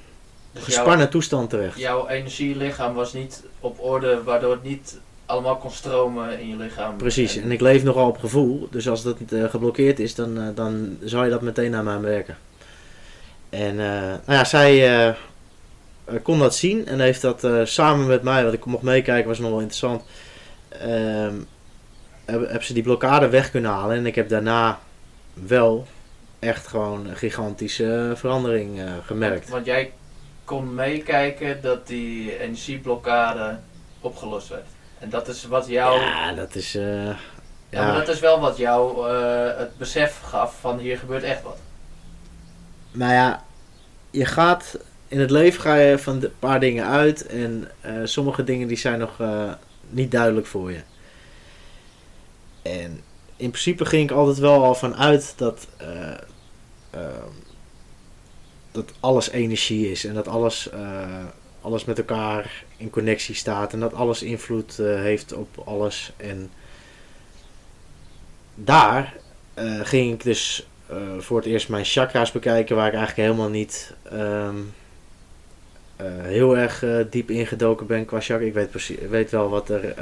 Dus 0.51 0.63
gespannen 0.63 1.09
toestand 1.09 1.49
terecht. 1.49 1.79
jouw 1.79 2.07
energielichaam 2.07 2.93
was 2.93 3.13
niet 3.13 3.43
op 3.59 3.79
orde, 3.79 4.23
waardoor 4.23 4.51
het 4.51 4.63
niet 4.63 4.99
allemaal 5.25 5.57
kon 5.57 5.71
stromen 5.71 6.39
in 6.39 6.47
je 6.47 6.55
lichaam. 6.55 6.97
Precies, 6.97 7.35
en 7.35 7.51
ik 7.51 7.61
leef 7.61 7.83
nogal 7.83 8.07
op 8.07 8.17
gevoel. 8.17 8.67
Dus 8.71 8.89
als 8.89 9.03
dat 9.03 9.17
eh, 9.29 9.43
geblokkeerd 9.43 9.99
is, 9.99 10.15
dan, 10.15 10.41
eh, 10.41 10.47
dan 10.55 10.97
zou 11.03 11.23
je 11.23 11.31
dat 11.31 11.41
meteen 11.41 11.71
naar 11.71 11.83
mij 11.83 11.99
merken. 11.99 12.37
En 13.49 13.79
eh, 13.79 14.01
nou 14.01 14.37
ja, 14.37 14.43
zij 14.43 15.15
kon 16.23 16.39
dat 16.39 16.55
zien 16.55 16.87
en 16.87 16.99
heeft 16.99 17.21
dat 17.21 17.47
samen 17.63 18.07
met 18.07 18.23
mij, 18.23 18.43
wat 18.43 18.53
ik 18.53 18.65
mocht 18.65 18.83
meekijken, 18.83 19.27
was 19.27 19.39
nog 19.39 19.49
wel 19.49 19.59
interessant. 19.59 20.03
ehm 20.69 21.35
heb, 22.27 22.49
heb 22.49 22.63
ze 22.63 22.73
die 22.73 22.83
blokkade 22.83 23.29
weg 23.29 23.51
kunnen 23.51 23.71
halen. 23.71 23.97
En 23.97 24.05
ik 24.05 24.15
heb 24.15 24.29
daarna 24.29 24.79
wel 25.33 25.87
echt 26.39 26.67
gewoon 26.67 27.07
een 27.07 27.15
gigantische 27.15 28.11
verandering 28.15 28.79
eh, 28.79 28.91
gemerkt. 29.05 29.49
Want 29.49 29.65
jij 29.65 29.93
kon 30.45 30.73
meekijken 30.75 31.61
dat 31.61 31.87
die 31.87 32.39
energieblokkade 32.39 33.57
opgelost 34.01 34.47
werd. 34.47 34.65
En 34.99 35.09
dat 35.09 35.27
is 35.27 35.43
wat 35.45 35.67
jou. 35.67 35.99
Ja, 35.99 36.33
dat 36.33 36.55
is. 36.55 36.75
eh, 36.75 37.05
Ja, 37.05 37.15
ja, 37.69 37.85
maar 37.85 37.95
dat 38.05 38.07
is 38.15 38.19
wel 38.19 38.39
wat 38.39 38.57
jou 38.57 39.09
eh, 39.11 39.57
het 39.57 39.77
besef 39.77 40.19
gaf 40.21 40.59
van 40.59 40.77
hier 40.77 40.97
gebeurt 40.97 41.23
echt 41.23 41.41
wat. 41.43 41.57
Nou 42.91 43.13
ja, 43.13 43.43
je 44.11 44.25
gaat 44.25 44.77
in 45.07 45.19
het 45.19 45.31
leven 45.31 45.61
ga 45.61 45.75
je 45.75 45.97
van 45.99 46.23
een 46.23 46.31
paar 46.39 46.59
dingen 46.59 46.85
uit 46.85 47.25
en 47.25 47.71
eh, 47.81 47.93
sommige 48.03 48.43
dingen 48.43 48.67
die 48.67 48.77
zijn 48.77 48.99
nog 48.99 49.19
eh, 49.19 49.51
niet 49.89 50.11
duidelijk 50.11 50.47
voor 50.47 50.71
je. 50.71 50.81
En 52.61 53.01
in 53.37 53.49
principe 53.49 53.85
ging 53.85 54.09
ik 54.09 54.15
altijd 54.15 54.37
wel 54.37 54.63
al 54.63 54.75
van 54.75 54.95
uit 54.95 55.33
dat, 55.37 55.67
eh, 55.77 56.11
ehm, 56.89 57.31
dat 58.71 58.91
alles 58.99 59.29
energie 59.29 59.91
is 59.91 60.05
en 60.05 60.13
dat 60.13 60.27
alles, 60.27 60.69
eh, 60.69 61.25
alles 61.61 61.85
met 61.85 61.97
elkaar 61.97 62.63
in 62.77 62.89
connectie 62.89 63.35
staat 63.35 63.73
en 63.73 63.79
dat 63.79 63.93
alles 63.93 64.23
invloed 64.23 64.79
eh, 64.79 64.85
heeft 64.95 65.33
op 65.33 65.61
alles. 65.65 66.11
En 66.17 66.49
daar 68.55 69.15
ging 69.83 70.13
ik 70.13 70.23
dus 70.23 70.67
voor 71.17 71.37
het 71.37 71.45
eerst 71.45 71.69
mijn 71.69 71.85
chakra's 71.85 72.31
bekijken, 72.31 72.75
waar 72.75 72.87
ik 72.87 72.93
eigenlijk 72.93 73.27
helemaal 73.27 73.49
niet 73.49 73.93
ehm, 74.03 74.55
eh, 75.95 76.05
heel 76.21 76.57
erg 76.57 76.83
diep 77.09 77.29
ingedoken 77.29 77.87
ben 77.87 78.05
qua 78.05 78.19
chakra. 78.19 78.45
Ik 78.45 78.53
weet, 78.53 79.09
weet 79.09 79.31
wel 79.31 79.49
wat 79.49 79.69
er. 79.69 79.95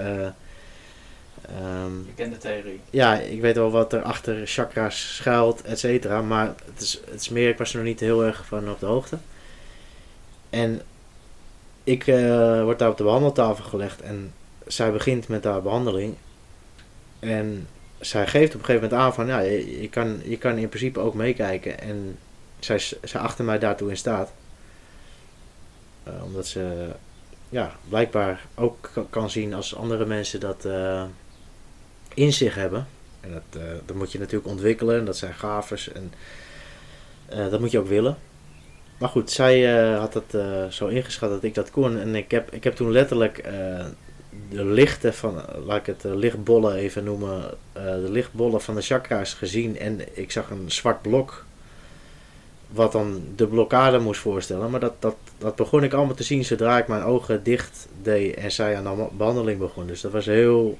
Je 2.06 2.14
kent 2.16 2.34
de 2.34 2.38
theorie. 2.40 2.80
ja, 2.90 3.20
ik 3.20 3.42
weet 3.42 3.56
wel 3.56 3.72
wat 3.72 3.94
er 3.94 4.02
achter 4.02 4.48
chakra's 4.48 5.16
schuilt, 5.16 5.62
et 5.62 5.80
cetera. 5.80 6.22
Maar 6.22 6.54
het 6.74 6.82
is, 6.82 7.00
het 7.12 7.22
is 7.22 7.30
meer, 7.30 7.50
ik 7.50 7.58
was 7.58 7.70
er 7.72 7.76
nog 7.78 7.86
niet 7.86 8.00
heel 8.00 8.24
erg 8.24 8.46
van 8.46 8.70
op 8.70 8.80
de 8.80 8.86
hoogte. 8.86 9.18
En 10.50 10.82
ik 11.84 12.08
eh, 12.08 12.64
word 12.64 12.80
daar 12.80 12.90
op 12.90 12.98
de 12.98 13.04
behandeltafel 13.04 13.64
gelegd 13.64 14.02
en 14.02 14.34
zij 14.68 14.92
begint 14.92 15.28
met 15.28 15.44
haar 15.44 15.62
behandeling. 15.62 16.16
En 17.20 17.68
zij 18.00 18.28
geeft 18.28 18.54
op 18.56 18.60
een 18.60 18.66
gegeven 18.66 18.90
moment 18.90 19.02
aan 19.02 19.14
van, 19.14 19.28
ja, 19.28 19.40
je, 19.40 19.82
je 19.82 19.90
kan, 19.90 20.20
je 20.24 20.38
kan 20.38 20.58
in 20.58 20.70
principe 20.70 21.00
ook 21.00 21.14
meekijken. 21.14 21.80
En 21.80 22.18
zij, 22.60 22.80
zij 23.04 23.22
achter 23.22 23.46
mij 23.46 23.60
daartoe 23.60 23.90
in 23.90 23.98
staat. 23.98 24.32
Eh, 26.04 26.24
omdat 26.24 26.48
ze, 26.48 26.88
ja, 27.50 27.76
blijkbaar 27.90 28.46
ook 28.56 28.90
ka- 28.94 29.06
kan 29.10 29.30
zien 29.30 29.54
als 29.54 29.76
andere 29.76 30.06
mensen 30.06 30.40
dat 30.40 30.66
eh, 30.66 31.04
in 32.16 32.34
zich 32.34 32.56
hebben. 32.56 32.88
En 33.22 33.32
dat, 33.32 33.62
eh, 33.62 33.68
dat 33.86 33.96
moet 33.96 34.12
je 34.12 34.20
natuurlijk 34.20 34.48
ontwikkelen. 34.48 35.00
En 35.00 35.06
dat 35.06 35.18
zijn 35.18 35.34
gaves. 35.34 35.92
En 35.92 36.14
eh, 37.26 37.50
dat 37.50 37.60
moet 37.60 37.72
je 37.72 37.80
ook 37.80 37.88
willen. 37.88 38.18
Maar 38.98 39.10
goed, 39.10 39.32
zij 39.32 39.78
eh, 39.78 40.00
had 40.00 40.14
het 40.14 40.36
zo 40.74 40.88
ingeschat 40.88 41.30
dat 41.30 41.44
ik 41.44 41.54
dat 41.54 41.72
kon. 41.72 41.98
En 41.98 42.16
ik 42.16 42.32
heb, 42.32 42.54
ik 42.54 42.64
heb 42.64 42.76
toen 42.76 42.92
letterlijk 42.92 43.44
de 44.50 44.66
lichten 44.66 45.14
van, 45.14 45.42
laat 45.66 45.80
ik 45.80 45.86
het 45.86 46.04
lichtbollen 46.04 46.76
even 46.76 47.04
noemen, 47.04 47.54
de 47.74 48.08
lichtbollen 48.10 48.62
van 48.62 48.76
de 48.76 48.82
chakra's 48.82 49.34
gezien. 49.34 49.78
En 49.78 50.18
ik 50.18 50.32
zag 50.32 50.50
een 50.50 50.72
zwart 50.72 51.02
blok, 51.02 51.46
wat 52.68 52.92
dan 52.92 53.24
de 53.36 53.48
blokkade 53.48 54.00
moest 54.00 54.22
voorstellen. 54.22 54.70
Maar 54.70 54.80
dat, 54.80 54.94
dat, 55.00 55.16
dat 55.38 55.56
begon 55.56 55.84
ik 55.84 55.94
allemaal 55.94 56.16
te 56.16 56.24
zien 56.24 56.46
zodra 56.46 56.78
ik 56.78 56.88
mijn 56.88 57.04
ogen 57.04 57.44
dicht 57.44 57.88
deed 58.02 58.36
en 58.36 58.52
zij 58.52 58.78
aan 58.78 58.96
de 58.96 59.08
behandeling 59.18 59.60
begon. 59.60 59.88
Dus 59.88 60.02
dat 60.02 60.12
was 60.12 60.26
heel, 60.26 60.78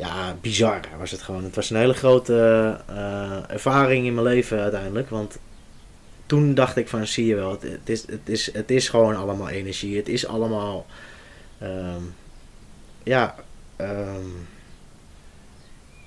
ja, 0.00 0.36
bizar 0.40 0.80
was 0.98 1.10
het 1.10 1.22
gewoon. 1.22 1.44
Het 1.44 1.54
was 1.54 1.70
een 1.70 1.76
hele 1.76 1.94
grote 1.94 2.76
eh, 2.86 3.50
ervaring 3.50 4.06
in 4.06 4.14
mijn 4.14 4.26
leven 4.26 4.60
uiteindelijk. 4.60 5.10
Want 5.10 5.38
toen 6.26 6.54
dacht 6.54 6.76
ik 6.76 6.88
van, 6.88 7.06
zie 7.06 7.26
je 7.26 7.34
wel, 7.34 7.50
het, 7.50 7.88
is, 7.88 8.06
het, 8.06 8.28
is, 8.28 8.52
het 8.52 8.70
is 8.70 8.88
gewoon 8.88 9.16
allemaal 9.16 9.48
energie. 9.48 9.96
Het 9.96 10.08
is 10.08 10.26
allemaal, 10.26 10.86
ehm, 11.58 12.02
ja, 13.02 13.34
ehm, 13.76 14.26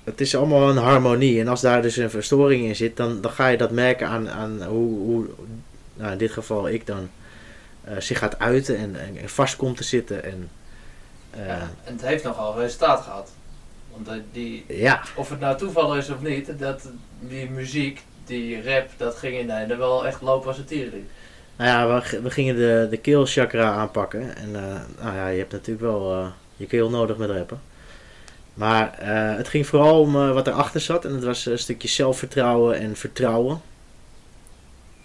het 0.04 0.22
is 0.22 0.36
allemaal 0.36 0.70
een 0.70 0.78
harmonie. 0.78 1.40
En 1.40 1.48
als 1.48 1.62
daar 1.62 1.82
dus 1.82 1.98
een 1.98 2.10
verstoring 2.10 2.66
in 2.66 2.76
zit, 2.76 2.98
dan, 2.98 3.22
dan 3.22 3.32
ga 3.32 3.48
je 3.48 3.58
dat 3.58 3.72
merken 3.72 4.08
aan, 4.08 4.30
aan 4.30 4.64
hoe, 4.64 5.00
hoe 5.00 5.30
nou 5.94 6.12
in 6.12 6.18
dit 6.18 6.32
geval 6.32 6.70
ik 6.70 6.88
dan, 6.88 7.10
eh, 7.84 8.00
zich 8.00 8.18
gaat 8.18 8.40
uiten 8.40 8.78
en, 8.78 8.96
en, 8.96 9.18
en 9.18 9.30
vast 9.30 9.56
komt 9.56 9.78
te 9.78 9.84
zitten. 9.84 10.24
En, 10.24 10.50
eh, 11.32 11.48
Ja, 11.48 11.70
en 11.84 11.94
het 11.94 12.02
heeft 12.02 12.24
nogal 12.24 12.60
resultaat 12.60 13.02
gehad. 13.04 13.32
Want 13.96 14.08
eh, 14.08 14.14
die, 14.32 14.66
ja, 14.68 15.02
of 15.16 15.30
het 15.30 15.40
nou 15.40 15.58
toeval 15.58 15.96
is 15.96 16.10
of 16.10 16.22
niet, 16.22 16.60
dat 16.60 16.90
die 17.20 17.50
muziek, 17.50 18.02
die 18.26 18.64
rap, 18.64 18.90
dat 18.98 19.16
ging 19.16 19.38
in 19.38 19.50
einde 19.50 19.76
wel 19.76 20.06
echt 20.08 20.22
lopen 20.22 20.48
als 20.48 20.58
een 20.58 20.66
tierenlied. 20.66 21.10
Nou 21.56 21.70
ja, 21.70 22.02
we, 22.02 22.22
we 22.22 22.30
gingen 22.30 22.56
de, 22.56 22.88
de 22.90 22.98
keelchakra 22.98 23.72
aanpakken. 23.72 24.36
En 24.36 24.56
eh, 24.56 24.82
nou 25.02 25.16
ja, 25.16 25.28
je 25.28 25.38
hebt 25.38 25.52
natuurlijk 25.52 25.86
wel 25.86 26.14
eh, 26.14 26.28
je 26.56 26.66
keel 26.66 26.90
nodig 26.90 27.18
met 27.18 27.30
rappen. 27.30 27.62
Maar 28.54 28.96
het 29.38 29.48
ging 29.48 29.68
vooral 29.68 30.00
om 30.00 30.14
wat 30.14 30.48
erachter 30.48 30.82
zat. 30.82 31.06
En 31.06 31.14
het 31.14 31.24
was 31.24 31.46
een 31.46 31.60
stukje 31.60 31.88
zelfvertrouwen 31.88 32.80
en 32.80 32.96
vertrouwen. 32.96 33.62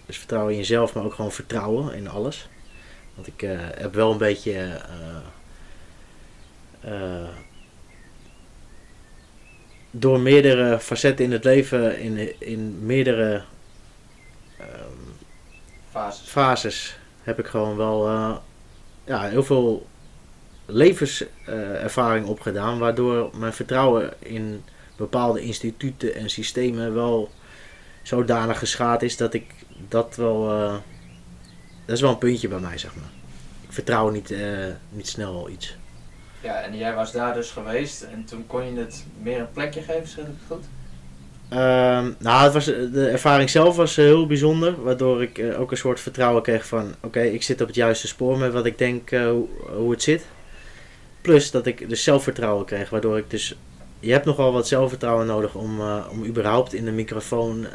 Dus 0.05 0.17
vertrouwen 0.17 0.51
in 0.51 0.59
jezelf, 0.59 0.93
maar 0.93 1.03
ook 1.03 1.13
gewoon 1.13 1.31
vertrouwen 1.31 1.93
in 1.93 2.09
alles. 2.09 2.49
Want 3.15 3.27
ik 3.27 3.41
heb 3.77 3.93
wel 3.93 4.11
een 4.11 4.17
beetje... 4.17 4.81
door 9.91 10.19
meerdere 10.19 10.79
facetten 10.79 11.25
in 11.25 11.31
het 11.31 11.43
leven, 11.43 11.99
in, 11.99 12.41
in 12.41 12.85
meerdere... 12.85 13.43
ehm, 14.57 14.67
Fases. 15.91 16.27
fases 16.29 16.97
heb 17.23 17.39
ik 17.39 17.47
gewoon 17.47 17.75
wel 17.77 18.07
eh, 18.07 18.35
ja, 19.03 19.21
heel 19.21 19.43
veel 19.43 19.87
levenservaring 20.65 22.25
opgedaan. 22.25 22.79
Waardoor 22.79 23.29
mijn 23.37 23.53
vertrouwen 23.53 24.13
in 24.19 24.63
bepaalde 24.95 25.41
instituten 25.41 26.15
en 26.15 26.29
systemen 26.29 26.93
wel 26.93 27.31
zodanig 28.03 28.59
geschaad 28.59 29.01
is 29.01 29.17
dat 29.17 29.33
ik 29.33 29.45
dat 29.87 30.15
wel. 30.15 30.51
eh, 30.51 30.75
dat 31.85 31.95
is 31.95 32.01
wel 32.01 32.11
een 32.11 32.17
puntje 32.17 32.47
bij 32.47 32.59
mij, 32.59 32.77
zeg 32.77 32.95
maar. 32.95 33.09
Ik 33.67 33.73
vertrouw 33.73 34.09
niet, 34.09 34.31
eh, 34.31 34.67
niet 34.89 35.07
snel 35.07 35.49
iets. 35.49 35.77
Ja, 36.41 36.61
en 36.61 36.77
jij 36.77 36.93
was 36.93 37.11
daar 37.11 37.33
dus 37.33 37.51
geweest 37.51 38.01
en 38.01 38.25
toen 38.25 38.47
kon 38.47 38.73
je 38.73 38.79
het 38.79 39.05
meer 39.21 39.39
een 39.39 39.51
plekje 39.51 39.81
geven, 39.81 40.07
zeg 40.07 40.25
ik 40.25 40.31
goed? 40.47 40.65
Ehm, 41.49 42.11
nou, 42.17 42.43
het 42.43 42.53
was, 42.53 42.65
de 42.65 43.09
ervaring 43.11 43.49
zelf 43.49 43.75
was 43.75 43.97
eh, 43.97 44.05
heel 44.05 44.27
bijzonder. 44.27 44.83
Waardoor 44.83 45.21
ik 45.21 45.37
eh, 45.37 45.59
ook 45.59 45.71
een 45.71 45.77
soort 45.77 45.99
vertrouwen 45.99 46.43
kreeg 46.43 46.65
van... 46.65 46.95
Oké, 47.01 47.21
ik 47.21 47.43
zit 47.43 47.61
op 47.61 47.67
het 47.67 47.75
juiste 47.75 48.07
spoor 48.07 48.37
met 48.37 48.53
wat 48.53 48.65
ik 48.65 48.77
denk 48.77 49.11
eh, 49.11 49.29
hoe, 49.29 49.47
hoe 49.75 49.91
het 49.91 50.03
zit. 50.03 50.25
Plus 51.21 51.51
dat 51.51 51.65
ik 51.65 51.89
dus 51.89 52.03
zelfvertrouwen 52.03 52.65
kreeg. 52.65 52.89
Waardoor 52.89 53.17
ik 53.17 53.29
dus... 53.29 53.55
Je 53.99 54.11
hebt 54.11 54.25
nogal 54.25 54.51
wat 54.51 54.67
zelfvertrouwen 54.67 55.25
nodig 55.25 55.55
om, 55.55 55.81
om 56.11 56.25
überhaupt 56.25 56.73
in 56.73 56.85
de 56.85 56.91
microfoon 56.91 57.67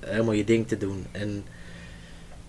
helemaal 0.00 0.34
je 0.34 0.44
ding 0.44 0.68
te 0.68 0.76
doen. 0.76 1.06
En 1.12 1.44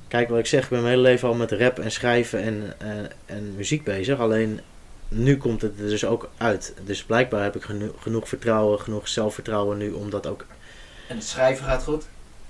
kijk 0.08 0.30
wat 0.30 0.40
ik 0.40 0.46
zeg, 0.46 0.64
ik 0.64 0.70
ben 0.70 0.82
mijn 0.82 0.94
hele 0.94 1.08
leven 1.08 1.28
al 1.28 1.34
met 1.34 1.52
rap 1.52 1.80
en 1.80 1.92
schrijven 1.92 2.42
en, 2.42 2.74
en 3.26 3.56
muziek 3.56 3.84
bezig. 3.84 4.20
Alleen 4.20 4.60
nu 5.14 5.38
komt 5.38 5.62
het 5.62 5.80
er 5.80 5.90
dus 5.90 6.06
ook 6.06 6.30
uit. 6.38 6.74
Dus 6.84 7.04
blijkbaar 7.04 7.44
heb 7.44 7.56
ik 7.56 7.64
geno- 7.64 7.96
genoeg 8.00 8.28
vertrouwen, 8.28 8.80
genoeg 8.80 9.08
zelfvertrouwen 9.08 9.78
nu 9.78 9.92
om 9.92 10.10
dat 10.10 10.28
ook 10.28 10.46
En 11.08 11.16
het 11.16 11.26
schrijven 11.26 11.66
gaat 11.66 11.84
goed? 11.84 12.06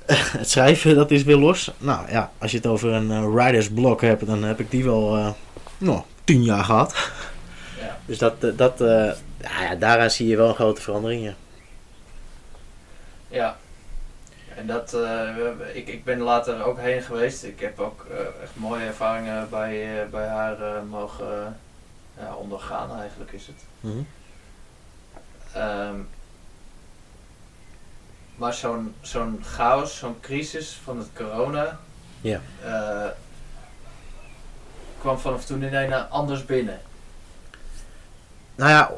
het 0.38 0.50
schrijven, 0.50 0.96
dat 0.96 1.12
is 1.12 1.24
weer 1.24 1.38
los. 1.38 1.72
Nou 1.78 2.12
ja, 2.12 2.32
als 2.38 2.52
je 2.52 2.58
het 2.58 2.66
over 2.66 2.90
een 2.94 3.12
eh, 3.12 3.34
writer's 3.34 3.70
block 3.70 4.02
hebt, 4.02 4.26
dan 4.26 4.44
heb 4.44 4.60
ik 4.60 4.72
die 4.72 4.84
wel 4.84 5.18
eh 5.18 5.30
nou, 5.78 6.02
tien 6.24 6.44
jaar 6.44 6.64
gehad. 6.64 6.96
Ja. 7.80 7.98
Dus 8.06 8.18
dat, 8.18 8.44
eh, 8.44 8.50
dat 8.56 8.74
ja, 8.80 9.62
ja, 9.62 9.76
daaraan 9.76 10.12
zie 10.12 10.28
je 10.28 10.38
wel 10.38 10.48
een 10.48 10.56
grote 10.56 10.82
verandering. 10.82 11.24
Ja. 11.24 11.34
Ja. 13.28 13.58
En 14.56 14.68
dat, 14.68 14.98
ik, 15.74 15.88
ik 15.88 16.04
ben 16.04 16.20
later 16.20 16.64
ook 16.64 16.80
heen 16.80 17.02
geweest. 17.02 17.44
Ik 17.44 17.60
heb 17.60 17.80
ook 17.80 18.06
echt 18.44 18.52
mooie 18.56 18.86
ervaringen 18.86 19.48
bij, 19.50 20.08
bij 20.12 20.28
haar 20.28 20.86
mogen 20.90 21.58
ja, 22.20 22.36
ondergaan, 22.36 23.00
eigenlijk 23.00 23.32
is 23.32 23.48
het. 23.48 23.64
Mhm. 23.80 23.98
Ehm, 25.54 25.96
maar 28.36 28.54
zo'n 28.54 28.96
zo'n 29.02 29.44
chaos, 29.46 29.98
zo'n 29.98 30.20
crisis 30.20 30.80
van 30.84 30.98
het 30.98 31.08
corona, 31.16 31.80
Ja. 32.22 32.42
eh, 32.64 33.08
kwam 35.00 35.18
vanaf 35.20 35.46
toen 35.46 35.64
ineens 35.64 35.94
anders 36.10 36.46
binnen. 36.46 36.80
nou 38.56 38.72
ja, 38.72 38.92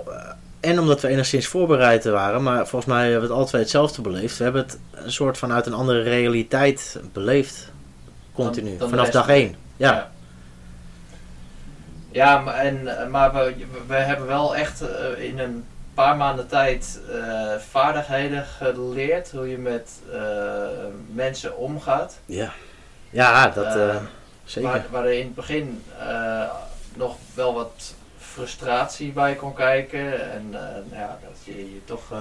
en 0.59 0.79
omdat 0.79 1.01
we 1.01 1.07
enigszins 1.07 1.47
voorbereid 1.47 2.03
waren, 2.05 2.43
maar 2.43 2.67
volgens 2.67 2.85
mij 2.93 3.01
hebben 3.01 3.21
we 3.21 3.27
het 3.27 3.35
alle 3.35 3.45
twee 3.45 3.61
hetzelfde 3.61 4.01
beleefd. 4.01 4.37
We 4.37 4.43
hebben 4.43 4.61
het 4.61 4.79
een 4.91 5.11
soort 5.11 5.37
van 5.37 5.51
uit 5.51 5.65
een 5.65 5.73
andere 5.73 6.01
realiteit 6.01 6.99
beleefd. 7.13 7.71
Continu. 8.33 8.69
Dan- 8.69 8.77
dan 8.77 8.89
de 8.89 8.95
vanaf 8.95 9.09
dag 9.09 9.27
één. 9.27 9.55
Ja. 9.77 9.93
Ja. 9.93 10.11
Ja, 12.13 12.39
maar, 12.39 12.55
en, 12.55 13.11
maar 13.11 13.33
we, 13.33 13.55
we 13.87 13.95
hebben 13.95 14.27
wel 14.27 14.55
echt 14.55 14.81
eh, 14.81 15.23
in 15.23 15.39
een 15.39 15.65
paar 15.93 16.17
maanden 16.17 16.47
tijd 16.47 16.99
eh, 17.09 17.55
vaardigheden 17.69 18.45
geleerd. 18.45 19.31
Hoe 19.31 19.49
je 19.49 19.57
met 19.57 20.01
eh, 20.11 20.21
mensen 21.11 21.57
omgaat. 21.57 22.19
Ja, 22.25 22.51
ja 23.09 23.47
dat 23.47 23.75
eh, 23.75 23.95
zeker. 24.43 24.69
Waar, 24.69 24.85
waar 24.89 25.05
er 25.05 25.13
in 25.13 25.25
het 25.25 25.35
begin 25.35 25.83
nog 26.95 27.17
wel 27.33 27.53
wat 27.53 27.93
frustratie 28.17 29.11
bij 29.11 29.35
kon 29.35 29.53
kijken. 29.53 30.31
En 30.31 30.49
nou 30.49 31.01
ja, 31.01 31.19
dat 31.21 31.37
je 31.43 31.57
je 31.57 31.85
toch 31.85 32.13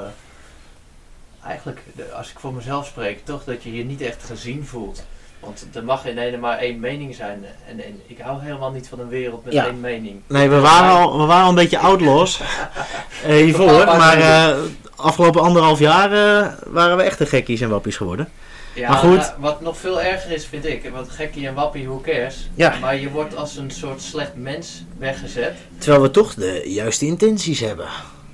eigenlijk, 1.45 1.80
als 2.14 2.30
ik 2.30 2.38
voor 2.38 2.55
mezelf 2.55 2.86
spreek, 2.86 3.24
toch 3.24 3.45
dat 3.45 3.62
je 3.62 3.74
je 3.74 3.84
niet 3.84 4.01
echt 4.01 4.24
gezien 4.24 4.66
voelt. 4.66 5.05
Want 5.45 5.64
er 5.72 5.84
mag 5.84 6.07
in 6.07 6.18
ene 6.18 6.36
maar 6.36 6.59
één 6.59 6.80
mening 6.80 7.14
zijn. 7.14 7.45
En, 7.68 7.84
en 7.84 8.01
ik 8.07 8.18
hou 8.20 8.43
helemaal 8.43 8.70
niet 8.70 8.88
van 8.88 9.01
een 9.01 9.09
wereld 9.09 9.45
met 9.45 9.53
Ja. 9.55 9.64
één 9.66 9.80
mening. 9.80 10.20
Nee, 10.26 10.49
we 10.49 10.61
waren 10.61 10.90
al, 10.90 11.18
we 11.20 11.24
waren 11.26 11.43
al 11.43 11.49
een 11.49 11.55
beetje 11.55 11.78
outlaws 11.78 12.40
eh, 13.26 13.34
hiervoor. 13.36 13.84
Maar 13.84 14.18
eh 14.18 14.57
afgelopen 14.97 15.40
anderhalf 15.43 15.78
jaar 15.78 16.12
eh, 16.12 16.53
waren 16.66 16.97
we 16.97 17.03
echte 17.03 17.26
gekkies 17.26 17.61
en 17.61 17.68
wappies 17.68 17.97
geworden. 17.97 18.28
Ja, 18.74 18.88
Maar 18.88 18.99
goed. 18.99 19.34
wat 19.38 19.61
nog 19.61 19.76
veel 19.78 20.01
erger 20.03 20.30
is, 20.30 20.47
vind 20.47 20.66
ik, 20.66 20.90
want 20.93 21.11
gekkie 21.11 21.47
en 21.47 21.55
wappie, 21.55 21.86
who 21.86 22.01
cares? 22.01 22.49
Ja. 22.55 22.74
Maar 22.80 22.97
je 23.01 23.11
wordt 23.11 23.36
als 23.36 23.57
een 23.57 23.70
soort 23.70 24.03
slecht 24.03 24.34
mens 24.34 24.84
weggezet. 24.99 25.55
Terwijl 25.78 26.03
we 26.03 26.11
toch 26.11 26.34
de 26.34 26.62
juiste 26.64 27.07
intenties 27.07 27.61
hebben. 27.61 27.86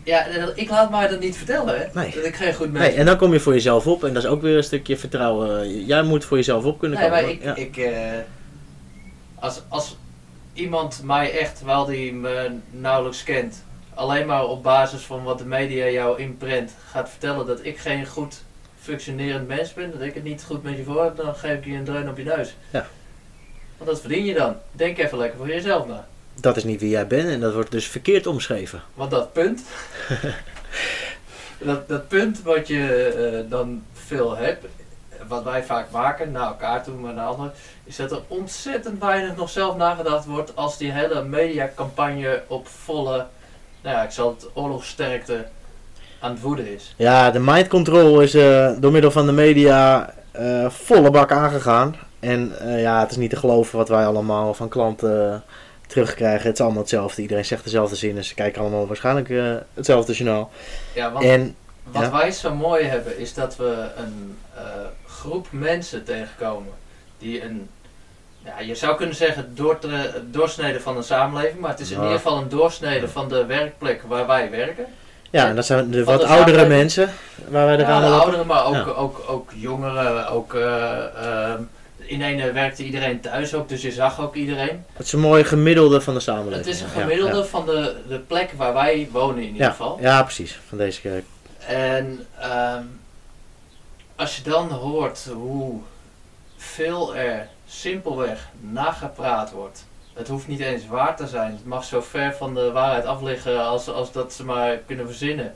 Ja, 0.09 0.25
ik 0.55 0.71
laat 0.71 0.91
mij 0.91 1.09
dat 1.09 1.21
niet 1.21 1.37
vertellen, 1.37 1.79
hè? 1.79 1.87
Nee. 2.01 2.11
Dat 2.15 2.25
ik 2.25 2.37
geen 2.37 2.55
goed 2.55 2.73
mens 2.73 2.87
Nee, 2.87 2.97
en 2.97 3.07
dan 3.07 3.17
kom 3.17 3.33
je 3.33 3.41
voor 3.41 3.53
jezelf 3.53 3.87
op 3.87 4.05
en 4.05 4.15
dat 4.15 4.23
is 4.23 4.29
ook 4.29 4.43
weer 4.43 4.57
een 4.57 4.63
stukje 4.65 4.97
vertrouwen. 4.97 5.85
Jij 5.85 6.03
moet 6.03 6.25
voor 6.25 6.37
jezelf 6.37 6.65
op 6.65 6.79
kunnen 6.79 6.99
Nee, 6.99 7.09
komen. 7.09 7.23
maar 7.25 7.33
ik, 7.33 7.43
ja. 7.43 7.55
ik 7.55 7.77
eh, 7.77 8.19
als, 9.35 9.63
als 9.69 9.97
iemand 10.53 11.01
mij 11.05 11.39
echt, 11.39 11.57
terwijl 11.57 11.85
die 11.85 12.13
me 12.13 12.51
nauwelijks 12.71 13.23
kent, 13.25 13.65
alleen 13.95 14.27
maar 14.27 14.45
op 14.47 14.63
basis 14.63 15.03
van 15.03 15.23
wat 15.23 15.39
de 15.39 15.45
media 15.45 15.89
jou 15.89 16.19
inprent, 16.21 16.73
gaat 16.91 17.11
vertellen 17.11 17.47
dat 17.47 17.65
ik 17.65 17.79
geen 17.79 18.07
goed 18.07 18.43
functionerend 18.81 19.49
mens 19.49 19.75
ben, 19.75 19.91
dat 19.91 20.01
ik 20.01 20.15
het 20.15 20.25
niet 20.25 20.45
goed 20.45 20.63
met 20.63 20.77
je 20.77 20.85
voor 20.85 21.05
heb, 21.05 21.17
dan 21.17 21.35
geef 21.35 21.59
ik 21.59 21.65
je 21.65 21.73
een 21.73 21.85
dreun 21.85 22.09
op 22.09 22.17
je 22.19 22.25
neus. 22.25 22.57
Ja. 22.71 22.87
Want 23.77 23.91
dat 23.91 24.01
verdien 24.01 24.25
je 24.25 24.35
dan. 24.35 24.57
Denk 24.73 24.99
even 24.99 25.19
lekker 25.19 25.39
voor 25.39 25.49
jezelf 25.49 25.87
na. 25.87 26.07
Dat 26.41 26.57
is 26.57 26.65
niet 26.65 26.81
wie 26.81 26.91
jij 26.91 27.07
bent 27.07 27.29
en 27.29 27.41
dat 27.41 27.55
wordt 27.55 27.71
dus 27.71 27.87
verkeerd 27.87 28.27
omschreven. 28.27 28.83
Want 28.95 29.11
dat 29.11 29.33
punt, 29.33 29.63
dat, 31.59 31.89
dat 31.89 32.09
punt 32.09 32.43
wat 32.43 32.69
je 32.69 33.05
eh, 33.05 33.51
dan 33.51 33.83
veel 33.93 34.37
hebt, 34.37 34.67
wat 35.29 35.45
wij 35.45 35.65
vaak 35.65 35.91
maken, 35.91 36.33
naar 36.33 36.47
elkaar 36.47 36.83
toe, 36.83 36.95
maar 36.95 37.15
naar 37.15 37.27
anderen, 37.27 37.53
is 37.85 37.97
dat 37.97 38.11
er 38.11 38.23
ontzettend 38.29 39.01
weinig 39.01 39.37
nog 39.37 39.51
zelf 39.51 39.77
nagedacht 39.77 40.25
wordt 40.25 40.57
als 40.57 40.79
die 40.79 40.93
hele 40.93 41.23
mediacampagne 41.23 42.43
op 42.47 42.69
volle, 42.69 43.27
nou 43.83 43.97
ja, 43.97 44.03
ik 44.03 44.11
zal 44.11 44.35
het 44.39 44.47
oorlogssterkte 44.55 45.47
aan 46.21 46.31
het 46.31 46.41
woeden 46.41 46.75
is. 46.75 46.95
Ja, 46.97 47.31
de 47.31 47.41
mind 47.41 47.69
control 47.69 48.21
is 48.21 48.35
eh, 48.35 48.71
door 48.79 48.93
middel 48.93 49.11
van 49.11 49.27
de 49.27 49.33
media 49.33 50.11
eh, 50.31 50.71
volle 50.71 51.11
bak 51.11 51.33
aangegaan. 51.33 51.97
En 52.21 52.53
ja, 52.67 53.01
het 53.01 53.11
is 53.11 53.17
niet 53.17 53.31
te 53.31 53.37
geloven 53.37 53.79
wat 53.79 53.89
wij 53.89 54.07
allemaal 54.07 54.55
van 54.55 54.69
klanten 54.69 55.43
terugkrijgen. 55.89 56.47
Het 56.47 56.55
is 56.59 56.61
allemaal 56.65 56.81
hetzelfde. 56.83 57.23
Iedereen 57.23 57.45
zegt 57.45 57.65
dezelfde 57.65 57.97
zinnen. 57.97 58.25
Ze 58.25 58.35
kijken 58.35 58.61
allemaal 58.61 58.87
waarschijnlijk 58.87 59.31
eh, 59.31 59.55
hetzelfde 59.75 60.13
journaal. 60.13 60.51
Ja, 60.95 61.13
want 61.13 61.25
En 61.25 61.57
wat 61.85 62.03
ja. 62.03 62.11
wij 62.11 62.31
zo 62.31 62.55
mooi 62.55 62.85
hebben 62.85 63.19
is 63.19 63.35
dat 63.35 63.57
we 63.57 63.87
een 63.97 64.39
eh, 64.57 64.63
groep 65.07 65.47
mensen 65.51 66.05
tegenkomen 66.05 66.73
die 67.19 67.43
een, 67.45 67.69
ja, 68.45 68.61
je 68.61 68.75
zou 68.75 68.97
kunnen 68.97 69.15
zeggen 69.15 69.55
doortre- 69.55 70.13
doorsnede 70.31 70.81
van 70.81 70.97
een 70.97 71.03
samenleving, 71.03 71.61
maar 71.61 71.71
het 71.71 71.81
is 71.81 71.91
in 71.91 71.97
Ja. 71.97 72.03
ieder 72.03 72.19
geval 72.19 72.39
een 72.39 72.49
doorsnede 72.49 73.09
van 73.09 73.29
de 73.29 73.47
werkplek 73.47 74.03
waar 74.09 74.27
wij 74.27 74.51
werken. 74.51 74.87
ja, 75.31 75.47
en 75.49 75.57
dat 75.57 75.67
zijn 75.67 75.91
de 75.91 76.05
wat 76.05 76.21
de 76.21 76.27
oudere 76.27 76.67
mensen 76.67 77.11
waar 77.49 77.67
wij 77.67 77.75
er 77.75 77.81
Ja, 77.81 77.87
aan 77.89 78.01
de 78.03 78.07
lopen. 78.09 78.23
ouderen, 78.23 78.47
maar 78.47 78.65
ook, 78.67 78.75
Ja. 78.75 78.85
ook, 78.93 79.25
ook 79.29 79.51
jongeren, 79.55 80.29
ook 80.29 80.55
eh, 80.55 81.53
in 82.09 82.23
ene 82.23 82.53
werkte 82.53 82.85
iedereen 82.85 83.21
thuis 83.21 83.55
ook, 83.55 83.69
dus 83.69 83.83
je 83.83 83.93
zag 83.93 84.21
ook 84.21 84.35
iedereen. 84.35 84.85
Het 84.93 85.07
is 85.07 85.13
een 85.13 85.21
mooi 85.21 85.45
gemiddelde 85.45 86.01
van 86.01 86.15
de 86.15 86.21
samenleving. 86.21 86.65
Het 86.65 86.75
is 86.75 86.81
een 86.81 86.89
gemiddelde 86.89 87.37
Ja, 87.37 87.45
van 87.45 87.67
de, 87.67 87.97
de 88.09 88.19
plek 88.19 88.53
waar 88.57 88.75
wij 88.75 89.09
wonen 89.13 89.39
in 89.39 89.47
ieder 89.47 89.63
ja. 89.63 89.71
geval. 89.71 89.99
Ja, 90.01 90.23
precies. 90.23 90.61
Van 90.69 90.79
deze 90.79 91.01
kerk. 91.01 91.25
En 91.67 92.27
ehm, 92.41 92.83
als 94.17 94.37
je 94.37 94.43
dan 94.43 94.71
hoort 94.71 95.31
hoe 95.35 95.81
veel 96.57 97.17
er 97.17 97.49
simpelweg 97.67 98.49
nagepraat 98.61 99.51
wordt. 99.51 99.87
Het 100.13 100.29
hoeft 100.29 100.49
niet 100.49 100.61
eens 100.61 100.87
waar 100.87 101.17
te 101.17 101.27
zijn. 101.27 101.53
Het 101.53 101.65
mag 101.65 101.85
zo 101.85 102.01
ver 102.01 102.35
van 102.35 102.55
de 102.55 102.73
waarheid 102.73 103.05
af 103.05 103.23
liggen 103.23 103.65
als, 103.65 103.89
als 103.89 104.13
dat 104.13 104.33
ze 104.33 104.45
maar 104.45 104.77
kunnen 104.77 105.07
verzinnen. 105.07 105.55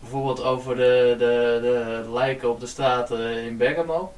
Bijvoorbeeld 0.00 0.42
over 0.42 0.76
de, 0.76 1.14
de, 1.18 1.58
de 1.62 2.12
lijken 2.12 2.50
op 2.50 2.60
de 2.60 2.66
straat 2.66 3.10
eh, 3.10 3.46
in 3.46 3.56
Bergamo. 3.56 4.12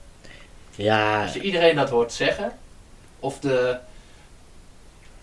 Ja, 0.82 1.22
Als 1.22 1.32
je 1.32 1.40
iedereen 1.40 1.76
dat 1.76 1.90
hoort 1.90 2.12
zeggen. 2.12 2.52
Of 3.20 3.38
de... 3.38 3.76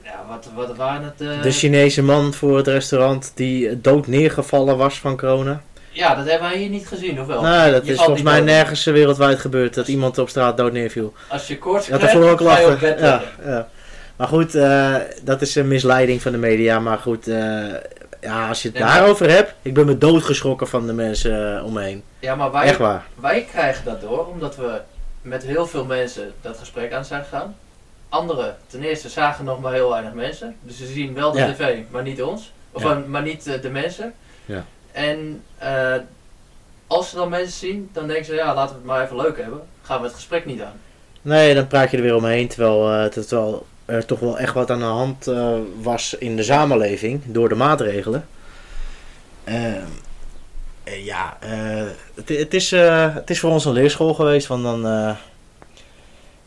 Ja, 0.03 0.26
wat, 0.30 0.47
wat 0.55 0.76
waren 0.78 1.03
het? 1.03 1.22
eh, 1.38 1.41
de 1.41 1.51
Chinese 1.51 2.03
man 2.03 2.34
voor 2.34 2.58
het 2.58 2.68
restaurant 2.68 3.32
die 3.36 3.82
dood 3.82 4.08
neergevallen 4.08 4.78
was 4.78 4.99
van 4.99 5.18
corona. 5.18 5.62
ja, 5.91 6.16
dat 6.16 6.26
hebben 6.30 6.49
wij 6.49 6.58
hier 6.58 6.70
niet 6.70 6.88
gezien, 6.88 7.22
of 7.22 7.28
wel? 7.28 7.41
Nou, 7.41 7.72
dat 7.72 7.86
Je 7.86 7.91
is 7.91 7.97
volgens 7.97 8.22
mij 8.22 8.38
dood. 8.38 8.45
nergens 8.45 8.84
wereldwijd 8.84 9.39
gebeurd 9.39 9.74
dat 9.74 9.88
iemand 9.88 10.18
op 10.18 10.30
straat 10.30 10.58
dood 10.58 10.72
neerviel. 10.72 11.14
Als 11.28 11.47
je 11.47 11.58
dat 11.60 11.84
krijgt, 11.86 12.14
ik 12.16 12.24
ook 12.24 12.39
lachen. 12.39 12.97
Ja, 12.99 13.22
ja. 13.45 13.68
Maar 14.16 14.28
goed, 14.28 14.55
eh, 14.55 14.95
dat 15.24 15.41
is 15.41 15.55
een 15.55 15.68
misleiding 15.68 16.22
van 16.22 16.32
de 16.32 16.38
media. 16.38 16.80
Maar 16.80 16.97
goed, 16.97 17.28
eh, 17.28 17.36
ja, 18.22 18.47
als 18.47 18.62
je 18.62 18.68
het 18.68 18.78
Nee, 18.78 18.88
maar- 18.88 18.97
daarover 18.97 19.30
hebt. 19.30 19.53
Ik 19.62 19.74
ben 19.74 19.86
me 19.86 19.97
doodgeschrokken 19.97 20.68
van 20.68 20.88
de 20.88 20.93
mensen 20.93 21.58
eh, 21.58 21.66
om 21.66 21.74
me 21.74 21.82
heen. 21.82 22.03
Ja, 22.20 22.36
maar 22.36 22.51
wij, 22.51 22.64
Echt 22.64 22.78
waar. 22.78 23.05
wij 23.20 23.45
krijgen 23.51 23.86
dat 23.86 24.01
door 24.01 24.28
omdat 24.28 24.55
we 24.55 24.80
met 25.28 25.43
heel 25.43 25.67
veel 25.67 25.86
mensen 25.86 26.34
dat 26.41 26.57
gesprek 26.57 26.93
aan 26.93 27.05
zijn 27.05 27.23
gegaan. 27.23 27.55
Anderen, 28.09 28.57
ten 28.67 28.84
eerste, 28.84 29.09
zagen 29.09 29.45
nog 29.45 29.59
maar 29.61 29.73
heel 29.73 29.89
weinig 29.89 30.13
mensen. 30.13 30.55
Dus 30.61 30.78
ze 30.78 30.86
zien 30.86 31.13
wel 31.13 31.32
de 31.32 31.39
Ja. 31.39 31.51
tv, 31.53 31.78
maar 31.91 32.03
niet 32.03 32.21
ons. 32.23 32.51
Of 32.71 32.84
Ja. 32.84 33.01
maar 33.07 33.21
niet 33.21 33.47
eh, 33.47 33.61
de 33.61 33.69
mensen. 33.69 34.13
Ja. 34.45 34.65
En 34.91 35.43
eh, 35.57 35.95
als 36.88 37.09
ze 37.09 37.15
dan 37.15 37.30
mensen 37.30 37.59
zien, 37.59 37.89
dan 37.93 38.07
denken 38.07 38.25
ze, 38.25 38.34
ja, 38.34 38.53
laten 38.53 38.71
we 38.75 38.80
het 38.82 38.86
maar 38.88 39.03
even 39.03 39.15
leuk 39.15 39.38
hebben. 39.38 39.61
Gaan 39.82 39.99
we 39.99 40.05
het 40.05 40.15
gesprek 40.15 40.45
niet 40.45 40.61
aan. 40.61 40.80
Nee, 41.21 41.53
dan 41.55 41.67
praat 41.67 41.91
je 41.91 41.97
er 41.97 42.03
weer 42.03 42.15
omheen. 42.15 42.47
Terwijl, 42.47 42.91
eh, 42.93 43.05
terwijl 43.05 43.65
er 43.86 44.05
toch 44.05 44.19
wel 44.19 44.39
echt 44.39 44.53
wat 44.53 44.71
aan 44.71 44.80
de 44.80 44.86
hand 44.86 45.25
was 45.82 46.13
in 46.13 46.36
de 46.36 46.43
samenleving. 46.43 47.21
Door 47.25 47.49
de 47.49 47.55
maatregelen. 47.55 48.28
Eh, 50.88 51.05
ja, 51.05 51.38
eh, 51.39 51.85
het, 52.15 52.29
het, 52.29 52.53
is, 52.53 52.71
eh, 52.71 53.15
het 53.15 53.29
is 53.29 53.39
voor 53.39 53.51
ons 53.51 53.65
een 53.65 53.73
leerschool 53.73 54.13
geweest. 54.13 54.47
Want 54.47 54.63
dan, 54.63 54.81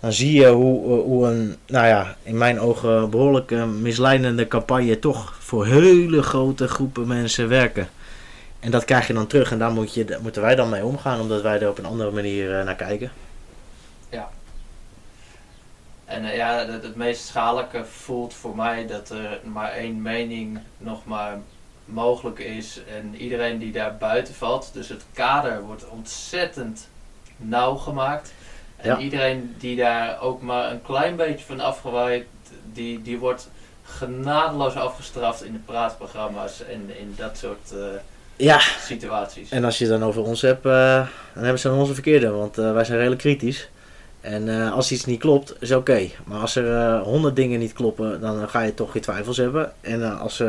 dan 0.01 0.13
zie 0.13 0.41
je 0.41 0.49
hoe, 0.49 1.01
hoe 1.01 1.27
een, 1.27 1.57
nou 1.67 1.87
ja, 1.87 2.17
in 2.23 2.39
mijn 2.39 2.61
ogen 2.61 3.11
behoorlijk 3.11 3.51
eh, 3.51 3.65
misleidende 3.65 4.49
campagne 4.49 4.99
toch 4.99 5.37
voor 5.39 5.67
hele 5.67 6.23
grote 6.23 6.69
groepen 6.69 7.07
mensen 7.07 7.49
werken. 7.49 7.89
En 8.61 8.71
dat 8.71 8.85
krijg 8.85 9.07
je 9.07 9.13
dan 9.13 9.27
terug 9.27 9.51
en 9.51 9.59
daar 9.59 9.73
moet 9.73 9.95
je, 9.95 10.19
moeten 10.23 10.43
wij 10.43 10.55
dan 10.55 10.69
mee 10.69 10.85
omgaan, 10.85 11.21
omdat 11.21 11.43
wij 11.43 11.61
er 11.61 11.69
op 11.69 11.79
een 11.79 11.87
andere 11.87 12.11
manier 12.11 12.65
naar 12.65 12.77
kijken. 12.77 13.11
En 16.11 16.25
eh, 16.25 16.37
ja, 16.37 16.67
het, 16.67 16.83
het 16.83 16.97
meest 16.97 17.27
schadelijke 17.27 17.85
voelt 17.85 18.35
voor 18.35 18.57
mij 18.57 18.87
dat 18.87 19.11
er 19.11 19.41
maar 19.45 19.73
één 19.73 20.03
mening 20.03 20.61
nog 20.79 21.05
maar 21.05 21.39
mogelijk 21.93 22.39
is 22.39 22.81
en 22.99 23.15
iedereen 23.17 23.59
die 23.59 23.73
daar 23.73 23.97
buiten 23.97 24.35
valt. 24.35 24.71
Dus 24.73 24.89
het 24.89 25.05
kader 25.13 25.63
wordt 25.63 25.89
ontzettend 25.89 26.89
nauw 27.37 27.75
gemaakt. 27.75 28.33
En 28.77 28.89
Ja. 28.91 28.99
iedereen 28.99 29.55
die 29.59 29.77
daar 29.77 30.21
ook 30.21 30.43
maar 30.43 30.71
een 30.71 30.83
klein 30.83 31.17
beetje 31.17 31.45
van 31.45 31.61
afgewaaid, 31.61 32.25
die, 32.73 33.03
die 33.03 33.19
wordt 33.19 33.49
genadeloos 33.83 34.75
afgestraft 34.75 35.45
in 35.45 35.53
de 35.53 35.59
praatprogramma's 35.59 36.63
en 36.65 36.91
in 36.99 37.15
dat 37.17 37.37
soort 37.39 37.73
eh, 37.73 37.79
Ja, 38.37 38.59
situaties. 38.81 39.51
En 39.51 39.65
als 39.65 39.79
je 39.79 39.85
het 39.85 39.99
dan 40.01 40.09
over 40.09 40.23
ons 40.23 40.41
hebt, 40.43 40.67
eh, 40.67 41.07
dan 41.35 41.43
hebben 41.43 41.59
ze 41.59 41.69
dan 41.69 41.79
onze 41.79 41.95
verkeerde, 41.95 42.31
want 42.31 42.59
eh, 42.59 42.73
wij 42.73 42.85
zijn 42.85 42.97
redelijk 42.97 43.21
kritisch. 43.21 43.69
En 44.21 44.49
als 44.73 44.93
iets 44.93 45.05
niet 45.05 45.21
klopt, 45.21 45.55
is 45.59 45.73
oké. 45.73 46.09
Maar 46.25 46.41
als 46.41 46.57
er 46.57 46.99
honderd 46.99 47.37
dingen 47.37 47.59
niet 47.59 47.73
kloppen, 47.73 48.21
dan 48.21 48.49
ga 48.49 48.61
je 48.61 48.75
toch 48.75 48.95
je 48.95 49.01
twijfels 49.01 49.37
hebben. 49.37 49.73
En 49.81 50.19
als, 50.19 50.43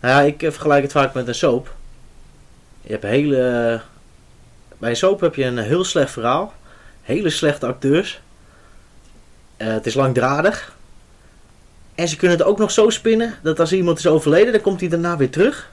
nou 0.00 0.14
ja, 0.14 0.20
ik 0.20 0.38
vergelijk 0.38 0.82
het 0.82 0.92
vaak 0.92 1.14
met 1.14 1.28
een 1.28 1.34
soap. 1.34 1.74
Je 2.80 2.92
hebt 2.92 3.02
hele, 3.02 3.80
bij 4.78 4.90
een 4.90 4.96
soap 4.96 5.20
heb 5.20 5.34
je 5.34 5.44
een 5.44 5.58
heel 5.58 5.84
slecht 5.84 6.10
verhaal, 6.10 6.54
hele 7.02 7.30
slechte 7.30 7.66
acteurs. 7.66 8.20
Eh, 9.56 9.68
het 9.68 9.86
is 9.86 9.94
langdradig. 9.94 10.76
En 11.94 12.08
ze 12.08 12.16
kunnen 12.16 12.38
het 12.38 12.46
ook 12.46 12.58
nog 12.58 12.70
zo 12.70 12.90
spinnen 12.90 13.34
dat 13.42 13.60
als 13.60 13.72
iemand 13.72 13.98
is 13.98 14.06
overleden, 14.06 14.52
dan 14.52 14.62
komt 14.62 14.80
hij 14.80 14.88
daarna 14.88 15.16
weer 15.16 15.30
terug. 15.30 15.70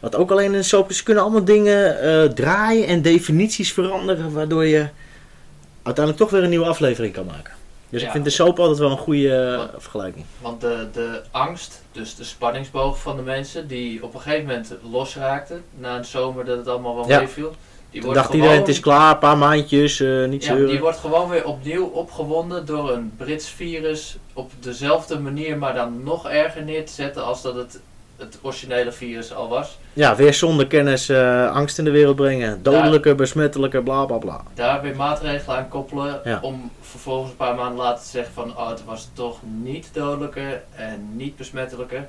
Wat 0.00 0.14
ook 0.14 0.30
alleen 0.30 0.52
in 0.52 0.54
een 0.54 0.64
soap 0.64 0.90
is. 0.90 0.96
Ze 0.96 1.02
kunnen 1.02 1.22
allemaal 1.22 1.44
dingen 1.44 2.00
eh, 2.00 2.24
draaien 2.24 2.86
en 2.86 3.02
definities 3.02 3.72
veranderen, 3.72 4.32
waardoor 4.32 4.64
je 4.64 4.88
uiteindelijk 5.82 6.24
toch 6.24 6.30
weer 6.30 6.42
een 6.42 6.50
nieuwe 6.50 6.66
aflevering 6.66 7.14
kan 7.14 7.26
maken. 7.26 7.52
Dus 7.94 8.02
Ja. 8.02 8.08
ik 8.08 8.12
vind 8.14 8.24
de 8.24 8.30
soap 8.30 8.58
altijd 8.58 8.78
wel 8.78 8.90
een 8.90 8.96
goede 8.98 9.36
eh, 9.72 9.80
vergelijking. 9.80 10.24
Want 10.40 10.60
de, 10.60 10.88
de 10.92 11.22
angst, 11.30 11.82
dus 11.92 12.14
de 12.14 12.24
spanningsboog 12.24 12.98
van 13.00 13.16
de 13.16 13.22
mensen, 13.22 13.66
die 13.68 14.02
op 14.02 14.14
een 14.14 14.20
gegeven 14.20 14.46
moment 14.46 14.74
losraakte, 14.90 15.60
na 15.78 15.96
een 15.96 16.04
zomer 16.04 16.44
dat 16.44 16.56
het 16.56 16.68
allemaal 16.68 16.94
wel 16.94 17.08
Ja. 17.08 17.18
meeviel, 17.18 17.54
die 17.90 18.00
Toen 18.02 18.14
dacht 18.14 18.34
iedereen, 18.34 18.56
het 18.58 18.68
is 18.68 18.80
klaar, 18.80 19.12
een 19.12 19.18
paar 19.18 19.38
maandjes, 19.38 20.00
eh, 20.00 20.24
niet 20.24 20.44
Ja, 20.44 20.54
die 20.54 20.80
wordt 20.80 20.98
gewoon 20.98 21.28
weer 21.28 21.44
opnieuw 21.46 21.84
opgewonden 21.86 22.66
door 22.66 22.90
een 22.90 23.12
Brits 23.16 23.48
virus 23.48 24.16
op 24.32 24.50
dezelfde 24.60 25.18
manier, 25.18 25.58
maar 25.58 25.74
dan 25.74 26.02
nog 26.02 26.28
erger 26.28 26.62
neer 26.64 26.86
te 26.86 26.92
zetten 26.92 27.24
als 27.24 27.42
dat 27.42 27.54
het, 27.54 27.80
het 28.16 28.38
originele 28.42 28.92
virus 28.92 29.34
al 29.34 29.48
was. 29.48 29.78
Ja, 29.92 30.16
weer 30.16 30.34
zonder 30.34 30.66
kennis 30.66 31.08
eh, 31.08 31.50
angst 31.50 31.78
in 31.78 31.84
de 31.84 31.90
wereld 31.90 32.16
brengen. 32.16 32.62
Dodelijker, 32.62 33.14
besmettelijker, 33.14 33.82
bla 33.82 34.04
bla 34.04 34.16
bla. 34.18 34.40
Daar 34.54 34.82
weer 34.82 34.96
maatregelen 34.96 35.56
aan 35.56 35.68
koppelen 35.68 36.20
Ja. 36.24 36.38
om 36.42 36.70
vervolgens 36.80 37.30
een 37.30 37.36
paar 37.36 37.54
maanden 37.54 37.76
later 37.78 38.02
te 38.04 38.10
zeggen 38.10 38.32
van 38.34 38.56
oh, 38.56 38.68
het 38.68 38.84
was 38.84 39.08
toch 39.12 39.38
niet 39.62 39.88
dodelijker 39.92 40.62
en 40.74 41.16
niet 41.16 41.36
besmettelijker. 41.36 42.06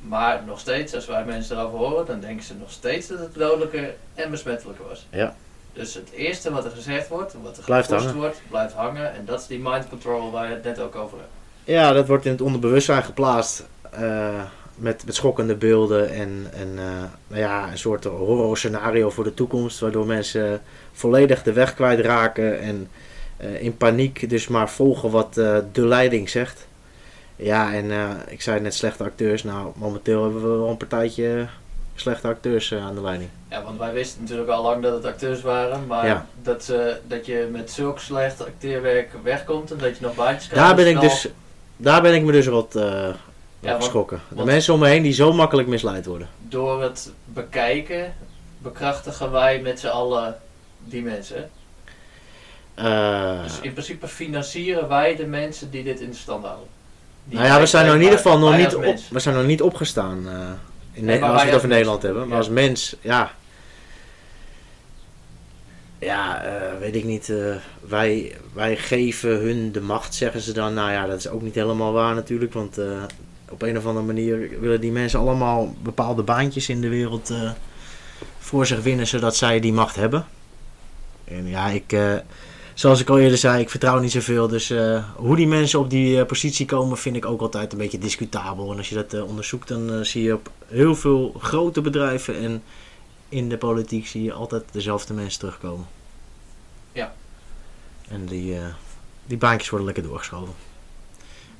Maar 0.00 0.42
nog 0.46 0.60
steeds, 0.60 0.94
als 0.94 1.06
wij 1.06 1.24
mensen 1.24 1.58
erover 1.58 1.78
horen, 1.78 2.06
dan 2.06 2.20
denken 2.20 2.44
ze 2.44 2.54
nog 2.60 2.70
steeds 2.70 3.06
dat 3.06 3.18
het 3.18 3.34
dodelijker 3.34 3.94
en 4.14 4.30
besmettelijker 4.30 4.84
was. 4.88 5.06
Ja. 5.10 5.34
Dus 5.72 5.94
het 5.94 6.10
eerste 6.10 6.52
wat 6.52 6.64
er 6.64 6.70
gezegd 6.70 7.08
wordt, 7.08 7.34
wat 7.42 7.56
er 7.56 7.64
Blijft 7.64 7.90
hangen. 7.90 8.14
wordt, 8.14 8.40
blijft 8.50 8.74
hangen. 8.74 9.14
En 9.14 9.24
dat 9.24 9.40
is 9.40 9.46
die 9.46 9.58
mind 9.58 9.88
control 9.88 10.30
waar 10.30 10.48
je 10.48 10.54
het 10.54 10.64
net 10.64 10.80
ook 10.80 10.96
over 10.96 11.16
hebt. 11.18 11.30
Ja, 11.64 11.92
dat 11.92 12.06
wordt 12.06 12.24
in 12.24 12.30
het 12.32 12.40
onderbewustzijn 12.40 13.02
geplaatst. 13.02 13.66
eh, 13.90 14.42
met, 14.78 15.04
met 15.06 15.14
schokkende 15.14 15.54
beelden 15.54 16.10
en, 16.10 16.46
en 16.52 16.68
eh, 16.76 16.84
nou 17.26 17.40
ja, 17.40 17.70
een 17.70 17.78
soort 17.78 18.04
horror 18.04 18.56
scenario 18.56 19.10
voor 19.10 19.24
de 19.24 19.34
toekomst. 19.34 19.80
Waardoor 19.80 20.06
mensen 20.06 20.60
volledig 20.92 21.42
de 21.42 21.52
weg 21.52 21.74
kwijtraken 21.74 22.60
en 22.60 22.88
eh, 23.36 23.62
in 23.62 23.76
paniek 23.76 24.30
dus 24.30 24.48
maar 24.48 24.70
volgen 24.70 25.10
wat 25.10 25.36
eh, 25.36 25.58
de 25.72 25.86
leiding 25.86 26.30
zegt. 26.30 26.66
Ja, 27.36 27.74
en 27.74 27.90
ik 28.28 28.42
zei 28.42 28.60
net 28.60 28.74
slechte 28.74 29.04
acteurs. 29.04 29.44
Nou, 29.44 29.72
momenteel 29.74 30.22
hebben 30.22 30.42
we 30.42 30.48
wel 30.48 30.68
een 30.68 30.76
partijtje 30.76 31.46
slechte 31.94 32.28
acteurs 32.28 32.74
aan 32.74 32.94
de 32.94 33.00
leiding. 33.00 33.30
Ja, 33.50 33.62
want 33.62 33.78
wij 33.78 33.92
wisten 33.92 34.20
natuurlijk 34.20 34.48
al 34.48 34.62
lang 34.62 34.82
dat 34.82 34.92
het 34.92 35.04
acteurs 35.04 35.40
waren, 35.40 35.86
maar 35.86 36.06
Ja. 36.06 36.26
dat, 36.42 36.64
ze, 36.64 36.98
dat 37.06 37.26
je 37.26 37.48
met 37.52 37.70
zulk 37.70 37.98
slecht 37.98 38.46
acteerwerk 38.46 39.10
wegkomt 39.22 39.70
en 39.70 39.78
dat 39.78 39.98
je 39.98 40.04
nog 40.04 40.14
baantjes 40.14 40.48
krijgt. 40.48 40.66
Daar 40.66 40.76
ben 40.76 40.86
ik 40.86 41.00
dus, 41.00 41.28
daar 41.76 42.02
ben 42.02 42.14
ik 42.14 42.22
me 42.22 42.32
dus 42.32 42.46
wat 42.46 42.74
Ja, 43.60 43.76
geschrokken. 43.76 44.20
De 44.36 44.44
mensen 44.44 44.74
om 44.74 44.80
me 44.80 44.88
heen 44.88 45.02
die 45.02 45.12
zo 45.12 45.32
makkelijk 45.32 45.68
misleid 45.68 46.06
worden. 46.06 46.28
Door 46.48 46.82
het 46.82 47.12
bekijken 47.24 48.14
bekrachtigen 48.58 49.30
wij 49.30 49.60
met 49.60 49.80
z'n 49.80 49.86
allen 49.86 50.36
die 50.84 51.02
mensen. 51.02 51.50
Eh, 52.74 53.42
Dus 53.42 53.60
in 53.60 53.72
principe 53.72 54.08
financieren 54.08 54.88
wij 54.88 55.16
de 55.16 55.26
mensen 55.26 55.70
die 55.70 55.84
dit 55.84 56.00
in 56.00 56.14
stand 56.14 56.44
houden. 56.44 56.66
Die 57.24 57.38
nou 57.38 57.48
ja, 57.50 57.60
we 57.60 57.66
zijn 57.66 57.94
in 57.94 58.00
ieder 58.02 58.16
geval 58.16 58.38
nog 58.38 58.56
niet, 58.56 58.74
op, 58.74 58.84
we 59.10 59.18
zijn 59.18 59.34
nog 59.34 59.46
niet 59.46 59.62
opgestaan. 59.62 60.28
eh, 60.28 60.50
in 60.92 61.04
Nee, 61.04 61.24
als 61.24 61.40
we 61.42 61.46
het 61.48 61.56
over 61.56 61.68
Nederland 61.68 62.02
hebben. 62.02 62.22
Maar 62.22 62.30
Ja. 62.30 62.36
als 62.36 62.48
mens, 62.48 62.96
ja. 63.00 63.30
Ja, 65.98 66.42
eh, 66.44 66.78
weet 66.78 66.94
ik 66.94 67.04
niet. 67.04 67.32
wij, 67.80 68.36
wij 68.52 68.76
geven 68.76 69.30
hun 69.40 69.72
de 69.72 69.80
macht, 69.80 70.14
zeggen 70.14 70.40
ze 70.40 70.52
dan. 70.52 70.74
Nou 70.74 70.90
ja, 70.90 71.06
dat 71.06 71.18
is 71.18 71.28
ook 71.28 71.42
niet 71.42 71.54
helemaal 71.54 71.92
waar 71.92 72.14
natuurlijk. 72.14 72.52
Want 72.52 72.78
op 73.50 73.62
een 73.62 73.76
of 73.76 73.86
andere 73.86 74.06
manier 74.06 74.60
willen 74.60 74.80
die 74.80 74.92
mensen 74.92 75.20
allemaal 75.20 75.74
bepaalde 75.82 76.22
baantjes 76.22 76.68
in 76.68 76.80
de 76.80 76.88
wereld 76.88 77.30
eh, 77.30 77.50
voor 78.38 78.66
zich 78.66 78.82
winnen, 78.82 79.06
zodat 79.06 79.36
zij 79.36 79.60
die 79.60 79.72
macht 79.72 79.96
hebben. 79.96 80.26
En 81.24 81.46
ja, 81.46 81.68
ik, 81.68 81.92
eh, 81.92 82.16
zoals 82.74 83.00
ik 83.00 83.08
al 83.08 83.18
eerder 83.18 83.38
zei, 83.38 83.60
ik 83.60 83.70
vertrouw 83.70 83.98
niet 83.98 84.12
zoveel. 84.12 84.48
Dus 84.48 84.70
eh, 84.70 85.04
hoe 85.16 85.36
die 85.36 85.46
mensen 85.46 85.78
op 85.78 85.90
die 85.90 86.24
positie 86.24 86.66
komen, 86.66 86.98
vind 86.98 87.16
ik 87.16 87.26
ook 87.26 87.40
altijd 87.40 87.72
een 87.72 87.78
beetje 87.78 87.98
discutabel. 87.98 88.72
En 88.72 88.78
als 88.78 88.88
je 88.88 88.94
dat 88.94 89.22
onderzoekt, 89.22 89.68
dan 89.68 90.04
zie 90.04 90.22
je 90.22 90.34
op 90.34 90.50
heel 90.66 90.94
veel 90.94 91.34
grote 91.38 91.80
bedrijven 91.80 92.36
en 92.38 92.62
in 93.28 93.48
de 93.48 93.58
politiek 93.58 94.06
zie 94.06 94.22
je 94.22 94.32
altijd 94.32 94.64
dezelfde 94.70 95.14
mensen 95.14 95.40
terugkomen. 95.40 95.86
Ja. 96.92 97.14
En 98.08 98.26
die, 98.26 98.56
die 99.26 99.38
baantjes 99.38 99.68
worden 99.68 99.86
lekker 99.86 100.04
doorgeschoven. 100.04 100.67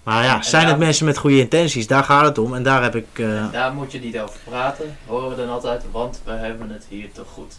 Maar 0.09 0.24
ja, 0.24 0.42
zijn 0.42 0.66
het 0.66 0.78
mensen 0.78 1.04
met 1.06 1.18
goede 1.18 1.38
intenties? 1.38 1.86
Daar 1.86 2.04
gaat 2.04 2.24
het 2.24 2.38
om. 2.38 2.54
En 2.54 2.62
daar 2.62 2.82
heb 2.82 2.94
ik... 2.96 3.06
eh, 3.14 3.52
Daar 3.52 3.72
moet 3.72 3.92
je 3.92 4.00
niet 4.00 4.18
over 4.20 4.34
praten, 4.44 4.96
horen 5.06 5.28
we 5.28 5.36
dan 5.36 5.48
altijd, 5.50 5.82
want 5.90 6.20
we 6.24 6.30
hebben 6.32 6.70
het 6.70 6.84
hier 6.88 7.12
toch 7.12 7.26
goed. 7.34 7.54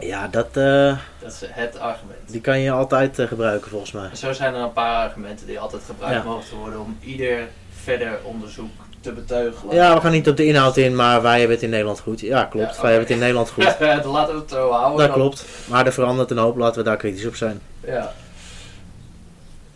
ja, 0.00 0.28
dat, 0.28 0.46
eh, 0.52 0.96
Dat 1.18 1.32
is 1.32 1.40
het 1.48 1.78
argument. 1.78 2.18
die 2.26 2.40
kan 2.40 2.58
je 2.60 2.70
altijd 2.70 3.18
eh, 3.18 3.26
gebruiken 3.26 3.70
volgens 3.70 3.92
mij. 3.92 4.08
En 4.10 4.16
zo 4.16 4.32
zijn 4.32 4.54
er 4.54 4.60
een 4.60 4.72
paar 4.72 5.06
argumenten 5.08 5.46
die 5.46 5.60
altijd 5.60 5.82
gebruikt 5.86 6.22
Ja. 6.24 6.30
mogen 6.30 6.56
worden 6.56 6.80
om 6.80 6.96
ieder 7.00 7.48
verder 7.82 8.18
onderzoek 8.22 8.70
te 9.00 9.12
beteugelen. 9.12 9.74
Ja, 9.74 9.94
we 9.94 10.00
gaan 10.00 10.12
niet 10.12 10.28
op 10.28 10.36
de 10.36 10.46
inhoud 10.46 10.76
in, 10.76 10.94
maar 10.96 11.22
wij 11.22 11.38
hebben 11.38 11.54
het 11.56 11.64
in 11.64 11.70
Nederland 11.70 12.00
goed. 12.00 12.20
Ja, 12.20 12.44
klopt. 12.44 12.74
Ja. 12.76 12.82
Wij 12.82 12.90
hebben 12.90 13.00
het 13.08 13.10
in 13.10 13.18
Nederland 13.18 13.50
goed. 13.50 13.64
Laten 14.04 14.34
we 14.34 14.40
het 14.40 14.50
zo 14.50 14.70
houden. 14.70 14.98
Dat 14.98 15.06
dan. 15.06 15.16
klopt. 15.16 15.44
Maar 15.66 15.86
er 15.86 15.92
verandert 15.92 16.30
een 16.30 16.38
hoop. 16.38 16.56
Laten 16.56 16.78
we 16.78 16.84
daar 16.88 16.96
kritisch 16.96 17.26
op 17.26 17.36
zijn. 17.36 17.60
Ja. 17.86 18.12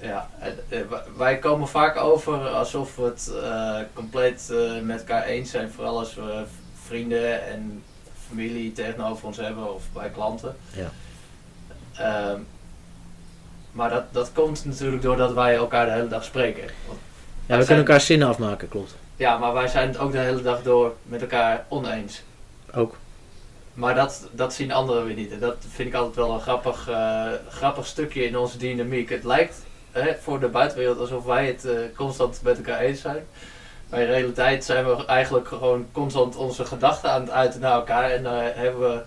Ja, 0.01 0.29
eh, 0.69 0.81
wij 1.17 1.39
komen 1.39 1.69
vaak 1.69 1.97
over 1.97 2.49
alsof 2.49 2.97
we 2.97 3.03
het 3.03 3.33
eh, 3.43 3.79
compleet 3.95 4.51
eh, 4.51 4.81
met 4.83 4.99
elkaar 4.99 5.25
eens 5.25 5.51
zijn. 5.51 5.71
Vooral 5.71 5.99
als 5.99 6.15
we 6.15 6.45
vrienden 6.87 7.47
en 7.47 7.83
familie 8.29 8.73
tegenover 8.73 9.27
ons 9.27 9.37
hebben 9.37 9.75
of 9.75 9.83
bij 9.93 10.11
klanten. 10.11 10.57
Ja. 10.73 10.91
Ehm, 11.95 12.41
maar 13.73 13.91
dat, 13.91 14.05
dat 14.13 14.33
komt 14.33 14.65
natuurlijk 14.65 15.03
doordat 15.03 15.33
wij 15.33 15.55
elkaar 15.57 15.87
de 15.87 15.93
hele 15.93 16.09
dag 16.09 16.25
spreken. 16.25 16.63
Want 16.87 16.99
Ja, 16.99 17.45
we 17.47 17.53
zijn- 17.55 17.67
kunnen 17.67 17.85
elkaar 17.85 18.01
zinnen 18.01 18.29
afmaken, 18.29 18.69
klopt. 18.69 18.95
Ja, 19.17 19.39
maar 19.39 19.53
wij 19.53 19.69
zijn 19.69 19.89
het 19.89 19.99
ook 19.99 20.13
de 20.13 20.19
hele 20.19 20.43
dag 20.43 20.63
door 20.63 20.95
met 21.03 21.21
elkaar 21.21 21.65
oneens. 21.69 22.23
Ook. 22.75 22.97
Maar 23.75 23.95
dat, 23.95 24.29
dat 24.33 24.55
zien 24.55 24.73
anderen 24.73 25.05
weer 25.05 25.15
niet. 25.15 25.33
En 25.33 25.39
dat 25.39 25.57
vind 25.69 25.89
ik 25.89 25.95
altijd 25.95 26.15
wel 26.17 26.35
een 26.35 26.41
grappig, 26.41 26.89
grappig 27.49 27.87
stukje 27.87 28.25
in 28.25 28.37
onze 28.39 28.59
dynamiek. 28.59 29.09
Het 29.11 29.25
lijkt 29.25 29.63
hè, 29.93 30.15
voor 30.23 30.41
de 30.41 30.49
buitenwereld 30.49 30.99
alsof 30.99 31.25
wij 31.25 31.47
het 31.47 31.65
eh, 31.65 31.73
constant 31.97 32.41
met 32.43 32.57
elkaar 32.57 32.81
eens 32.81 33.01
zijn. 33.01 33.25
Maar 33.89 34.01
in 34.01 34.07
realiteit 34.07 34.65
zijn 34.65 34.87
we 34.87 35.05
eigenlijk 35.07 35.49
gewoon 35.49 35.87
constant 35.93 36.37
onze 36.37 36.65
gedachten 36.65 37.11
aan 37.11 37.21
het 37.21 37.31
uiten 37.31 37.61
naar 37.61 37.73
elkaar. 37.73 38.11
En 38.11 38.23
daar 38.23 38.53
hebben 38.55 38.81
we 38.81 39.01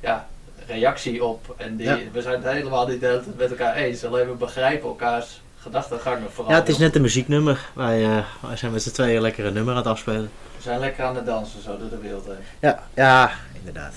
ja, 0.00 0.26
reactie 0.66 1.24
op. 1.24 1.54
En 1.56 1.76
die, 1.76 1.86
Ja. 1.86 1.98
we 2.12 2.22
zijn 2.22 2.42
het 2.42 2.52
helemaal 2.52 2.86
niet 2.86 3.00
met 3.36 3.50
elkaar 3.50 3.74
eens. 3.74 4.04
Alleen 4.04 4.26
we 4.28 4.34
begrijpen 4.34 4.88
elkaars 4.88 5.40
gedachtengangen 5.60 6.32
vooral. 6.32 6.52
Ja, 6.52 6.58
het 6.58 6.68
is 6.68 6.78
net 6.78 6.94
een 6.94 7.02
muzieknummer. 7.02 7.68
Wij, 7.74 8.04
eh, 8.04 8.24
wij 8.40 8.56
zijn 8.56 8.72
met 8.72 8.82
z'n 8.82 8.90
tweeën 8.90 9.20
lekker 9.20 9.44
een 9.44 9.52
nummer 9.52 9.72
aan 9.72 9.78
het 9.78 9.88
afspelen. 9.88 10.30
We 10.56 10.62
zijn 10.62 10.80
lekker 10.80 11.04
aan 11.04 11.16
het 11.16 11.26
dansen 11.26 11.62
zo 11.62 11.78
door 11.78 11.88
de 11.90 11.98
wereld 11.98 12.26
heen. 12.26 12.36
Ja, 12.60 12.82
ja 12.94 13.30
inderdaad. 13.58 13.94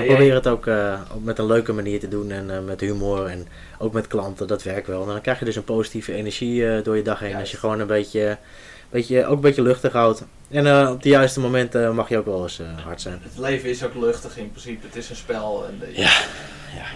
We 0.00 0.06
proberen 0.06 0.34
het 0.34 0.46
ook, 0.46 0.66
eh, 0.66 1.00
ook 1.14 1.24
met 1.24 1.38
een 1.38 1.46
leuke 1.46 1.72
manier 1.72 2.00
te 2.00 2.08
doen 2.08 2.30
en 2.30 2.50
eh, 2.50 2.60
met 2.60 2.80
humor 2.80 3.26
en 3.26 3.48
ook 3.78 3.92
met 3.92 4.06
klanten. 4.06 4.46
Dat 4.46 4.62
werkt 4.62 4.86
wel. 4.86 5.02
En 5.02 5.08
dan 5.08 5.20
krijg 5.20 5.38
je 5.38 5.44
dus 5.44 5.56
een 5.56 5.64
positieve 5.64 6.12
energie 6.12 6.68
eh, 6.68 6.84
door 6.84 6.96
je 6.96 7.02
dag 7.02 7.18
heen. 7.18 7.28
Juist. 7.28 7.42
Als 7.42 7.50
je 7.50 7.56
gewoon 7.56 7.80
een 7.80 7.86
beetje, 7.86 8.38
beetje, 8.90 9.26
ook 9.26 9.34
een 9.34 9.40
beetje 9.40 9.62
luchtig 9.62 9.92
houdt. 9.92 10.24
En 10.50 10.88
op 10.88 11.02
de 11.02 11.08
juiste 11.08 11.40
momenten 11.40 11.94
mag 11.94 12.08
je 12.08 12.18
ook 12.18 12.24
wel 12.24 12.42
eens 12.42 12.60
hard 12.84 13.00
zijn. 13.00 13.20
Het 13.22 13.38
leven 13.38 13.68
is 13.68 13.84
ook 13.84 13.94
luchtig 13.94 14.36
in 14.38 14.50
principe. 14.50 14.86
Het 14.86 14.96
is 14.96 15.10
een 15.10 15.16
spel. 15.16 15.66
En 15.66 15.88
eh, 15.88 15.96
Ja, 15.96 16.10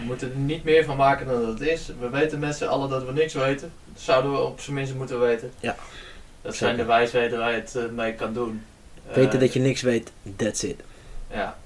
We 0.01 0.05
moeten 0.05 0.31
er 0.31 0.37
niet 0.37 0.65
meer 0.65 0.85
van 0.85 0.97
maken 0.97 1.27
dan 1.27 1.41
dat 1.41 1.59
het 1.59 1.69
is. 1.69 1.91
We 2.01 2.09
weten 2.11 2.39
met 2.39 2.57
z'n 2.57 2.65
allen 2.65 2.89
dat 2.89 3.05
we 3.05 3.13
niks 3.13 3.35
weten. 3.35 3.73
Dat 3.93 4.03
zouden 4.03 4.33
we 4.33 4.39
op 4.39 4.61
zijn 4.61 4.77
minst 4.77 4.95
moeten 4.95 5.21
weten. 5.21 5.51
Ja. 5.61 5.77
Dat 6.43 6.55
Zeker. 6.55 6.57
zijn 6.67 6.77
de 6.77 6.85
wijsheden 6.85 7.39
waar 7.39 7.51
je 7.51 7.57
het 7.57 7.93
mee 7.95 8.15
kan 8.15 8.33
doen. 8.33 8.63
Weten 9.13 9.41
dat 9.41 9.53
je 9.53 9.61
niks 9.61 9.83
weet, 9.83 10.13
that's 10.37 10.63
it. 10.63 10.81
Ja. 11.31 11.57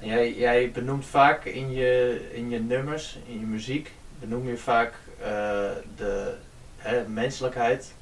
Jij, 0.00 0.34
jij 0.34 0.70
benoemt 0.70 1.06
vaak 1.06 1.44
in 1.44 1.72
je, 1.72 2.20
in 2.32 2.50
je 2.50 2.58
nummers, 2.60 3.18
in 3.26 3.40
je 3.40 3.46
muziek, 3.46 3.92
benoem 4.20 4.48
je 4.48 4.56
vaak 4.56 4.94
eh, 5.18 5.26
de 5.96 6.34
hè, 6.76 7.08
menselijkheid. 7.08 7.94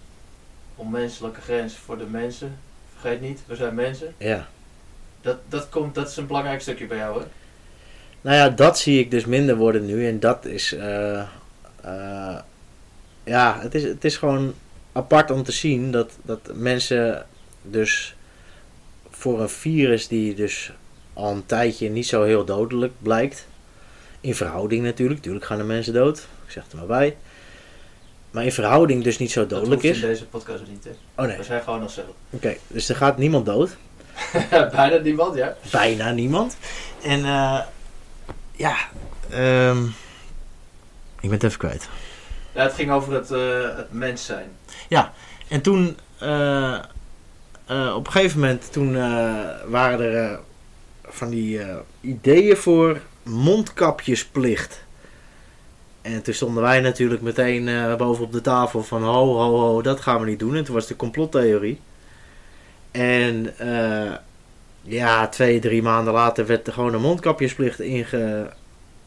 Onmenselijke 0.76 1.40
grens 1.40 1.76
voor 1.76 1.98
de 1.98 2.06
mensen. 2.06 2.58
Vergeet 2.92 3.20
niet, 3.20 3.40
we 3.46 3.56
zijn 3.56 3.74
mensen. 3.74 4.14
Ja. 4.18 4.48
Dat, 5.20 5.38
dat, 5.48 5.68
komt, 5.68 5.94
dat 5.94 6.08
is 6.08 6.16
een 6.16 6.26
belangrijk 6.26 6.60
stukje 6.60 6.86
bij 6.86 6.98
jou, 6.98 7.20
hè? 7.20 7.26
Nou 8.20 8.36
ja, 8.36 8.48
dat 8.48 8.78
zie 8.78 8.98
ik 9.00 9.10
dus 9.10 9.24
minder 9.24 9.56
worden 9.56 9.86
nu. 9.86 10.06
En 10.06 10.20
dat 10.20 10.44
is. 10.44 10.72
eh, 10.72 11.20
eh, 11.80 12.38
ja, 13.24 13.60
het 13.60 13.74
is, 13.74 13.82
het 13.82 14.04
is 14.04 14.16
gewoon 14.16 14.54
apart 14.92 15.30
om 15.30 15.42
te 15.42 15.52
zien 15.52 15.90
dat, 15.90 16.12
dat 16.22 16.50
mensen 16.54 17.26
dus 17.62 18.16
voor 19.10 19.40
een 19.40 19.48
virus 19.48 20.08
die 20.08 20.34
dus 20.34 20.72
al 21.18 21.32
een 21.32 21.46
tijdje 21.46 21.90
niet 21.90 22.06
zo 22.06 22.22
heel 22.22 22.44
dodelijk 22.44 22.92
blijkt. 22.98 23.46
In 24.20 24.34
verhouding 24.34 24.84
natuurlijk. 24.84 25.18
Natuurlijk 25.18 25.44
gaan 25.44 25.58
er 25.58 25.64
mensen 25.64 25.92
dood. 25.92 26.18
Ik 26.18 26.52
zeg 26.52 26.62
het 26.62 26.72
er 26.72 26.78
maar 26.78 26.86
bij. 26.86 27.16
maar 28.30 28.44
in 28.44 28.52
verhouding 28.52 29.04
dus 29.04 29.18
niet 29.18 29.30
zo 29.30 29.46
dodelijk 29.46 29.82
is. 29.82 30.00
in 30.00 30.08
deze 30.08 30.26
podcast 30.26 30.62
niet, 30.68 30.84
hè. 30.84 30.90
Oh 31.22 31.26
nee, 31.28 31.36
We 31.36 31.42
zijn 31.42 31.62
gewoon 31.62 31.82
onszelf. 31.82 32.06
oké. 32.30 32.56
Dus 32.66 32.88
er 32.88 32.96
gaat 32.96 33.18
niemand 33.18 33.46
dood. 33.46 33.76
Bijna 34.50 34.96
niemand, 34.96 35.36
ja. 35.36 35.56
Bijna 35.70 36.10
niemand. 36.10 36.56
En 37.02 37.24
eh, 37.24 37.60
ja, 38.52 38.76
ehm, 39.30 39.84
ik 41.20 41.20
ben 41.20 41.30
het 41.30 41.42
even 41.42 41.58
kwijt. 41.58 41.88
ja. 42.52 42.62
Het 42.62 42.72
ging 42.72 42.90
over 42.90 43.12
het, 43.12 43.30
eh, 43.30 43.76
het 43.76 43.92
mens 43.92 44.24
zijn. 44.24 44.50
En 45.48 45.60
toen, 45.60 45.96
eh, 46.18 46.78
op 47.94 48.06
een 48.06 48.12
gegeven 48.12 48.40
moment, 48.40 48.72
toen 48.72 48.92
waren 49.70 50.00
er 50.00 50.40
van 51.10 51.30
die 51.30 51.62
eh, 51.62 51.76
ideeën 52.00 52.56
voor 52.56 53.00
mondkapjesplicht. 53.22 54.84
En 56.02 56.22
toen 56.22 56.34
stonden 56.34 56.62
wij 56.62 56.80
natuurlijk 56.80 57.22
meteen 57.22 57.68
eh 57.68 57.96
boven 57.96 58.24
op 58.24 58.32
de 58.32 58.40
tafel 58.40 58.82
van 58.82 59.02
ho, 59.02 59.34
ho, 59.34 59.58
ho, 59.58 59.82
dat 59.82 60.00
gaan 60.00 60.20
we 60.20 60.26
niet 60.26 60.38
doen. 60.38 60.54
En 60.54 60.64
toen 60.64 60.74
was 60.74 60.86
de 60.86 60.96
complottheorie. 60.96 61.80
En 62.90 63.58
eh, 63.58 64.12
ja, 64.82 65.28
twee, 65.28 65.58
drie 65.58 65.82
maanden 65.82 66.12
later 66.12 66.46
werd 66.46 66.66
er 66.66 66.72
gewoon 66.72 66.94
een 66.94 67.00
mondkapjesplicht 67.00 67.80
inge, 67.80 68.50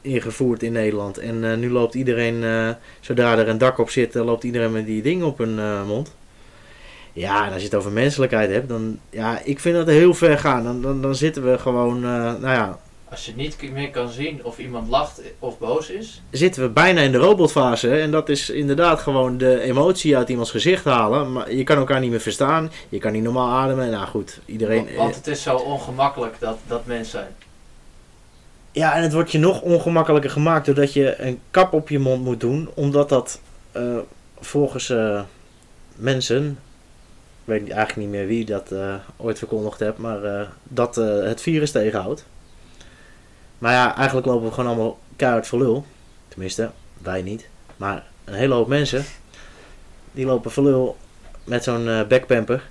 ingevoerd 0.02 0.64
in 0.64 0.72
Nederland. 0.72 1.18
En 1.18 1.60
nu 1.60 1.70
loopt 1.70 1.93
iedereen, 1.95 2.76
zodra 2.99 3.38
er 3.38 3.47
een 3.47 3.58
dak 3.58 3.78
op 3.78 3.89
zit, 3.89 4.14
loopt 4.14 4.43
iedereen 4.43 4.72
met 4.72 4.86
die 4.86 5.02
ding 5.02 5.24
op 5.24 5.41
eh, 5.41 5.86
mond. 5.88 6.14
Ja, 7.14 7.45
en 7.45 7.51
als 7.53 7.62
je 7.62 7.68
het 7.68 7.76
over 7.78 7.91
menselijkheid 7.91 8.51
hebt, 8.51 8.70
dan 8.70 8.99
ja, 9.09 9.41
ik 9.43 9.59
vind 9.59 9.76
dat 9.76 9.88
heel 9.88 10.14
ver 10.14 10.38
gaan. 10.38 10.64
Dan, 10.64 10.82
dan, 10.82 11.01
dan 11.01 11.16
zitten 11.16 11.51
we 11.51 11.57
gewoon, 11.57 11.95
eh, 12.03 12.09
nou 12.12 12.41
ja, 12.41 12.80
Als 13.09 13.26
je 13.26 13.32
niet 13.36 13.72
meer 13.72 13.89
kan 13.89 14.09
zien 14.09 14.43
of 14.43 14.57
iemand 14.57 14.89
lacht 14.89 15.22
of 15.39 15.59
boos 15.59 15.89
is. 15.89 16.22
zitten 16.32 16.62
we 16.62 16.70
bijna 16.70 17.01
in 17.01 17.12
de 17.12 17.18
robotfase. 17.18 17.88
hè. 17.88 17.99
En 18.01 18.12
dat 18.12 18.30
is 18.30 18.49
inderdaad 18.49 18.99
gewoon 18.99 19.38
de 19.38 19.62
emotie 19.62 20.18
uit 20.18 20.30
iemands 20.30 20.51
gezicht 20.51 20.84
halen. 20.86 21.32
Maar 21.32 21.53
je 21.53 21.64
kan 21.64 21.78
elkaar 21.78 21.99
niet 21.99 22.09
meer 22.09 22.20
verstaan. 22.22 22.72
Je 22.89 22.97
kan 22.99 23.12
niet 23.12 23.24
normaal 23.24 23.49
ademen. 23.49 23.89
Nou 23.89 24.07
goed, 24.07 24.39
iedereen. 24.45 24.86
Want, 24.86 24.95
want 24.97 25.16
het 25.16 25.28
is 25.28 25.41
zo 25.41 25.55
ongemakkelijk 25.55 26.36
dat, 26.39 26.57
dat 26.68 26.86
mens 26.86 27.09
zijn. 27.09 27.28
Ja, 28.72 28.95
en 28.95 29.01
het 29.03 29.14
wordt 29.14 29.32
je 29.32 29.38
nog 29.39 29.62
ongemakkelijker 29.62 30.30
gemaakt 30.30 30.66
doordat 30.66 30.93
je 30.93 31.22
een 31.22 31.39
kap 31.51 31.74
op 31.74 31.89
je 31.89 31.99
mond 31.99 32.24
moet 32.24 32.39
doen. 32.39 32.70
Omdat 32.74 33.09
dat 33.09 33.39
eh, 33.72 33.97
volgens 34.39 34.89
eh, 34.89 35.22
mensen, 35.95 36.59
weet 37.44 37.70
eigenlijk 37.70 37.96
niet 37.96 38.10
meer 38.10 38.28
wie 38.28 38.46
dat 38.46 38.72
eh, 38.72 38.96
ooit 39.18 39.38
verkondigd 39.38 39.80
heeft, 39.80 39.98
maar 39.98 40.24
eh, 40.24 40.48
dat 40.64 40.98
eh, 40.98 41.24
het 41.24 41.42
virus 41.42 41.72
tegenhoudt. 41.72 42.26
Maar 43.58 43.74
ja, 43.74 43.96
eigenlijk 43.96 44.28
lopen 44.28 44.48
we 44.48 44.54
gewoon 44.54 44.70
allemaal 44.70 45.00
keihard 45.16 45.48
voor 45.48 45.60
lul. 45.60 45.86
Tenminste, 46.28 46.72
wij 46.98 47.22
niet. 47.22 47.48
Maar 47.78 48.06
een 48.24 48.34
hele 48.34 48.54
hoop 48.54 48.68
mensen, 48.68 49.06
die 50.12 50.26
lopen 50.26 50.52
voor 50.52 50.64
lul 50.64 50.98
met 51.44 51.64
zo'n 51.64 52.06
backpamper. 52.08 52.70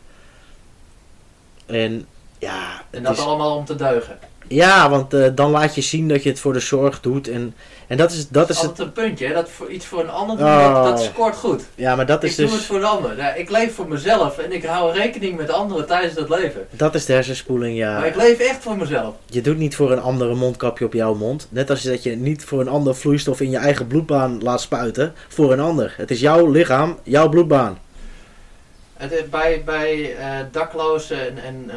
En 1.66 2.06
ja, 2.38 2.82
En 2.90 3.02
dat 3.02 3.16
is... 3.16 3.24
allemaal 3.24 3.56
om 3.56 3.64
te 3.64 3.74
deugen. 3.74 4.18
Ja, 4.54 4.90
want 4.90 5.14
eh, 5.14 5.26
dan 5.34 5.50
laat 5.50 5.74
je 5.74 5.80
zien 5.80 6.08
dat 6.08 6.22
je 6.22 6.28
het 6.28 6.40
voor 6.40 6.52
de 6.52 6.60
zorg 6.60 7.00
doet. 7.00 7.28
En, 7.28 7.54
en 7.86 7.96
dat 7.96 8.12
is, 8.12 8.28
dat 8.28 8.50
is 8.50 8.60
het. 8.60 8.78
een 8.78 8.92
puntje, 8.92 9.26
hè? 9.26 9.32
Dat 9.34 9.48
voor 9.50 9.70
iets 9.70 9.86
voor 9.86 10.00
een 10.00 10.10
ander 10.10 10.36
Oh. 10.46 10.74
dat, 10.74 10.84
dat 10.84 11.02
scoort 11.04 11.36
goed. 11.36 11.62
Ja, 11.74 11.96
maar 11.96 12.06
dat 12.06 12.22
is 12.24 12.30
ik 12.30 12.36
doe 12.36 12.46
het 12.46 12.54
dus. 12.54 12.66
voor 12.66 12.76
een 12.76 12.84
ander. 12.84 13.16
Ja, 13.16 13.34
ik 13.34 13.50
leef 13.50 13.74
voor 13.74 13.88
mezelf 13.88 14.38
en 14.38 14.52
ik 14.52 14.64
hou 14.64 14.92
rekening 14.92 15.36
met 15.36 15.50
anderen 15.50 15.86
tijdens 15.86 16.14
dat 16.14 16.28
leven. 16.28 16.66
Dat 16.70 16.94
is 16.94 17.04
de 17.04 17.12
hersenspoeling, 17.12 17.78
Maar 17.78 18.00
ja. 18.00 18.04
ik 18.04 18.16
leef 18.16 18.38
echt 18.38 18.62
voor 18.62 18.76
mezelf. 18.76 19.14
Je 19.26 19.40
doet 19.40 19.58
niet 19.58 19.76
voor 19.76 19.92
een 19.92 20.00
andere 20.00 20.34
mondkapje 20.34 20.84
op 20.84 20.92
jouw 20.92 21.14
mond. 21.14 21.46
Net 21.50 21.70
als 21.70 21.82
dat 21.82 22.02
je 22.02 22.16
niet 22.16 22.44
voor 22.44 22.60
een 22.60 22.68
ander 22.68 22.96
vloeistof 22.96 23.40
in 23.40 23.50
je 23.50 23.56
eigen 23.58 23.86
bloedbaan 23.86 24.42
laat 24.42 24.60
spuiten. 24.60 25.14
Voor 25.28 25.52
een 25.52 25.60
ander. 25.60 25.94
Het 25.96 26.10
is 26.10 26.20
jouw 26.20 26.50
lichaam, 26.50 26.98
jouw 27.02 27.28
bloedbaan. 27.28 27.78
Het, 29.00 29.30
bij 29.30 29.62
bij 29.64 30.16
eh, 30.16 30.38
daklozen 30.52 31.20
en, 31.20 31.38
en 31.44 31.70
eh, 31.70 31.76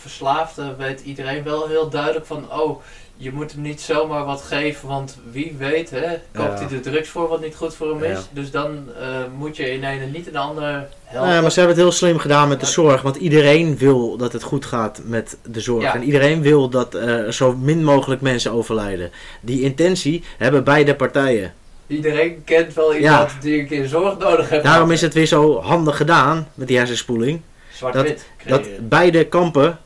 verslaafden 0.00 0.76
weet 0.78 1.00
iedereen 1.00 1.44
wel 1.44 1.68
heel 1.68 1.88
duidelijk 1.88 2.26
van... 2.26 2.52
Oh, 2.52 2.82
je 3.16 3.32
moet 3.32 3.52
hem 3.52 3.60
niet 3.60 3.80
zomaar 3.80 4.24
wat 4.24 4.42
geven, 4.42 4.88
want 4.88 5.18
wie 5.30 5.54
weet, 5.58 5.90
hè, 5.90 6.06
koopt 6.32 6.58
Ja. 6.60 6.66
hij 6.66 6.68
de 6.68 6.80
drugs 6.80 7.08
voor 7.08 7.28
wat 7.28 7.40
niet 7.40 7.54
goed 7.54 7.74
voor 7.74 7.90
hem 7.90 8.02
is. 8.02 8.18
Ja. 8.18 8.24
Dus 8.30 8.50
dan 8.50 8.88
eh, 9.00 9.06
moet 9.36 9.56
je 9.56 9.70
in 9.70 9.84
een 9.84 10.10
niet 10.10 10.26
een 10.26 10.36
ander 10.36 10.88
helpen. 11.04 11.32
Ja, 11.32 11.40
maar 11.40 11.50
ze 11.50 11.58
hebben 11.58 11.76
het 11.76 11.86
heel 11.86 11.94
slim 11.96 12.18
gedaan 12.18 12.48
met 12.48 12.60
de 12.60 12.66
zorg. 12.66 13.02
Want 13.02 13.16
iedereen 13.16 13.76
wil 13.76 14.16
dat 14.16 14.32
het 14.32 14.42
goed 14.42 14.64
gaat 14.64 15.00
met 15.04 15.36
de 15.44 15.60
zorg. 15.60 15.82
Ja. 15.82 15.94
En 15.94 16.02
iedereen 16.02 16.42
wil 16.42 16.68
dat 16.68 16.94
er 16.94 17.32
zo 17.32 17.56
min 17.56 17.84
mogelijk 17.84 18.20
mensen 18.20 18.52
overlijden. 18.52 19.10
Die 19.40 19.62
intentie 19.62 20.24
hebben 20.38 20.64
beide 20.64 20.94
partijen. 20.94 21.54
Iedereen 21.86 22.44
kent 22.44 22.74
wel 22.74 22.94
iemand 22.94 23.30
die 23.40 23.60
een 23.60 23.66
keer 23.66 23.88
zorg 23.88 24.18
nodig 24.18 24.48
heeft. 24.48 24.64
Daarom 24.64 24.90
is 24.90 25.00
het 25.00 25.14
weer 25.14 25.26
zo 25.26 25.60
handig 25.60 25.96
gedaan 25.96 26.48
met 26.54 26.68
die 26.68 26.76
hersenspoeling. 26.76 27.40
Dat 27.80 28.14
creëren. 28.36 28.88
beide 28.88 29.26
kampen 29.26 29.78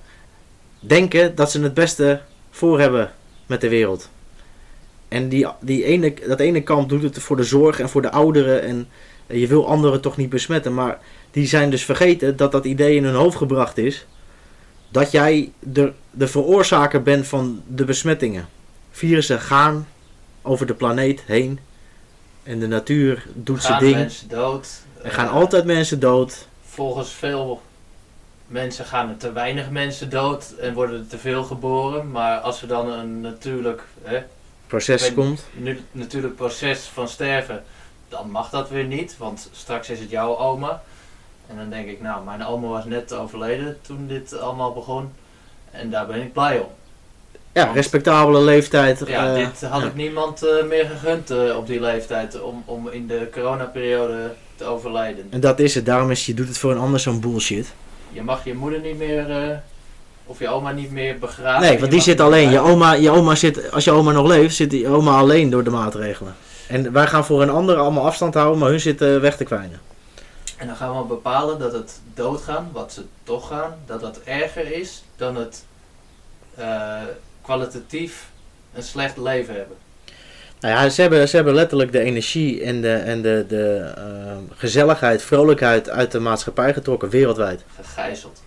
denken 0.80 1.34
dat 1.34 1.50
ze 1.50 1.62
het 1.62 1.74
beste 1.74 2.20
voor 2.50 2.80
hebben 2.80 3.12
met 3.46 3.60
de 3.60 3.68
wereld. 3.68 4.08
En 5.08 5.28
die, 5.28 5.46
die 5.60 5.84
ene, 5.84 6.14
dat 6.26 6.40
ene 6.40 6.62
kamp 6.62 6.88
doet 6.88 7.02
het 7.02 7.18
voor 7.18 7.36
de 7.36 7.44
zorg 7.44 7.80
en 7.80 7.88
voor 7.88 8.02
de 8.02 8.10
ouderen. 8.10 8.62
En 8.62 8.88
je 9.26 9.46
wil 9.46 9.66
anderen 9.68 10.00
toch 10.00 10.16
niet 10.16 10.28
besmetten. 10.28 10.74
Maar 10.74 10.98
die 11.30 11.46
zijn 11.46 11.70
dus 11.70 11.84
vergeten 11.84 12.36
dat 12.36 12.52
dat 12.52 12.64
idee 12.64 12.96
in 12.96 13.04
hun 13.04 13.14
hoofd 13.14 13.36
gebracht 13.36 13.78
is. 13.78 14.06
Dat 14.88 15.10
jij 15.10 15.52
de, 15.58 15.92
de 16.10 16.28
veroorzaker 16.28 17.02
bent 17.02 17.26
van 17.26 17.62
de 17.66 17.84
besmettingen. 17.84 18.48
Virussen 18.90 19.40
gaan 19.40 19.88
over 20.42 20.66
de 20.66 20.74
planeet 20.74 21.22
heen. 21.26 21.58
En 22.42 22.58
de 22.58 22.66
natuur 22.66 23.26
doet 23.34 23.62
zijn 23.62 23.72
gaan 23.72 23.82
ding. 23.82 23.96
mensen 23.96 24.28
dood. 24.28 24.68
Er 25.02 25.10
gaan 25.10 25.26
Eh, 25.26 25.32
altijd 25.32 25.64
mensen 25.64 26.00
dood. 26.00 26.46
Volgens 26.64 27.10
veel 27.12 27.62
mensen 28.46 28.84
gaan 28.84 29.08
er 29.08 29.16
te 29.16 29.32
weinig 29.32 29.70
mensen 29.70 30.10
dood 30.10 30.50
en 30.60 30.74
worden 30.74 31.00
er 31.00 31.06
te 31.06 31.18
veel 31.18 31.44
geboren. 31.44 32.10
Maar 32.10 32.38
als 32.38 32.62
er 32.62 32.68
dan 32.68 32.88
een 32.88 33.20
natuurlijk, 33.20 33.82
hè, 34.02 34.22
Proces 34.66 35.14
komt. 35.14 35.44
nu, 35.52 35.80
natuurlijk 35.92 36.36
proces 36.36 36.80
van 36.80 37.08
sterven, 37.08 37.64
dan 38.08 38.30
mag 38.30 38.50
dat 38.50 38.70
weer 38.70 38.84
niet. 38.84 39.16
Want 39.18 39.48
straks 39.52 39.90
is 39.90 40.00
het 40.00 40.10
jouw 40.10 40.38
oma. 40.38 40.82
En 41.46 41.56
dan 41.56 41.70
denk 41.70 41.88
ik, 41.88 42.00
nou, 42.00 42.24
mijn 42.24 42.44
oma 42.44 42.66
was 42.66 42.84
net 42.84 43.12
overleden 43.12 43.78
toen 43.82 44.06
dit 44.06 44.38
allemaal 44.38 44.72
begon. 44.72 45.12
En 45.70 45.90
daar 45.90 46.06
ben 46.06 46.22
ik 46.22 46.32
blij 46.32 46.58
om. 46.58 46.68
Ja, 47.52 47.64
Want- 47.64 47.76
respectabele 47.76 48.40
leeftijd. 48.40 49.02
Ja, 49.06 49.28
eh, 49.28 49.34
dit 49.34 49.68
had 49.70 49.82
ik 49.82 49.94
niemand 49.94 50.42
eh, 50.42 50.64
meer 50.64 50.86
gegund 50.86 51.30
eh, 51.30 51.56
op 51.56 51.66
die 51.66 51.80
leeftijd 51.80 52.40
om, 52.40 52.62
om 52.66 52.88
in 52.88 53.06
de 53.06 53.28
coronaperiode 53.32 54.32
te 54.56 54.64
overlijden. 54.64 55.26
En 55.30 55.40
dat 55.40 55.58
is 55.58 55.74
het. 55.74 55.86
Daarom 55.86 56.10
is 56.10 56.26
je 56.26 56.34
doet 56.34 56.48
het 56.48 56.58
voor 56.58 56.70
een 56.70 56.78
ander 56.78 57.00
zo'n 57.00 57.20
bullshit. 57.20 57.72
Je 58.12 58.22
mag 58.22 58.44
je 58.44 58.54
moeder 58.54 58.80
niet 58.80 58.98
meer, 58.98 59.60
of 60.26 60.38
je 60.38 60.48
oma 60.48 60.70
niet 60.72 60.90
meer 60.90 61.18
begraven. 61.18 61.68
nee, 61.68 61.78
want 61.78 61.90
die 61.90 62.00
zit 62.00 62.20
alleen. 62.20 62.50
Je 62.50 62.58
oma, 62.58 62.92
je 62.92 63.10
oma 63.10 63.34
zit, 63.34 63.72
als 63.72 63.84
je 63.84 63.90
oma 63.90 64.12
nog 64.12 64.26
leeft, 64.26 64.54
zit 64.54 64.70
die 64.70 64.88
oma 64.88 65.18
alleen 65.18 65.50
door 65.50 65.64
de 65.64 65.70
maatregelen. 65.70 66.34
En 66.68 66.92
wij 66.92 67.06
gaan 67.06 67.24
voor 67.24 67.42
een 67.42 67.50
ander 67.50 67.76
allemaal 67.76 68.06
afstand 68.06 68.34
houden, 68.34 68.58
maar 68.58 68.68
hun 68.68 68.80
zitten 68.80 69.20
weg 69.20 69.36
te 69.36 69.44
kwijnen. 69.44 69.80
En 70.56 70.66
dan 70.66 70.76
gaan 70.76 70.98
we 70.98 71.04
bepalen 71.04 71.58
dat 71.58 71.72
het 71.72 72.00
doodgaan, 72.14 72.70
wat 72.72 72.92
ze 72.92 73.04
toch 73.22 73.48
gaan, 73.48 73.74
dat 73.86 74.00
dat 74.00 74.20
erger 74.24 74.72
is 74.72 75.04
dan 75.16 75.36
het 75.36 75.64
kwalitatief 77.42 78.28
een 78.74 78.82
slecht 78.82 79.16
leven 79.16 79.54
hebben. 79.54 79.76
Nou 80.60 80.74
ja, 80.74 80.88
ze 80.88 81.00
hebben, 81.00 81.28
ze 81.28 81.36
hebben 81.36 81.54
letterlijk 81.54 81.92
de 81.92 82.00
energie 82.00 82.62
en 82.62 82.80
de, 82.80 82.92
en 82.92 83.22
de, 83.22 83.44
de 83.48 83.92
eh, 83.96 84.02
gezelligheid, 84.56 85.22
vrolijkheid 85.22 85.90
uit 85.90 86.12
de 86.12 86.20
maatschappij 86.20 86.72
getrokken, 86.72 87.08
wereldwijd. 87.08 87.64
Gegijzeld. 87.76 88.42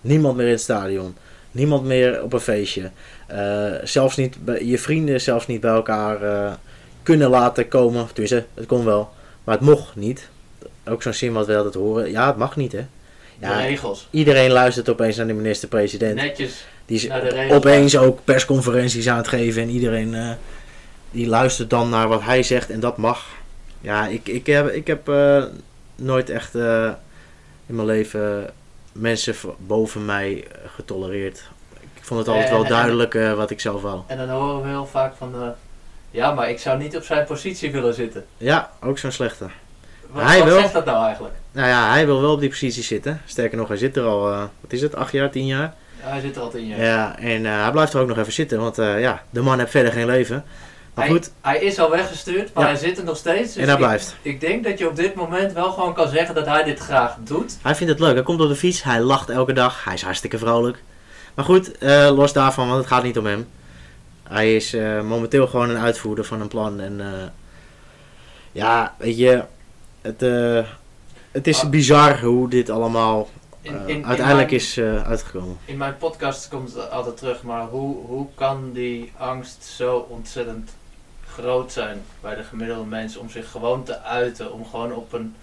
Niemand 0.00 0.36
meer 0.36 0.46
in 0.46 0.52
het 0.52 0.60
stadion. 0.60 1.16
Niemand 1.50 1.84
meer 1.84 2.22
op 2.22 2.32
een 2.32 2.40
feestje. 2.40 2.90
Eh, 3.26 3.72
zelfs 3.82 4.16
niet 4.16 4.44
bij, 4.44 4.64
je 4.64 4.78
vrienden 4.78 5.20
zelfs 5.20 5.46
niet 5.46 5.60
bij 5.60 5.70
elkaar 5.70 6.22
eh, 6.22 6.52
kunnen 7.02 7.30
laten 7.30 7.68
komen. 7.68 8.06
Tenminste, 8.06 8.44
het 8.54 8.66
kon 8.66 8.84
wel. 8.84 9.10
Maar 9.44 9.54
het 9.54 9.64
mocht 9.64 9.96
niet. 9.96 10.28
Ook 10.86 11.02
zo'n 11.02 11.12
zin 11.12 11.32
wat 11.32 11.46
we 11.46 11.56
altijd 11.56 11.74
horen. 11.74 12.10
Ja, 12.10 12.26
het 12.26 12.36
mag 12.36 12.56
niet 12.56 12.72
hè. 12.72 12.86
De 13.38 13.46
Ja, 13.46 13.60
regels. 13.60 14.08
Iedereen 14.10 14.50
luistert 14.50 14.88
opeens 14.88 15.16
naar 15.16 15.26
de 15.26 15.32
minister-president. 15.32 16.14
Netjes. 16.14 16.64
Die 16.92 17.10
is 17.10 17.50
opeens 17.52 17.96
ook 17.96 18.18
persconferenties 18.24 19.08
aan 19.08 19.16
het 19.16 19.28
geven. 19.28 19.62
En 19.62 19.68
iedereen 19.68 20.14
eh, 20.14 20.30
die 21.10 21.26
luistert 21.28 21.70
dan 21.70 21.88
naar 21.88 22.08
wat 22.08 22.22
hij 22.22 22.42
zegt. 22.42 22.70
En 22.70 22.80
dat 22.80 22.96
mag. 22.96 23.26
Ja, 23.80 24.06
ik, 24.06 24.28
ik 24.28 24.46
heb, 24.46 24.68
ik 24.68 24.86
heb 24.86 25.08
eh, 25.08 25.44
nooit 25.94 26.30
echt 26.30 26.54
eh, 26.54 26.90
in 27.66 27.74
mijn 27.74 27.86
leven 27.86 28.50
mensen 28.92 29.34
boven 29.58 30.04
mij 30.04 30.44
getolereerd. 30.74 31.42
Ik 31.94 32.02
vond 32.04 32.20
het 32.20 32.28
altijd 32.28 32.46
En- 32.46 32.52
wel 32.52 32.62
en- 32.64 32.70
duidelijk 32.70 33.12
wat 33.36 33.50
ik 33.50 33.60
zelf 33.60 33.82
wou. 33.82 34.00
En 34.06 34.16
dan 34.18 34.28
horen 34.28 34.62
we 34.62 34.68
heel 34.68 34.86
vaak 34.86 35.14
van, 35.18 35.54
ja, 36.10 36.32
maar 36.34 36.50
ik 36.50 36.58
zou 36.58 36.78
niet 36.78 36.96
op 36.96 37.04
zijn 37.04 37.24
positie 37.26 37.72
willen 37.72 37.94
zitten. 37.94 38.24
Ja, 38.36 38.70
ook 38.82 38.98
zo'n 38.98 39.10
slechte. 39.12 39.46
Wat, 40.10 40.22
Hij 40.24 40.44
wat 40.44 40.52
zegt 40.60 40.72
dat 40.72 40.84
nou 40.84 41.04
eigenlijk? 41.04 41.34
Nou 41.52 41.68
ja, 41.68 41.90
hij 41.90 42.06
wil 42.06 42.20
wel 42.20 42.32
op 42.32 42.40
die 42.40 42.48
positie 42.48 42.82
zitten. 42.82 43.22
Sterker 43.26 43.58
nog, 43.58 43.68
hij 43.68 43.76
zit 43.76 43.96
er 43.96 44.04
al, 44.04 44.20
wat 44.60 44.72
is 44.72 44.80
het, 44.82 44.94
acht 44.94 45.12
jaar, 45.12 45.30
tien 45.30 45.46
jaar? 45.46 45.74
Ja, 46.02 46.08
hij 46.08 46.20
zit 46.20 46.36
er 46.36 46.42
altijd 46.42 46.62
in 46.62 46.68
je. 46.68 46.76
Ja, 46.76 47.18
en 47.18 47.46
eh, 47.46 47.62
hij 47.62 47.70
blijft 47.70 47.92
er 47.92 48.00
ook 48.00 48.08
nog 48.08 48.18
even 48.18 48.32
zitten, 48.32 48.60
want 48.60 48.78
eh, 48.78 49.00
ja, 49.00 49.22
de 49.30 49.40
man 49.40 49.58
heeft 49.58 49.70
verder 49.70 49.92
geen 49.92 50.06
leven. 50.06 50.44
Maar 50.94 51.04
hij, 51.04 51.14
goed, 51.14 51.30
hij 51.40 51.58
is 51.60 51.78
al 51.78 51.90
weggestuurd, 51.90 52.54
maar 52.54 52.64
Ja. 52.64 52.70
hij 52.70 52.78
zit 52.78 52.98
er 52.98 53.04
nog 53.04 53.16
steeds. 53.16 53.52
dus 53.52 53.56
en 53.56 53.62
hij 53.64 53.72
ik- 53.72 53.78
blijft. 53.78 54.16
Ik 54.22 54.40
denk 54.40 54.64
dat 54.64 54.78
je 54.78 54.88
op 54.88 54.96
dit 54.96 55.14
moment 55.14 55.52
wel 55.52 55.72
gewoon 55.72 55.94
kan 55.94 56.08
zeggen 56.08 56.34
dat 56.34 56.46
hij 56.46 56.62
dit 56.64 56.78
graag 56.78 57.16
doet. 57.24 57.56
Hij 57.62 57.74
vindt 57.74 57.92
het 57.92 58.00
leuk. 58.02 58.14
Hij 58.14 58.22
komt 58.22 58.40
op 58.40 58.48
de 58.48 58.54
fiets. 58.56 58.82
Hij 58.82 59.00
lacht 59.00 59.30
elke 59.30 59.52
dag. 59.52 59.84
Hij 59.84 59.94
is 59.94 60.02
hartstikke 60.02 60.38
vrolijk. 60.38 60.82
Maar 61.34 61.44
goed, 61.44 61.78
eh, 61.78 62.10
los 62.14 62.32
daarvan, 62.32 62.66
want 62.66 62.78
het 62.78 62.86
gaat 62.88 63.02
niet 63.02 63.18
om 63.18 63.26
hem. 63.26 63.48
Hij 64.28 64.56
is 64.56 64.76
momenteel 65.04 65.46
gewoon 65.46 65.70
een 65.70 65.78
uitvoerder 65.78 66.24
van 66.24 66.40
een 66.40 66.48
plan. 66.48 66.80
En 66.80 67.00
ja, 68.52 68.94
weet 68.98 69.18
je, 69.18 69.42
het, 70.02 70.20
het 71.30 71.46
is 71.46 71.60
Ah. 71.62 71.70
bizar 71.70 72.20
hoe 72.20 72.48
dit 72.48 72.70
allemaal 72.70 73.28
In, 73.62 73.74
eh, 73.74 73.80
in, 73.80 73.88
in 73.88 74.06
uiteindelijk 74.06 74.50
mijn- 74.50 74.60
is 74.60 74.76
eh, 74.76 75.02
uitgekomen. 75.08 75.56
In 75.64 75.76
mijn 75.76 75.96
podcast 75.96 76.48
komt 76.48 76.74
het 76.74 76.90
altijd 76.90 77.16
terug, 77.16 77.42
maar 77.42 77.66
hoe, 77.66 78.06
hoe 78.06 78.26
kan 78.34 78.72
die 78.72 79.12
angst 79.16 79.64
zo 79.64 80.06
ontzettend 80.08 80.70
groot 81.26 81.72
zijn 81.72 82.02
bij 82.20 82.34
de 82.34 82.42
gemiddelde 82.42 82.84
mens 82.88 83.16
om 83.16 83.30
zich 83.30 83.50
gewoon 83.50 83.84
te 83.84 84.00
uiten, 84.00 84.52
om 84.52 84.66
gewoon 84.66 84.94
op 84.94 85.12
een 85.12 85.34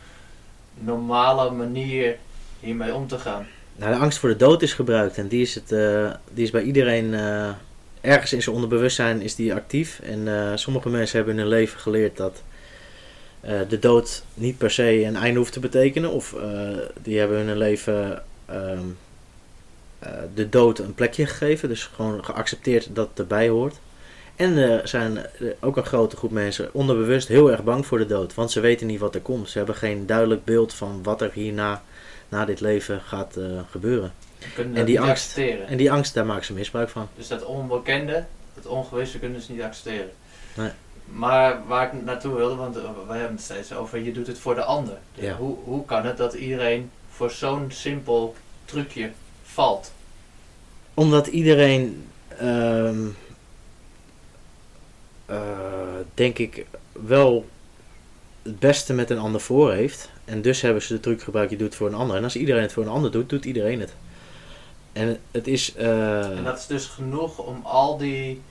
normale 0.74 1.52
manier 1.52 2.18
hiermee 2.60 2.94
om 2.94 3.08
te 3.08 3.18
gaan? 3.20 3.48
Nou, 3.76 3.94
de 3.94 4.00
angst 4.00 4.18
voor 4.20 4.30
de 4.30 4.36
dood 4.36 4.62
is 4.62 4.74
gebruikt 4.74 5.18
en 5.18 5.28
die 5.28 5.42
is, 5.42 5.56
het, 5.56 5.72
eh, 5.72 6.12
die 6.34 6.44
is 6.44 6.52
bij 6.52 6.62
iedereen 6.64 7.14
ergens 8.02 8.34
in 8.34 8.42
zijn 8.42 8.56
onderbewustzijn 8.56 9.22
is 9.22 9.36
die 9.36 9.54
actief. 9.54 10.00
En 10.00 10.52
sommige 10.60 10.90
mensen 10.90 11.18
hebben 11.18 11.34
in 11.36 11.40
hun 11.40 11.50
leven 11.50 11.80
geleerd 11.80 12.18
dat 12.18 12.42
de 13.42 13.80
dood 13.80 14.24
niet 14.34 14.58
per 14.58 14.72
se 14.72 15.04
een 15.04 15.16
einde 15.16 15.40
hoeft 15.40 15.54
te 15.54 15.60
betekenen. 15.60 16.12
Of 16.12 16.34
eh, 16.34 16.70
die 17.02 17.20
hebben 17.20 17.38
hun 17.46 17.58
leven 17.58 18.24
ehm, 18.46 18.80
eh, 20.00 20.12
de 20.36 20.50
dood 20.50 20.80
een 20.80 20.94
plekje 20.94 21.26
gegeven. 21.26 21.70
Dus 21.70 21.84
gewoon 21.84 22.26
geaccepteerd 22.26 22.96
dat 22.96 23.10
het 23.10 23.20
erbij 23.20 23.50
hoort. 23.50 23.76
En 24.36 24.58
er 24.58 24.88
zijn 24.88 25.26
ook 25.60 25.78
een 25.78 25.86
grote 25.86 26.16
groep 26.16 26.32
mensen 26.32 26.70
onderbewust 26.74 27.28
heel 27.28 27.52
erg 27.52 27.64
bang 27.64 27.86
voor 27.86 27.98
de 27.98 28.06
dood. 28.06 28.34
Want 28.34 28.52
ze 28.52 28.60
weten 28.60 28.88
niet 28.88 29.00
wat 29.00 29.16
er 29.16 29.22
komt. 29.22 29.50
Ze 29.50 29.58
hebben 29.58 29.76
geen 29.76 30.06
duidelijk 30.06 30.46
beeld 30.46 30.74
van 30.74 31.04
wat 31.04 31.22
er 31.22 31.32
hierna, 31.34 31.84
na 32.30 32.46
dit 32.46 32.60
leven, 32.60 33.02
gaat 33.02 33.38
eh, 33.38 33.44
gebeuren. 33.70 34.14
En 34.58 34.74
dat 34.74 34.86
die 34.86 35.00
angst- 35.00 35.12
accepteren. 35.12 35.68
En 35.68 35.78
die 35.78 35.92
angst, 35.92 36.14
daar 36.14 36.26
maken 36.26 36.46
ze 36.46 36.54
misbruik 36.54 36.90
van. 36.90 37.08
Dus 37.16 37.28
dat 37.28 37.46
onbekende, 37.46 38.26
het 38.56 38.66
ongewisse 38.66 39.20
kunnen 39.20 39.42
ze 39.42 39.52
niet 39.52 39.62
accepteren. 39.62 40.10
Nee. 40.54 40.70
Maar 41.14 41.68
waar 41.68 41.94
ik 41.96 42.04
naartoe 42.04 42.36
wilde, 42.36 42.56
want 42.56 42.78
eh, 42.78 42.84
wij 43.08 43.18
hebben 43.18 43.36
het 43.36 43.46
steeds 43.46 43.74
over, 43.74 44.00
je 44.00 44.12
doet 44.12 44.28
het 44.28 44.40
voor 44.40 44.56
de 44.56 44.64
ander. 44.64 44.98
Dus 45.16 45.24
Ja. 45.24 45.36
hoe, 45.36 45.56
hoe 45.64 45.86
kan 45.86 46.06
het 46.06 46.18
dat 46.18 46.34
iedereen 46.34 46.92
voor 47.10 47.32
zo'n 47.32 47.66
simpel 47.72 48.36
trucje 48.66 49.12
valt? 49.44 49.92
Omdat 50.94 51.28
iedereen, 51.28 52.08
ehm, 52.38 53.08
eh, 55.26 55.38
denk 56.14 56.38
ik, 56.38 56.66
wel 56.92 57.46
het 58.42 58.60
beste 58.60 58.94
met 58.94 59.10
een 59.10 59.18
ander 59.20 59.42
voor 59.42 59.72
heeft. 59.74 60.10
En 60.26 60.42
dus 60.42 60.62
hebben 60.62 60.82
ze 60.82 60.94
de 60.94 61.00
truc 61.00 61.22
gebruikt, 61.22 61.52
je 61.52 61.58
doet 61.58 61.68
het 61.68 61.76
voor 61.76 61.88
een 61.88 61.94
ander. 61.94 62.16
En 62.18 62.24
als 62.24 62.36
iedereen 62.36 62.62
het 62.62 62.74
voor 62.74 62.84
een 62.84 62.90
ander 62.90 63.12
doet, 63.12 63.30
doet 63.30 63.46
iedereen 63.46 63.80
het. 63.80 63.94
En 64.94 65.20
het 65.32 65.48
is... 65.48 65.76
eh, 65.76 66.38
En 66.38 66.44
dat 66.44 66.58
is 66.60 66.68
dus 66.68 66.86
genoeg 66.86 67.38
om 67.38 67.60
al 67.64 67.98
die. 67.98 68.42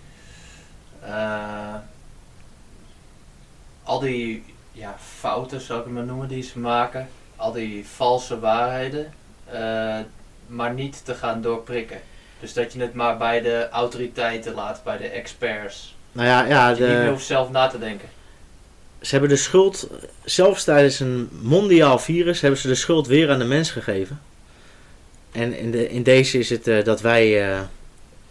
Al 3.89 4.01
die 4.01 4.45
ja, 4.73 4.97
fouten, 5.19 5.61
zou 5.61 5.79
ik 5.79 5.85
het 5.85 5.95
maar 5.95 6.05
noemen, 6.05 6.29
die 6.29 6.43
ze 6.43 6.59
maken. 6.59 7.09
Al 7.37 7.53
die 7.53 7.87
valse 7.87 8.41
waarheden. 8.41 9.13
eh, 9.51 9.99
maar 10.47 10.73
niet 10.75 11.05
te 11.05 11.15
gaan 11.15 11.41
doorprikken. 11.43 12.01
Dus 12.41 12.53
dat 12.53 12.73
je 12.73 12.81
het 12.81 12.95
maar 12.95 13.17
bij 13.17 13.41
de 13.41 13.69
autoriteiten 13.71 14.55
laat, 14.55 14.85
bij 14.85 14.97
de 14.97 15.09
experts. 15.09 15.97
nou 16.13 16.29
ja, 16.29 16.45
ja 16.45 16.69
dat 16.69 16.79
je 16.79 16.85
niet 16.85 16.93
meer 16.93 17.05
de, 17.05 17.11
hoeft 17.11 17.27
zelf 17.27 17.51
na 17.51 17.67
te 17.67 17.79
denken. 17.79 18.09
ze 19.01 19.11
hebben 19.11 19.29
de 19.29 19.37
schuld, 19.37 19.89
zelfs 20.25 20.65
tijdens 20.65 21.01
een 21.01 21.29
mondiaal 21.43 21.99
virus, 21.99 22.41
hebben 22.41 22.61
ze 22.61 22.69
de 22.69 22.75
schuld 22.75 23.07
weer 23.07 23.31
aan 23.31 23.39
de 23.39 23.45
mens 23.45 23.71
gegeven. 23.71 24.21
En 25.33 25.59
in, 25.59 25.71
de, 25.71 25.89
in 25.89 26.03
deze 26.03 26.39
is 26.39 26.51
het 26.51 26.67
eh, 26.67 26.85
dat 26.85 27.01
wij 27.01 27.51
eh, 27.51 27.61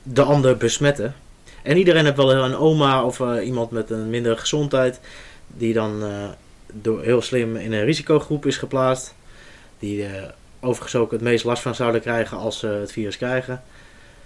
de 0.04 0.22
ander 0.22 0.58
besmetten. 0.58 1.16
En 1.64 1.78
iedereen 1.78 2.06
heeft 2.06 2.18
wel 2.18 2.32
een 2.34 2.56
oma 2.56 3.04
of 3.04 3.20
iemand 3.44 3.72
met 3.72 3.90
een 3.90 4.10
mindere 4.10 4.38
gezondheid, 4.38 5.00
die 5.48 5.74
dan 5.74 6.04
eh, 6.04 6.30
door 6.74 7.04
heel 7.04 7.22
slim 7.22 7.56
in 7.56 7.74
een 7.74 7.86
risicogroep 7.86 8.46
is 8.46 8.58
geplaatst. 8.58 9.14
Die 9.80 10.06
eh, 10.06 10.30
overigens 10.60 10.96
ook 10.96 11.12
het 11.12 11.22
meest 11.22 11.44
last 11.44 11.62
van 11.62 11.76
zouden 11.76 12.02
krijgen 12.02 12.38
als 12.38 12.60
ze 12.60 12.68
het 12.68 12.92
virus 12.92 13.18
krijgen. 13.18 13.64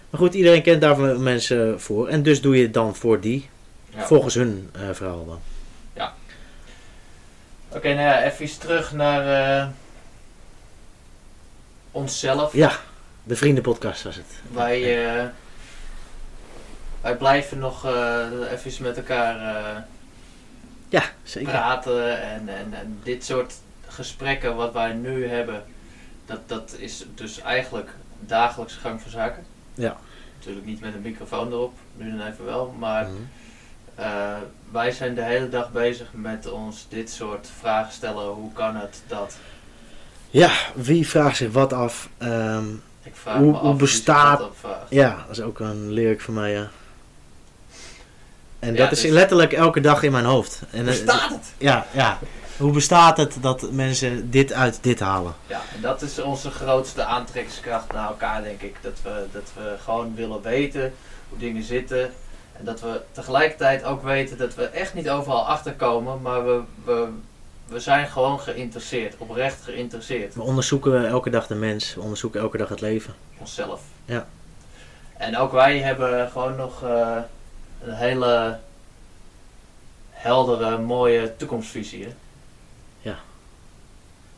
Maar 0.09 0.19
goed, 0.19 0.33
iedereen 0.33 0.61
kent 0.61 0.81
daar 0.81 1.19
mensen 1.19 1.81
voor. 1.81 2.07
En 2.07 2.23
dus 2.23 2.41
doe 2.41 2.57
je 2.57 2.63
het 2.63 2.73
dan 2.73 2.95
voor 2.95 3.19
die, 3.19 3.49
Ja. 3.89 4.05
volgens 4.05 4.33
hun 4.33 4.69
eh, 4.73 4.81
verhaal 4.91 5.25
dan. 5.25 5.39
Oké, 7.73 7.87
nou 7.87 7.99
ja, 7.99 8.23
even 8.23 8.43
iets 8.45 8.57
terug 8.57 8.91
naar 8.91 9.71
onszelf. 11.91 12.53
Ja, 12.53 12.79
de 13.23 13.35
vriendenpodcast 13.35 14.03
was 14.03 14.15
het. 14.15 14.25
Wij, 14.51 14.81
wij 17.01 17.15
blijven 17.17 17.59
nog 17.59 17.85
even 18.51 18.83
met 18.83 18.97
elkaar 18.97 19.85
Ja, 20.91 21.03
zeker. 21.23 21.49
praten 21.51 22.21
en, 22.21 22.49
en, 22.49 22.73
en 22.73 22.99
dit 23.03 23.25
soort 23.25 23.53
gesprekken 23.87 24.55
wat 24.55 24.73
wij 24.73 24.93
nu 24.93 25.27
hebben, 25.27 25.63
dat, 26.25 26.39
dat 26.49 26.75
is 26.77 27.05
dus 27.15 27.39
eigenlijk 27.41 27.89
dagelijkse 28.19 28.79
gang 28.79 29.01
van 29.01 29.11
zaken. 29.11 29.43
Ja. 29.73 29.97
Natuurlijk 30.37 30.65
niet 30.65 30.81
met 30.81 30.93
een 30.93 31.01
microfoon 31.01 31.51
erop, 31.51 31.73
nu 31.97 32.17
dan 32.17 32.27
even 32.27 32.45
wel, 32.45 32.75
maar 32.79 33.03
Mhm. 33.03 33.13
eh, 33.95 34.37
wij 34.71 34.91
zijn 34.91 35.15
de 35.15 35.21
hele 35.23 35.49
dag 35.49 35.71
bezig 35.71 36.07
met 36.11 36.51
ons 36.51 36.85
dit 36.89 37.09
soort 37.09 37.49
vragen 37.59 37.93
stellen. 37.93 38.25
Hoe 38.27 38.53
kan 38.53 38.75
het 38.75 39.01
dat? 39.07 39.37
Ja, 40.29 40.51
wie 40.75 41.07
vraagt 41.07 41.37
zich 41.37 41.51
wat 41.51 41.73
af? 41.73 42.09
Ehm, 42.17 42.65
Ik 43.03 43.15
vraag 43.15 43.37
Hoe- 43.37 43.51
me 43.51 43.57
af 43.57 43.61
hoe 43.61 43.75
bestaat- 43.75 44.41
ja, 44.89 45.15
dat 45.27 45.37
is 45.37 45.41
ook 45.41 45.59
een 45.59 45.91
lyric 45.91 46.21
van 46.21 46.33
mij, 46.33 46.51
ja. 46.51 46.69
En 48.61 48.75
dat 48.75 48.91
is 48.91 49.01
dus- 49.01 49.11
letterlijk 49.11 49.53
elke 49.53 49.81
dag 49.81 50.03
in 50.03 50.11
mijn 50.11 50.25
hoofd. 50.25 50.61
En, 50.71 50.85
Bestaat 50.85 51.29
het? 51.29 51.53
Ja, 51.57 51.85
ja. 51.91 52.19
Hoe 52.57 52.71
bestaat 52.71 53.17
het 53.17 53.35
dat 53.41 53.71
mensen 53.71 54.29
dit 54.29 54.53
uit 54.53 54.77
dit 54.81 54.99
halen? 54.99 55.33
Ja, 55.47 55.61
en 55.75 55.81
dat 55.81 56.01
is 56.01 56.19
onze 56.19 56.51
grootste 56.51 57.03
aantrekkingskracht 57.03 57.91
naar 57.93 58.07
elkaar, 58.07 58.43
denk 58.43 58.61
ik. 58.61 58.75
Dat 58.81 58.97
we, 59.03 59.25
dat 59.31 59.51
we 59.55 59.75
gewoon 59.83 60.15
willen 60.15 60.41
weten 60.41 60.93
hoe 61.29 61.37
dingen 61.37 61.63
zitten. 61.63 62.11
En 62.53 62.65
dat 62.65 62.81
we 62.81 63.01
tegelijkertijd 63.11 63.83
ook 63.83 64.03
weten 64.03 64.37
dat 64.37 64.55
we 64.55 64.63
echt 64.65 64.93
niet 64.93 65.09
overal 65.09 65.47
achterkomen, 65.47 66.21
maar 66.21 66.45
we, 66.45 66.61
we, 66.83 67.07
we 67.67 67.79
zijn 67.79 68.07
gewoon 68.07 68.39
geïnteresseerd, 68.39 69.15
oprecht 69.17 69.63
geïnteresseerd. 69.63 70.35
We 70.35 70.41
onderzoeken 70.41 71.07
elke 71.07 71.29
dag 71.29 71.47
de 71.47 71.55
mens, 71.55 71.95
we 71.95 72.01
onderzoeken 72.01 72.41
elke 72.41 72.57
dag 72.57 72.69
het 72.69 72.81
leven. 72.81 73.13
Onszelf. 73.37 73.81
Ja. 74.05 74.25
En 75.17 75.37
ook 75.37 75.51
wij 75.51 75.79
hebben 75.79 76.29
gewoon 76.31 76.55
nog 76.55 76.83
eh, 76.83 77.17
een 77.85 77.93
hele 77.93 78.57
heldere, 80.09 80.77
mooie 80.77 81.33
toekomstvisie. 81.37 82.03
Hè? 82.03 82.09
Ja. 83.01 83.15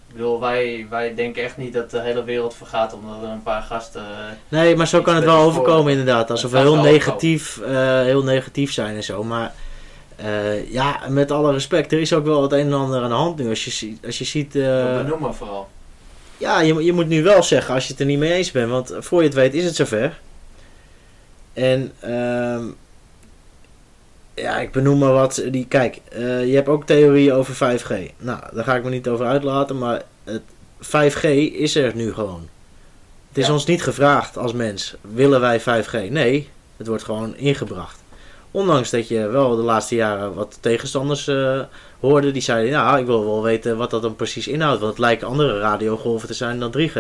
Ik 0.08 0.16
bedoel, 0.20 0.40
wij, 0.40 0.88
wij 0.90 1.16
denken 1.16 1.44
echt 1.44 1.58
niet 1.58 1.74
dat 1.74 1.92
de 1.92 2.02
hele 2.02 2.24
wereld 2.24 2.56
vergaat 2.56 2.94
omdat 2.94 3.22
er 3.24 3.30
een 3.30 3.44
paar 3.44 3.62
gasten. 3.62 4.02
eh, 4.02 4.08
Nee, 4.50 4.76
maar 4.76 4.88
zo 4.88 5.02
kan 5.02 5.16
het 5.16 5.24
wel 5.24 5.42
overkomen 5.42 5.92
inderdaad. 5.92 6.32
Alsof 6.32 6.52
we 6.52 6.58
heel 6.58 6.76
negatief, 6.82 7.58
eh, 7.62 8.02
heel 8.02 8.24
negatief 8.24 8.72
zijn 8.74 8.96
en 8.96 9.04
zo. 9.04 9.24
Maar 9.24 9.54
eh, 10.16 10.72
ja, 10.72 11.00
met 11.10 11.32
alle 11.32 11.52
respect, 11.52 11.92
er 11.92 12.00
is 12.02 12.14
ook 12.14 12.26
wel 12.26 12.42
het 12.42 12.52
een 12.52 12.60
en 12.66 12.74
ander 12.74 13.02
aan 13.04 13.10
de 13.10 13.16
hand 13.16 13.38
nu. 13.40 13.50
Als 13.50 13.66
je, 13.66 13.72
ziet- 13.72 14.06
als 14.06 14.18
je 14.18 14.26
ziet... 14.26 14.56
eh, 14.56 14.98
benoemen 14.98 15.36
vooral. 15.36 15.68
Ja, 16.38 16.62
je, 16.62 16.74
moet- 16.74 16.84
je 16.86 16.94
moet 16.94 17.08
nu 17.08 17.24
wel 17.24 17.44
zeggen 17.44 17.74
als 17.74 17.84
je 17.86 17.92
het 17.92 18.00
er 18.00 18.06
niet 18.06 18.20
mee 18.20 18.34
eens 18.34 18.52
bent. 18.52 18.70
Want 18.70 18.94
voor 19.00 19.20
je 19.22 19.26
het 19.28 19.36
weet 19.38 19.54
is 19.54 19.64
het 19.66 19.76
zover. 19.76 20.20
En 21.54 21.92
ehm, 22.00 22.64
ja, 24.36 24.58
ik 24.60 24.72
benoem 24.72 24.98
maar 24.98 25.14
wat. 25.14 25.44
Die, 25.52 25.66
kijk, 25.68 26.00
eh, 26.12 26.48
je 26.48 26.56
hebt 26.56 26.68
ook 26.68 26.86
theorieën 26.86 27.34
over 27.34 27.54
5G. 27.56 27.94
Nou, 28.18 28.40
daar 28.54 28.64
ga 28.64 28.76
ik 28.76 28.84
me 28.84 28.90
niet 28.90 29.08
over 29.08 29.26
uitlaten. 29.26 29.78
Maar 29.78 30.02
het 30.24 30.42
5G 30.80 31.24
is 31.54 31.76
er 31.76 31.96
nu 31.96 32.14
gewoon. 32.14 32.48
Het 33.30 33.38
is 33.38 33.48
Ja. 33.48 33.54
ons 33.54 33.66
niet 33.66 33.84
gevraagd 33.84 34.38
als 34.38 34.54
mens. 34.54 34.96
Willen 35.02 35.40
wij 35.42 35.60
5G? 35.62 36.10
Nee, 36.10 36.50
het 36.78 36.88
wordt 36.88 37.04
gewoon 37.04 37.36
ingebracht. 37.36 38.02
Ondanks 38.52 38.90
dat 38.90 39.08
je 39.08 39.28
wel 39.28 39.56
de 39.56 39.62
laatste 39.62 39.96
jaren 39.96 40.34
wat 40.34 40.58
tegenstanders 40.62 41.28
eh, 41.28 41.60
hoorde. 42.00 42.32
Die 42.32 42.42
zeiden, 42.42 42.72
nou, 42.72 43.00
ik 43.00 43.06
wil 43.06 43.26
wel 43.26 43.44
weten 43.44 43.78
wat 43.78 43.90
dat 43.90 44.02
dan 44.02 44.16
precies 44.16 44.48
inhoudt. 44.48 44.80
Want 44.80 44.92
het 44.92 45.00
lijken 45.02 45.28
andere 45.28 45.60
radiogolven 45.60 46.28
te 46.28 46.34
zijn 46.34 46.60
dan 46.60 46.72
3G. 46.78 46.98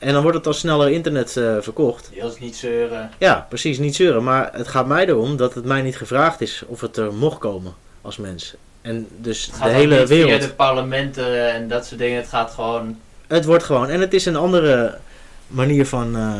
En 0.00 0.12
dan 0.12 0.22
wordt 0.22 0.36
het 0.36 0.46
als 0.46 0.58
sneller 0.58 0.90
internet 0.90 1.36
eh, 1.36 1.56
verkocht. 1.60 2.10
Heel 2.12 2.34
niet 2.40 2.56
zeuren. 2.56 3.10
Ja, 3.18 3.46
precies, 3.48 3.78
niet 3.78 3.94
zeuren. 3.96 4.24
Maar 4.24 4.50
het 4.52 4.68
gaat 4.68 4.86
mij 4.86 5.06
erom 5.06 5.36
dat 5.36 5.54
het 5.54 5.64
mij 5.64 5.82
niet 5.82 5.96
gevraagd 5.96 6.40
is 6.40 6.62
of 6.66 6.80
het 6.80 6.96
er 6.96 7.12
mocht 7.14 7.38
komen 7.38 7.74
als 8.02 8.16
mens. 8.16 8.54
En 8.82 9.06
dus 9.16 9.44
Het 9.46 9.54
de 9.54 9.60
gaat 9.60 9.68
ook 9.68 9.74
hele 9.74 9.98
niet 9.98 10.08
wereld. 10.08 10.30
via 10.40 10.46
de 10.48 10.52
parlementen 10.54 11.52
en 11.52 11.68
dat 11.68 11.86
soort 11.86 12.00
dingen. 12.00 12.16
Het 12.16 12.28
gaat 12.28 12.50
gewoon. 12.50 12.98
Het 13.26 13.44
wordt 13.44 13.64
gewoon. 13.64 13.88
En 13.88 14.00
het 14.00 14.14
is 14.14 14.26
een 14.26 14.36
andere 14.36 14.98
manier 15.46 15.86
van, 15.86 16.16
eh, 16.16 16.34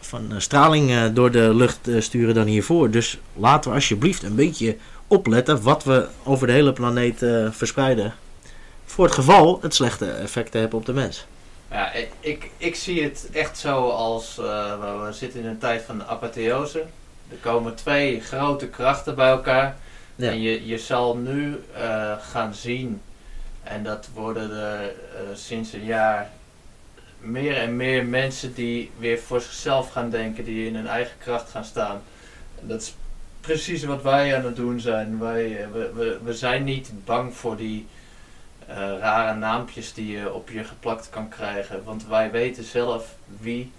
van 0.00 0.32
eh, 0.32 0.38
straling 0.38 1.12
door 1.12 1.30
de 1.30 1.54
lucht 1.54 1.88
sturen 1.98 2.34
dan 2.34 2.46
hiervoor. 2.46 2.90
Dus 2.90 3.18
laten 3.36 3.70
we 3.70 3.76
alsjeblieft 3.76 4.22
een 4.22 4.34
beetje 4.34 4.76
opletten 5.06 5.62
wat 5.62 5.84
we 5.84 6.06
over 6.24 6.46
de 6.46 6.52
hele 6.52 6.72
planeet 6.72 7.26
verspreiden. 7.50 8.14
Voor 8.84 9.04
het 9.04 9.14
geval 9.14 9.58
het 9.62 9.74
slechte 9.74 10.06
effecten 10.06 10.60
heeft 10.60 10.74
op 10.74 10.86
de 10.86 10.92
mens. 10.92 11.26
Ja, 11.70 11.92
ik- 11.92 12.12
ik, 12.20 12.50
ik 12.56 12.74
zie 12.74 13.02
het 13.02 13.28
echt 13.32 13.58
zo 13.58 13.88
als 13.88 14.38
eh, 14.38 15.04
we- 15.04 15.12
zitten 15.12 15.40
in 15.40 15.46
een 15.46 15.58
tijd 15.58 15.82
van 15.82 16.04
apotheose. 16.04 16.84
Er 17.30 17.36
komen 17.40 17.74
twee 17.74 18.20
grote 18.20 18.68
krachten 18.68 19.14
bij 19.14 19.28
elkaar. 19.28 19.76
Ja. 20.16 20.30
En 20.30 20.40
je, 20.40 20.66
je 20.66 20.78
zal 20.78 21.16
nu 21.16 21.64
eh, 21.74 22.12
gaan 22.20 22.54
zien, 22.54 23.00
en 23.62 23.82
dat 23.82 24.08
worden 24.14 24.50
er 24.50 24.80
eh, 24.82 24.90
sinds 25.34 25.72
een 25.72 25.84
jaar 25.84 26.30
meer 27.18 27.56
en 27.56 27.76
meer 27.76 28.04
mensen 28.04 28.54
die 28.54 28.90
weer 28.98 29.18
voor 29.18 29.40
zichzelf 29.40 29.90
gaan 29.92 30.10
denken, 30.10 30.44
die 30.44 30.66
in 30.66 30.74
hun 30.74 30.86
eigen 30.86 31.16
kracht 31.18 31.50
gaan 31.50 31.64
staan. 31.64 32.00
En 32.60 32.66
dat 32.68 32.80
is 32.80 32.94
precies 33.40 33.84
wat 33.84 34.02
wij 34.02 34.36
aan 34.36 34.44
het 34.44 34.56
doen 34.56 34.80
zijn. 34.80 35.18
Wij, 35.18 35.66
we, 35.72 35.90
we, 35.94 36.18
we 36.24 36.34
zijn 36.34 36.64
niet 36.64 36.90
bang 37.04 37.34
voor 37.34 37.56
die 37.56 37.86
eh, 38.66 38.76
rare 38.76 39.38
naampjes 39.38 39.94
die 39.94 40.18
je 40.18 40.32
op 40.32 40.50
je 40.50 40.64
geplakt 40.64 41.10
kan 41.10 41.28
krijgen. 41.28 41.84
Want 41.84 42.06
wij 42.06 42.30
weten 42.30 42.64
zelf 42.64 43.14
wie 43.38 43.72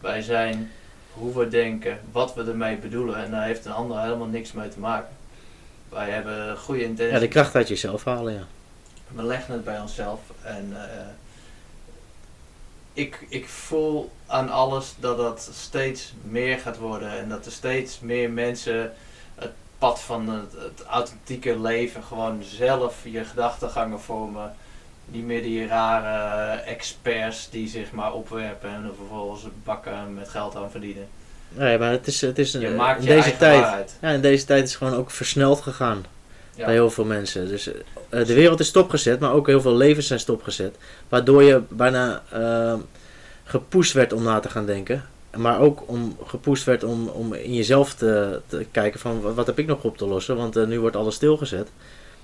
wij 0.00 0.22
zijn, 0.22 0.70
hoe 1.12 1.38
we 1.38 1.48
denken, 1.48 2.00
wat 2.12 2.34
we 2.34 2.44
ermee 2.44 2.76
bedoelen. 2.76 3.24
En 3.24 3.30
daar 3.30 3.44
heeft 3.44 3.64
een 3.64 3.72
ander 3.72 4.00
helemaal 4.00 4.26
niks 4.26 4.52
mee 4.52 4.68
te 4.68 4.78
maken. 4.78 5.16
Wij 5.88 6.10
hebben 6.10 6.56
goede 6.58 6.82
intenties. 6.82 7.14
Ja, 7.14 7.20
de 7.20 7.28
kracht 7.28 7.54
uit 7.54 7.68
jezelf 7.68 8.04
halen, 8.04 8.32
ja. 8.32 8.46
We 9.08 9.22
leggen 9.22 9.54
het 9.54 9.64
bij 9.64 9.80
onszelf. 9.80 10.20
En 10.42 10.72
eh, 10.74 11.06
ik, 12.92 13.26
ik 13.28 13.48
voel 13.48 14.12
aan 14.26 14.50
alles 14.50 14.94
dat 14.98 15.16
dat 15.16 15.50
steeds 15.52 16.12
meer 16.22 16.58
gaat 16.58 16.78
worden. 16.78 17.18
En 17.18 17.28
dat 17.28 17.46
er 17.46 17.52
steeds 17.52 18.00
meer 18.00 18.30
mensen 18.30 18.92
pad 19.84 20.00
van 20.00 20.28
het, 20.28 20.52
het 20.62 20.86
authentieke 20.86 21.60
leven 21.60 22.02
gewoon 22.02 22.42
zelf 22.42 22.94
je 23.02 23.24
gedachtegangen 23.24 24.00
vormen. 24.00 24.54
Niet 25.04 25.24
meer 25.24 25.42
die 25.42 25.66
rare 25.66 26.60
experts 26.60 27.50
die 27.50 27.68
zich 27.68 27.92
maar 27.92 28.12
opwerpen 28.12 28.70
en 28.70 28.84
er 28.84 28.94
vervolgens 28.96 29.46
bakken 29.64 30.14
met 30.14 30.28
geld 30.28 30.56
aan 30.56 30.70
verdienen. 30.70 31.06
Nee, 31.48 31.78
maar 31.78 31.90
het 31.90 32.06
is, 32.06 32.20
het 32.20 32.38
is 32.38 32.54
een, 32.54 32.60
Je 32.60 32.70
maakt 32.70 33.00
in 33.00 33.06
deze 33.06 33.36
tijd. 33.36 33.60
waarheid. 33.60 33.96
Ja, 34.00 34.10
in 34.10 34.20
deze 34.20 34.44
tijd 34.44 34.64
is 34.64 34.68
het 34.68 34.78
gewoon 34.78 34.98
ook 34.98 35.10
versneld 35.10 35.60
gegaan. 35.60 36.04
Ja. 36.56 36.64
bij 36.64 36.74
heel 36.74 36.90
veel 36.90 37.04
mensen. 37.04 37.48
Dus 37.48 37.68
eh, 37.68 37.74
de 38.26 38.34
wereld 38.34 38.60
is 38.60 38.66
stopgezet, 38.66 39.20
maar 39.20 39.32
ook 39.32 39.46
heel 39.46 39.60
veel 39.60 39.76
levens 39.76 40.06
zijn 40.06 40.20
stopgezet. 40.20 40.76
Waardoor 41.08 41.42
je 41.42 41.62
bijna 41.68 42.22
uh, 42.34 42.74
gepusht 43.44 43.92
werd 43.92 44.12
om 44.12 44.22
na 44.22 44.40
te 44.40 44.48
gaan 44.48 44.66
denken. 44.66 45.04
Maar 45.36 45.60
ook 45.60 45.82
om 45.86 46.16
gepusht 46.26 46.64
werd 46.64 46.84
om, 46.84 47.08
om 47.08 47.32
in 47.32 47.54
jezelf 47.54 47.94
te, 47.94 48.40
te 48.46 48.66
kijken 48.70 49.00
van 49.00 49.34
wat, 49.34 49.46
heb 49.46 49.58
ik 49.58 49.66
nog 49.66 49.82
op 49.82 49.96
te 49.98 50.06
lossen. 50.06 50.36
Want 50.36 50.56
uh, 50.56 50.66
nu 50.66 50.80
wordt 50.80 50.96
alles 50.96 51.14
stilgezet. 51.14 51.68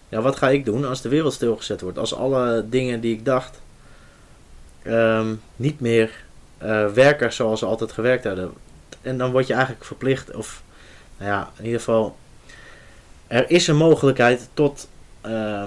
Ja, 0.09 0.21
wat 0.21 0.37
ga 0.37 0.49
ik 0.49 0.65
doen 0.65 0.85
als 0.85 1.01
de 1.01 1.09
wereld 1.09 1.33
stilgezet 1.33 1.81
wordt? 1.81 1.99
Als 1.99 2.15
alle 2.15 2.65
dingen 2.69 3.01
die 3.01 3.15
ik 3.15 3.25
dacht 3.25 3.61
um, 4.87 5.41
niet 5.57 5.81
meer 5.81 6.25
uh, 6.63 6.87
werken 6.87 7.33
zoals 7.33 7.59
ze 7.59 7.67
altijd 7.67 7.93
gewerkt 7.93 8.25
hadden. 8.25 8.53
En 9.03 9.19
dan 9.19 9.31
word 9.31 9.47
je 9.47 9.53
eigenlijk 9.53 9.85
verplicht, 9.85 10.35
of 10.35 10.63
nou 11.19 11.31
ja, 11.31 11.51
in 11.59 11.65
ieder 11.65 11.79
geval 11.79 12.17
er 13.27 13.51
is 13.51 13.67
een 13.67 13.77
mogelijkheid 13.77 14.49
tot 14.55 14.89
uh, 15.27 15.65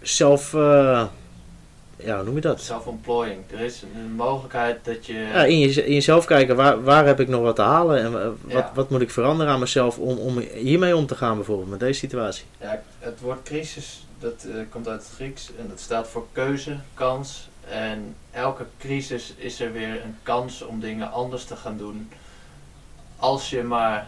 zelf, 0.00 0.52
uh, 0.52 1.04
ja, 2.04 2.14
hoe 2.16 2.24
noem 2.24 2.34
je 2.34 2.40
dat? 2.40 2.60
Self-employing. 2.60 3.38
Er 3.50 3.60
is 3.60 3.82
een 3.94 4.12
mogelijkheid 4.12 4.84
dat 4.84 5.06
je... 5.06 5.12
Ja, 5.12 5.44
in, 5.44 5.58
je, 5.58 5.86
in 5.86 5.94
jezelf 5.94 6.24
kijken, 6.24 6.56
waar, 6.56 6.82
waar 6.82 7.06
heb 7.06 7.20
ik 7.20 7.28
nog 7.28 7.42
wat 7.42 7.56
te 7.56 7.62
halen 7.62 7.98
en 7.98 8.12
wat, 8.12 8.32
Ja. 8.46 8.70
wat 8.74 8.90
moet 8.90 9.00
ik 9.00 9.10
veranderen 9.10 9.52
aan 9.52 9.60
mezelf 9.60 9.98
om, 9.98 10.18
om 10.18 10.38
hiermee 10.38 10.96
om 10.96 11.06
te 11.06 11.14
gaan 11.14 11.36
bijvoorbeeld, 11.36 11.70
met 11.70 11.80
deze 11.80 11.98
situatie. 11.98 12.44
Ja, 12.60 12.82
het 12.98 13.20
woord 13.20 13.42
crisis, 13.42 14.06
dat 14.18 14.44
eh, 14.44 14.54
komt 14.70 14.88
uit 14.88 15.02
het 15.02 15.12
Grieks 15.14 15.50
en 15.58 15.68
dat 15.68 15.80
staat 15.80 16.08
voor 16.08 16.26
keuze, 16.32 16.76
kans. 16.94 17.48
En 17.70 18.14
elke 18.30 18.64
crisis 18.78 19.34
is 19.36 19.60
er 19.60 19.72
weer 19.72 20.04
een 20.04 20.16
kans 20.22 20.62
om 20.62 20.80
dingen 20.80 21.12
anders 21.12 21.44
te 21.44 21.56
gaan 21.56 21.76
doen. 21.76 22.10
Als 23.16 23.50
je 23.50 23.62
maar 23.62 24.06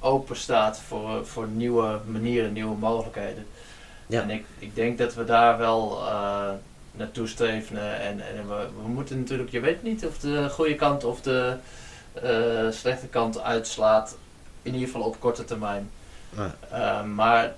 open 0.00 0.36
staat 0.36 0.80
voor, 0.80 1.26
voor 1.26 1.46
nieuwe 1.48 1.98
manieren, 2.06 2.52
nieuwe 2.52 2.76
mogelijkheden. 2.76 3.46
Ja. 4.06 4.22
En 4.22 4.30
ik, 4.30 4.44
ik 4.58 4.74
denk 4.74 4.98
dat 4.98 5.14
we 5.14 5.24
daar 5.24 5.58
wel 5.58 5.98
uh, 6.02 6.50
naartoe 7.00 7.26
streven. 7.26 8.00
En, 8.00 8.20
en 8.36 8.48
we, 8.48 8.66
we 8.82 8.88
moeten 8.88 9.18
natuurlijk, 9.18 9.50
je 9.50 9.60
weet 9.60 9.82
niet 9.82 10.06
of 10.06 10.18
de 10.18 10.48
goede 10.50 10.74
kant 10.74 11.04
of 11.04 11.20
de 11.20 11.54
uh, 12.24 12.70
slechte 12.70 13.06
kant 13.06 13.40
uitslaat. 13.40 14.16
In 14.62 14.72
ieder 14.72 14.88
geval 14.88 15.02
op 15.02 15.20
korte 15.20 15.44
termijn. 15.44 15.90
Uh, 16.72 17.02
maar 17.04 17.54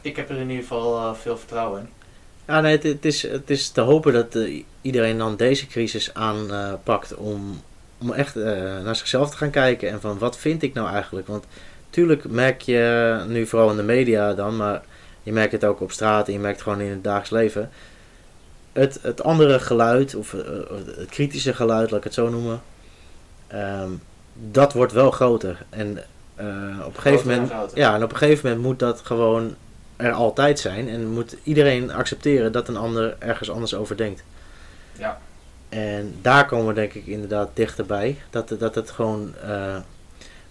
ik 0.00 0.16
heb 0.16 0.30
er 0.30 0.36
in 0.36 0.50
ieder 0.50 0.62
geval 0.62 0.96
uh, 0.96 1.14
veel 1.14 1.38
vertrouwen 1.38 1.80
in. 1.80 1.88
Ja, 2.46 2.60
nee, 2.60 2.72
het, 2.72 2.82
het, 2.82 3.04
is, 3.04 3.22
het 3.22 3.50
is 3.50 3.68
te 3.68 3.80
hopen 3.80 4.12
dat 4.12 4.38
iedereen 4.80 5.18
dan 5.18 5.36
deze 5.36 5.66
crisis 5.66 6.14
aanpakt 6.14 7.14
om, 7.14 7.62
om 7.98 8.12
echt 8.12 8.34
naar 8.84 8.96
zichzelf 8.96 9.30
te 9.30 9.36
gaan 9.36 9.50
kijken 9.50 9.90
en 9.90 10.00
van 10.00 10.18
wat 10.18 10.38
vind 10.38 10.62
ik 10.62 10.74
nou 10.74 10.88
eigenlijk? 10.88 11.26
Want 11.26 11.44
tuurlijk 11.90 12.28
merk 12.28 12.60
je 12.60 13.24
nu 13.28 13.46
vooral 13.46 13.70
in 13.70 13.76
de 13.76 13.82
media 13.82 14.34
dan, 14.34 14.56
maar 14.56 14.82
je 15.22 15.32
merkt 15.32 15.52
het 15.52 15.64
ook 15.64 15.80
op 15.80 15.92
straat 15.92 16.26
en 16.26 16.32
je 16.32 16.38
merkt 16.38 16.56
het 16.56 16.68
gewoon 16.68 16.80
in 16.80 16.90
het 16.90 17.04
dagelijks 17.04 17.30
leven. 17.30 17.70
Het, 18.72 18.98
het 19.02 19.22
andere 19.22 19.58
geluid, 19.58 20.14
of 20.14 20.32
uh, 20.32 20.42
het 20.96 21.08
kritische 21.08 21.54
geluid, 21.54 21.90
laat 21.90 21.98
ik 21.98 22.04
het 22.04 22.14
zo 22.14 22.28
noemen, 22.28 22.62
um, 23.54 24.02
dat 24.34 24.72
wordt 24.72 24.92
wel 24.92 25.10
groter. 25.10 25.64
En 25.70 25.98
uh, 26.40 26.86
op, 26.86 26.96
een 26.96 27.02
gegeven 27.02 27.28
moment, 27.28 27.52
ja, 27.74 27.94
en 27.94 28.02
op 28.02 28.10
een 28.10 28.16
gegeven 28.16 28.48
moment 28.48 28.66
moet 28.66 28.78
dat 28.78 29.00
gewoon 29.00 29.54
er 29.96 30.12
altijd 30.12 30.58
zijn 30.58 30.88
en 30.88 31.06
moet 31.06 31.36
iedereen 31.42 31.90
accepteren 31.90 32.52
dat 32.52 32.68
een 32.68 32.76
ander 32.76 33.16
ergens 33.18 33.50
anders 33.50 33.74
over 33.74 33.96
denkt. 33.96 34.24
Ja. 34.98 35.18
En 35.68 36.14
daar 36.20 36.46
komen 36.46 36.66
we 36.66 36.72
denk 36.72 36.92
ik 36.92 37.06
inderdaad 37.06 37.48
dichterbij. 37.54 38.18
Dat, 38.30 38.54
dat 38.58 38.74
het 38.74 38.90
gewoon 38.90 39.34
uh, 39.44 39.76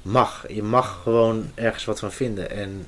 mag. 0.01 0.45
Je 0.47 0.63
mag 0.63 0.99
gewoon 1.03 1.51
ergens 1.55 1.85
wat 1.85 1.99
van 1.99 2.11
vinden. 2.11 2.51
En 2.51 2.87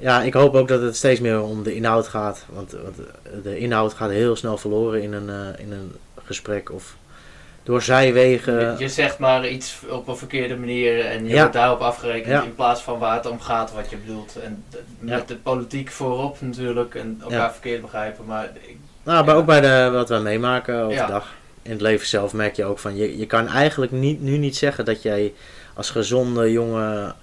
ja, 0.00 0.22
ik 0.22 0.32
hoop 0.34 0.54
ook 0.54 0.68
dat 0.68 0.82
het 0.82 0.96
steeds 0.96 1.20
meer 1.20 1.42
om 1.42 1.62
de 1.62 1.74
inhoud 1.74 2.08
gaat. 2.08 2.44
Want, 2.48 2.72
want 2.72 2.96
de 3.42 3.58
inhoud 3.58 3.94
gaat 3.94 4.10
heel 4.10 4.36
snel 4.36 4.56
verloren 4.58 5.02
in 5.02 5.12
een, 5.12 5.28
uh, 5.28 5.64
in 5.64 5.72
een 5.72 5.92
gesprek 6.24 6.72
of 6.72 6.96
door 7.62 7.82
zijwegen. 7.82 8.60
Je, 8.60 8.74
je, 8.78 8.88
zegt 8.88 9.18
maar 9.18 9.48
iets 9.48 9.78
op 9.90 10.08
een 10.08 10.16
verkeerde 10.16 10.56
manier 10.56 11.04
en 11.06 11.24
je 11.24 11.30
Ja. 11.34 11.38
wordt 11.38 11.52
daarop 11.52 11.80
afgerekend 11.80 12.32
Ja. 12.32 12.42
in 12.42 12.54
plaats 12.54 12.82
van 12.82 12.98
waar 12.98 13.16
het 13.16 13.26
om 13.26 13.40
gaat 13.40 13.72
wat 13.72 13.90
je 13.90 13.96
bedoelt. 13.96 14.36
En 14.44 14.64
met 14.98 15.18
Ja. 15.18 15.24
de 15.26 15.36
politiek 15.36 15.90
voorop 15.90 16.36
natuurlijk 16.40 16.94
en 16.94 17.18
elkaar 17.22 17.52
verkeerd 17.52 17.80
begrijpen. 17.80 18.24
Maar 18.24 18.44
ik, 18.44 18.76
Nou, 19.02 19.24
maar 19.26 19.36
ook 19.36 19.46
bij 19.46 19.60
de, 19.60 19.90
wat 19.92 20.08
wij 20.08 20.20
meemaken 20.20 20.82
overdag. 20.82 21.28
In 21.62 21.70
het 21.70 21.80
leven 21.80 22.06
zelf 22.06 22.32
merk 22.32 22.56
je 22.56 22.64
ook 22.64 22.78
van, 22.78 22.96
je, 22.96 23.18
je 23.18 23.26
kan 23.26 23.48
eigenlijk 23.48 23.92
niet, 23.92 24.20
nu 24.22 24.36
niet 24.36 24.56
zeggen 24.56 24.84
dat 24.84 25.02
jij 25.02 25.32
als 25.74 25.90
gezonde 25.90 26.52
jonge, 26.52 27.14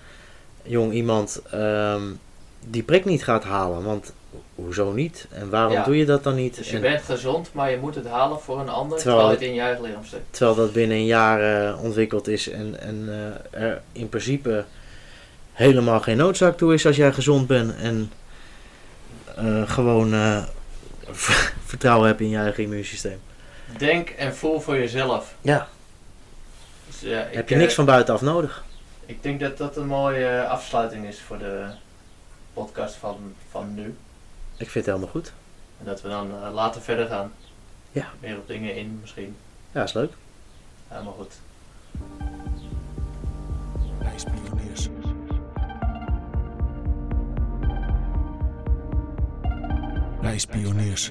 jong 0.64 0.94
iemand 0.94 1.42
ehm, 1.52 2.02
die 2.70 2.84
prik 2.84 3.06
niet 3.06 3.24
gaat 3.24 3.44
halen. 3.44 3.84
Want 3.84 4.14
hoezo 4.56 4.92
niet? 4.92 5.28
En 5.32 5.50
waarom 5.50 5.72
Ja. 5.74 5.84
doe 5.84 5.98
je 5.98 6.06
dat 6.06 6.24
dan 6.24 6.36
niet? 6.36 6.56
dus 6.56 6.70
je 6.70 6.76
En 6.76 6.82
bent 6.82 7.02
gezond, 7.02 7.50
maar 7.54 7.72
je 7.72 7.78
moet 7.78 7.96
het 7.96 8.08
halen 8.08 8.40
voor 8.40 8.60
een 8.60 8.70
ander 8.70 8.98
Terwijl 8.98 9.18
terwijl, 9.20 9.40
het- 9.40 9.48
in 9.50 9.54
je 9.54 9.62
eigen 9.62 9.84
lichaam 9.84 10.06
zit. 10.06 10.20
terwijl 10.30 10.56
dat 10.58 10.74
binnen 10.74 10.98
een 10.98 11.06
jaar 11.06 11.68
eh, 11.70 11.84
ontwikkeld 11.84 12.28
is 12.28 12.50
en, 12.50 12.80
en 12.80 13.06
eh, 13.52 13.62
er 13.62 13.82
in 13.92 14.10
principe 14.10 14.66
helemaal 15.54 16.00
geen 16.00 16.18
noodzaak 16.18 16.58
toe 16.58 16.74
is 16.74 16.86
als 16.86 16.96
jij 16.96 17.14
gezond 17.14 17.48
bent 17.48 17.76
en 17.76 18.12
eh, 19.36 19.70
gewoon 19.70 20.14
vertrouwen 21.66 22.08
hebt 22.08 22.22
in 22.22 22.30
je 22.30 22.38
eigen 22.38 22.64
immuunsysteem. 22.64 23.20
Denk 23.78 24.10
en 24.10 24.36
voel 24.36 24.60
voor 24.60 24.76
jezelf. 24.78 25.34
Ja, 25.42 25.68
Dus, 26.88 27.00
ja, 27.00 27.22
ik, 27.24 27.34
heb 27.36 27.50
je 27.50 27.56
niks 27.56 27.74
van 27.74 27.86
buitenaf 27.86 28.22
nodig. 28.22 28.64
Ik 29.06 29.24
denk 29.24 29.40
dat 29.40 29.58
dat 29.58 29.78
een 29.78 29.88
mooie 29.88 30.46
afsluiting 30.48 31.08
is 31.08 31.22
voor 31.22 31.38
de 31.38 31.64
podcast 32.58 32.96
van, 32.96 33.36
van 33.50 33.74
nu. 33.76 33.96
Ik 34.58 34.70
vind 34.70 34.74
het 34.74 34.86
helemaal 34.86 35.08
goed. 35.08 35.34
En 35.80 35.86
dat 35.86 36.02
we 36.02 36.10
dan 36.10 36.32
eh, 36.32 36.54
later 36.54 36.82
verder 36.82 37.08
gaan. 37.08 37.32
Ja. 37.92 38.12
Meer 38.20 38.38
op 38.38 38.48
dingen 38.48 38.76
in 38.76 38.98
misschien. 39.02 39.36
Ja, 39.72 39.84
is 39.84 39.94
leuk. 39.94 40.14
Helemaal 40.88 41.14
goed. 41.14 41.34
Wijspioniers. 44.00 44.88
Wijspioniers. 50.22 51.06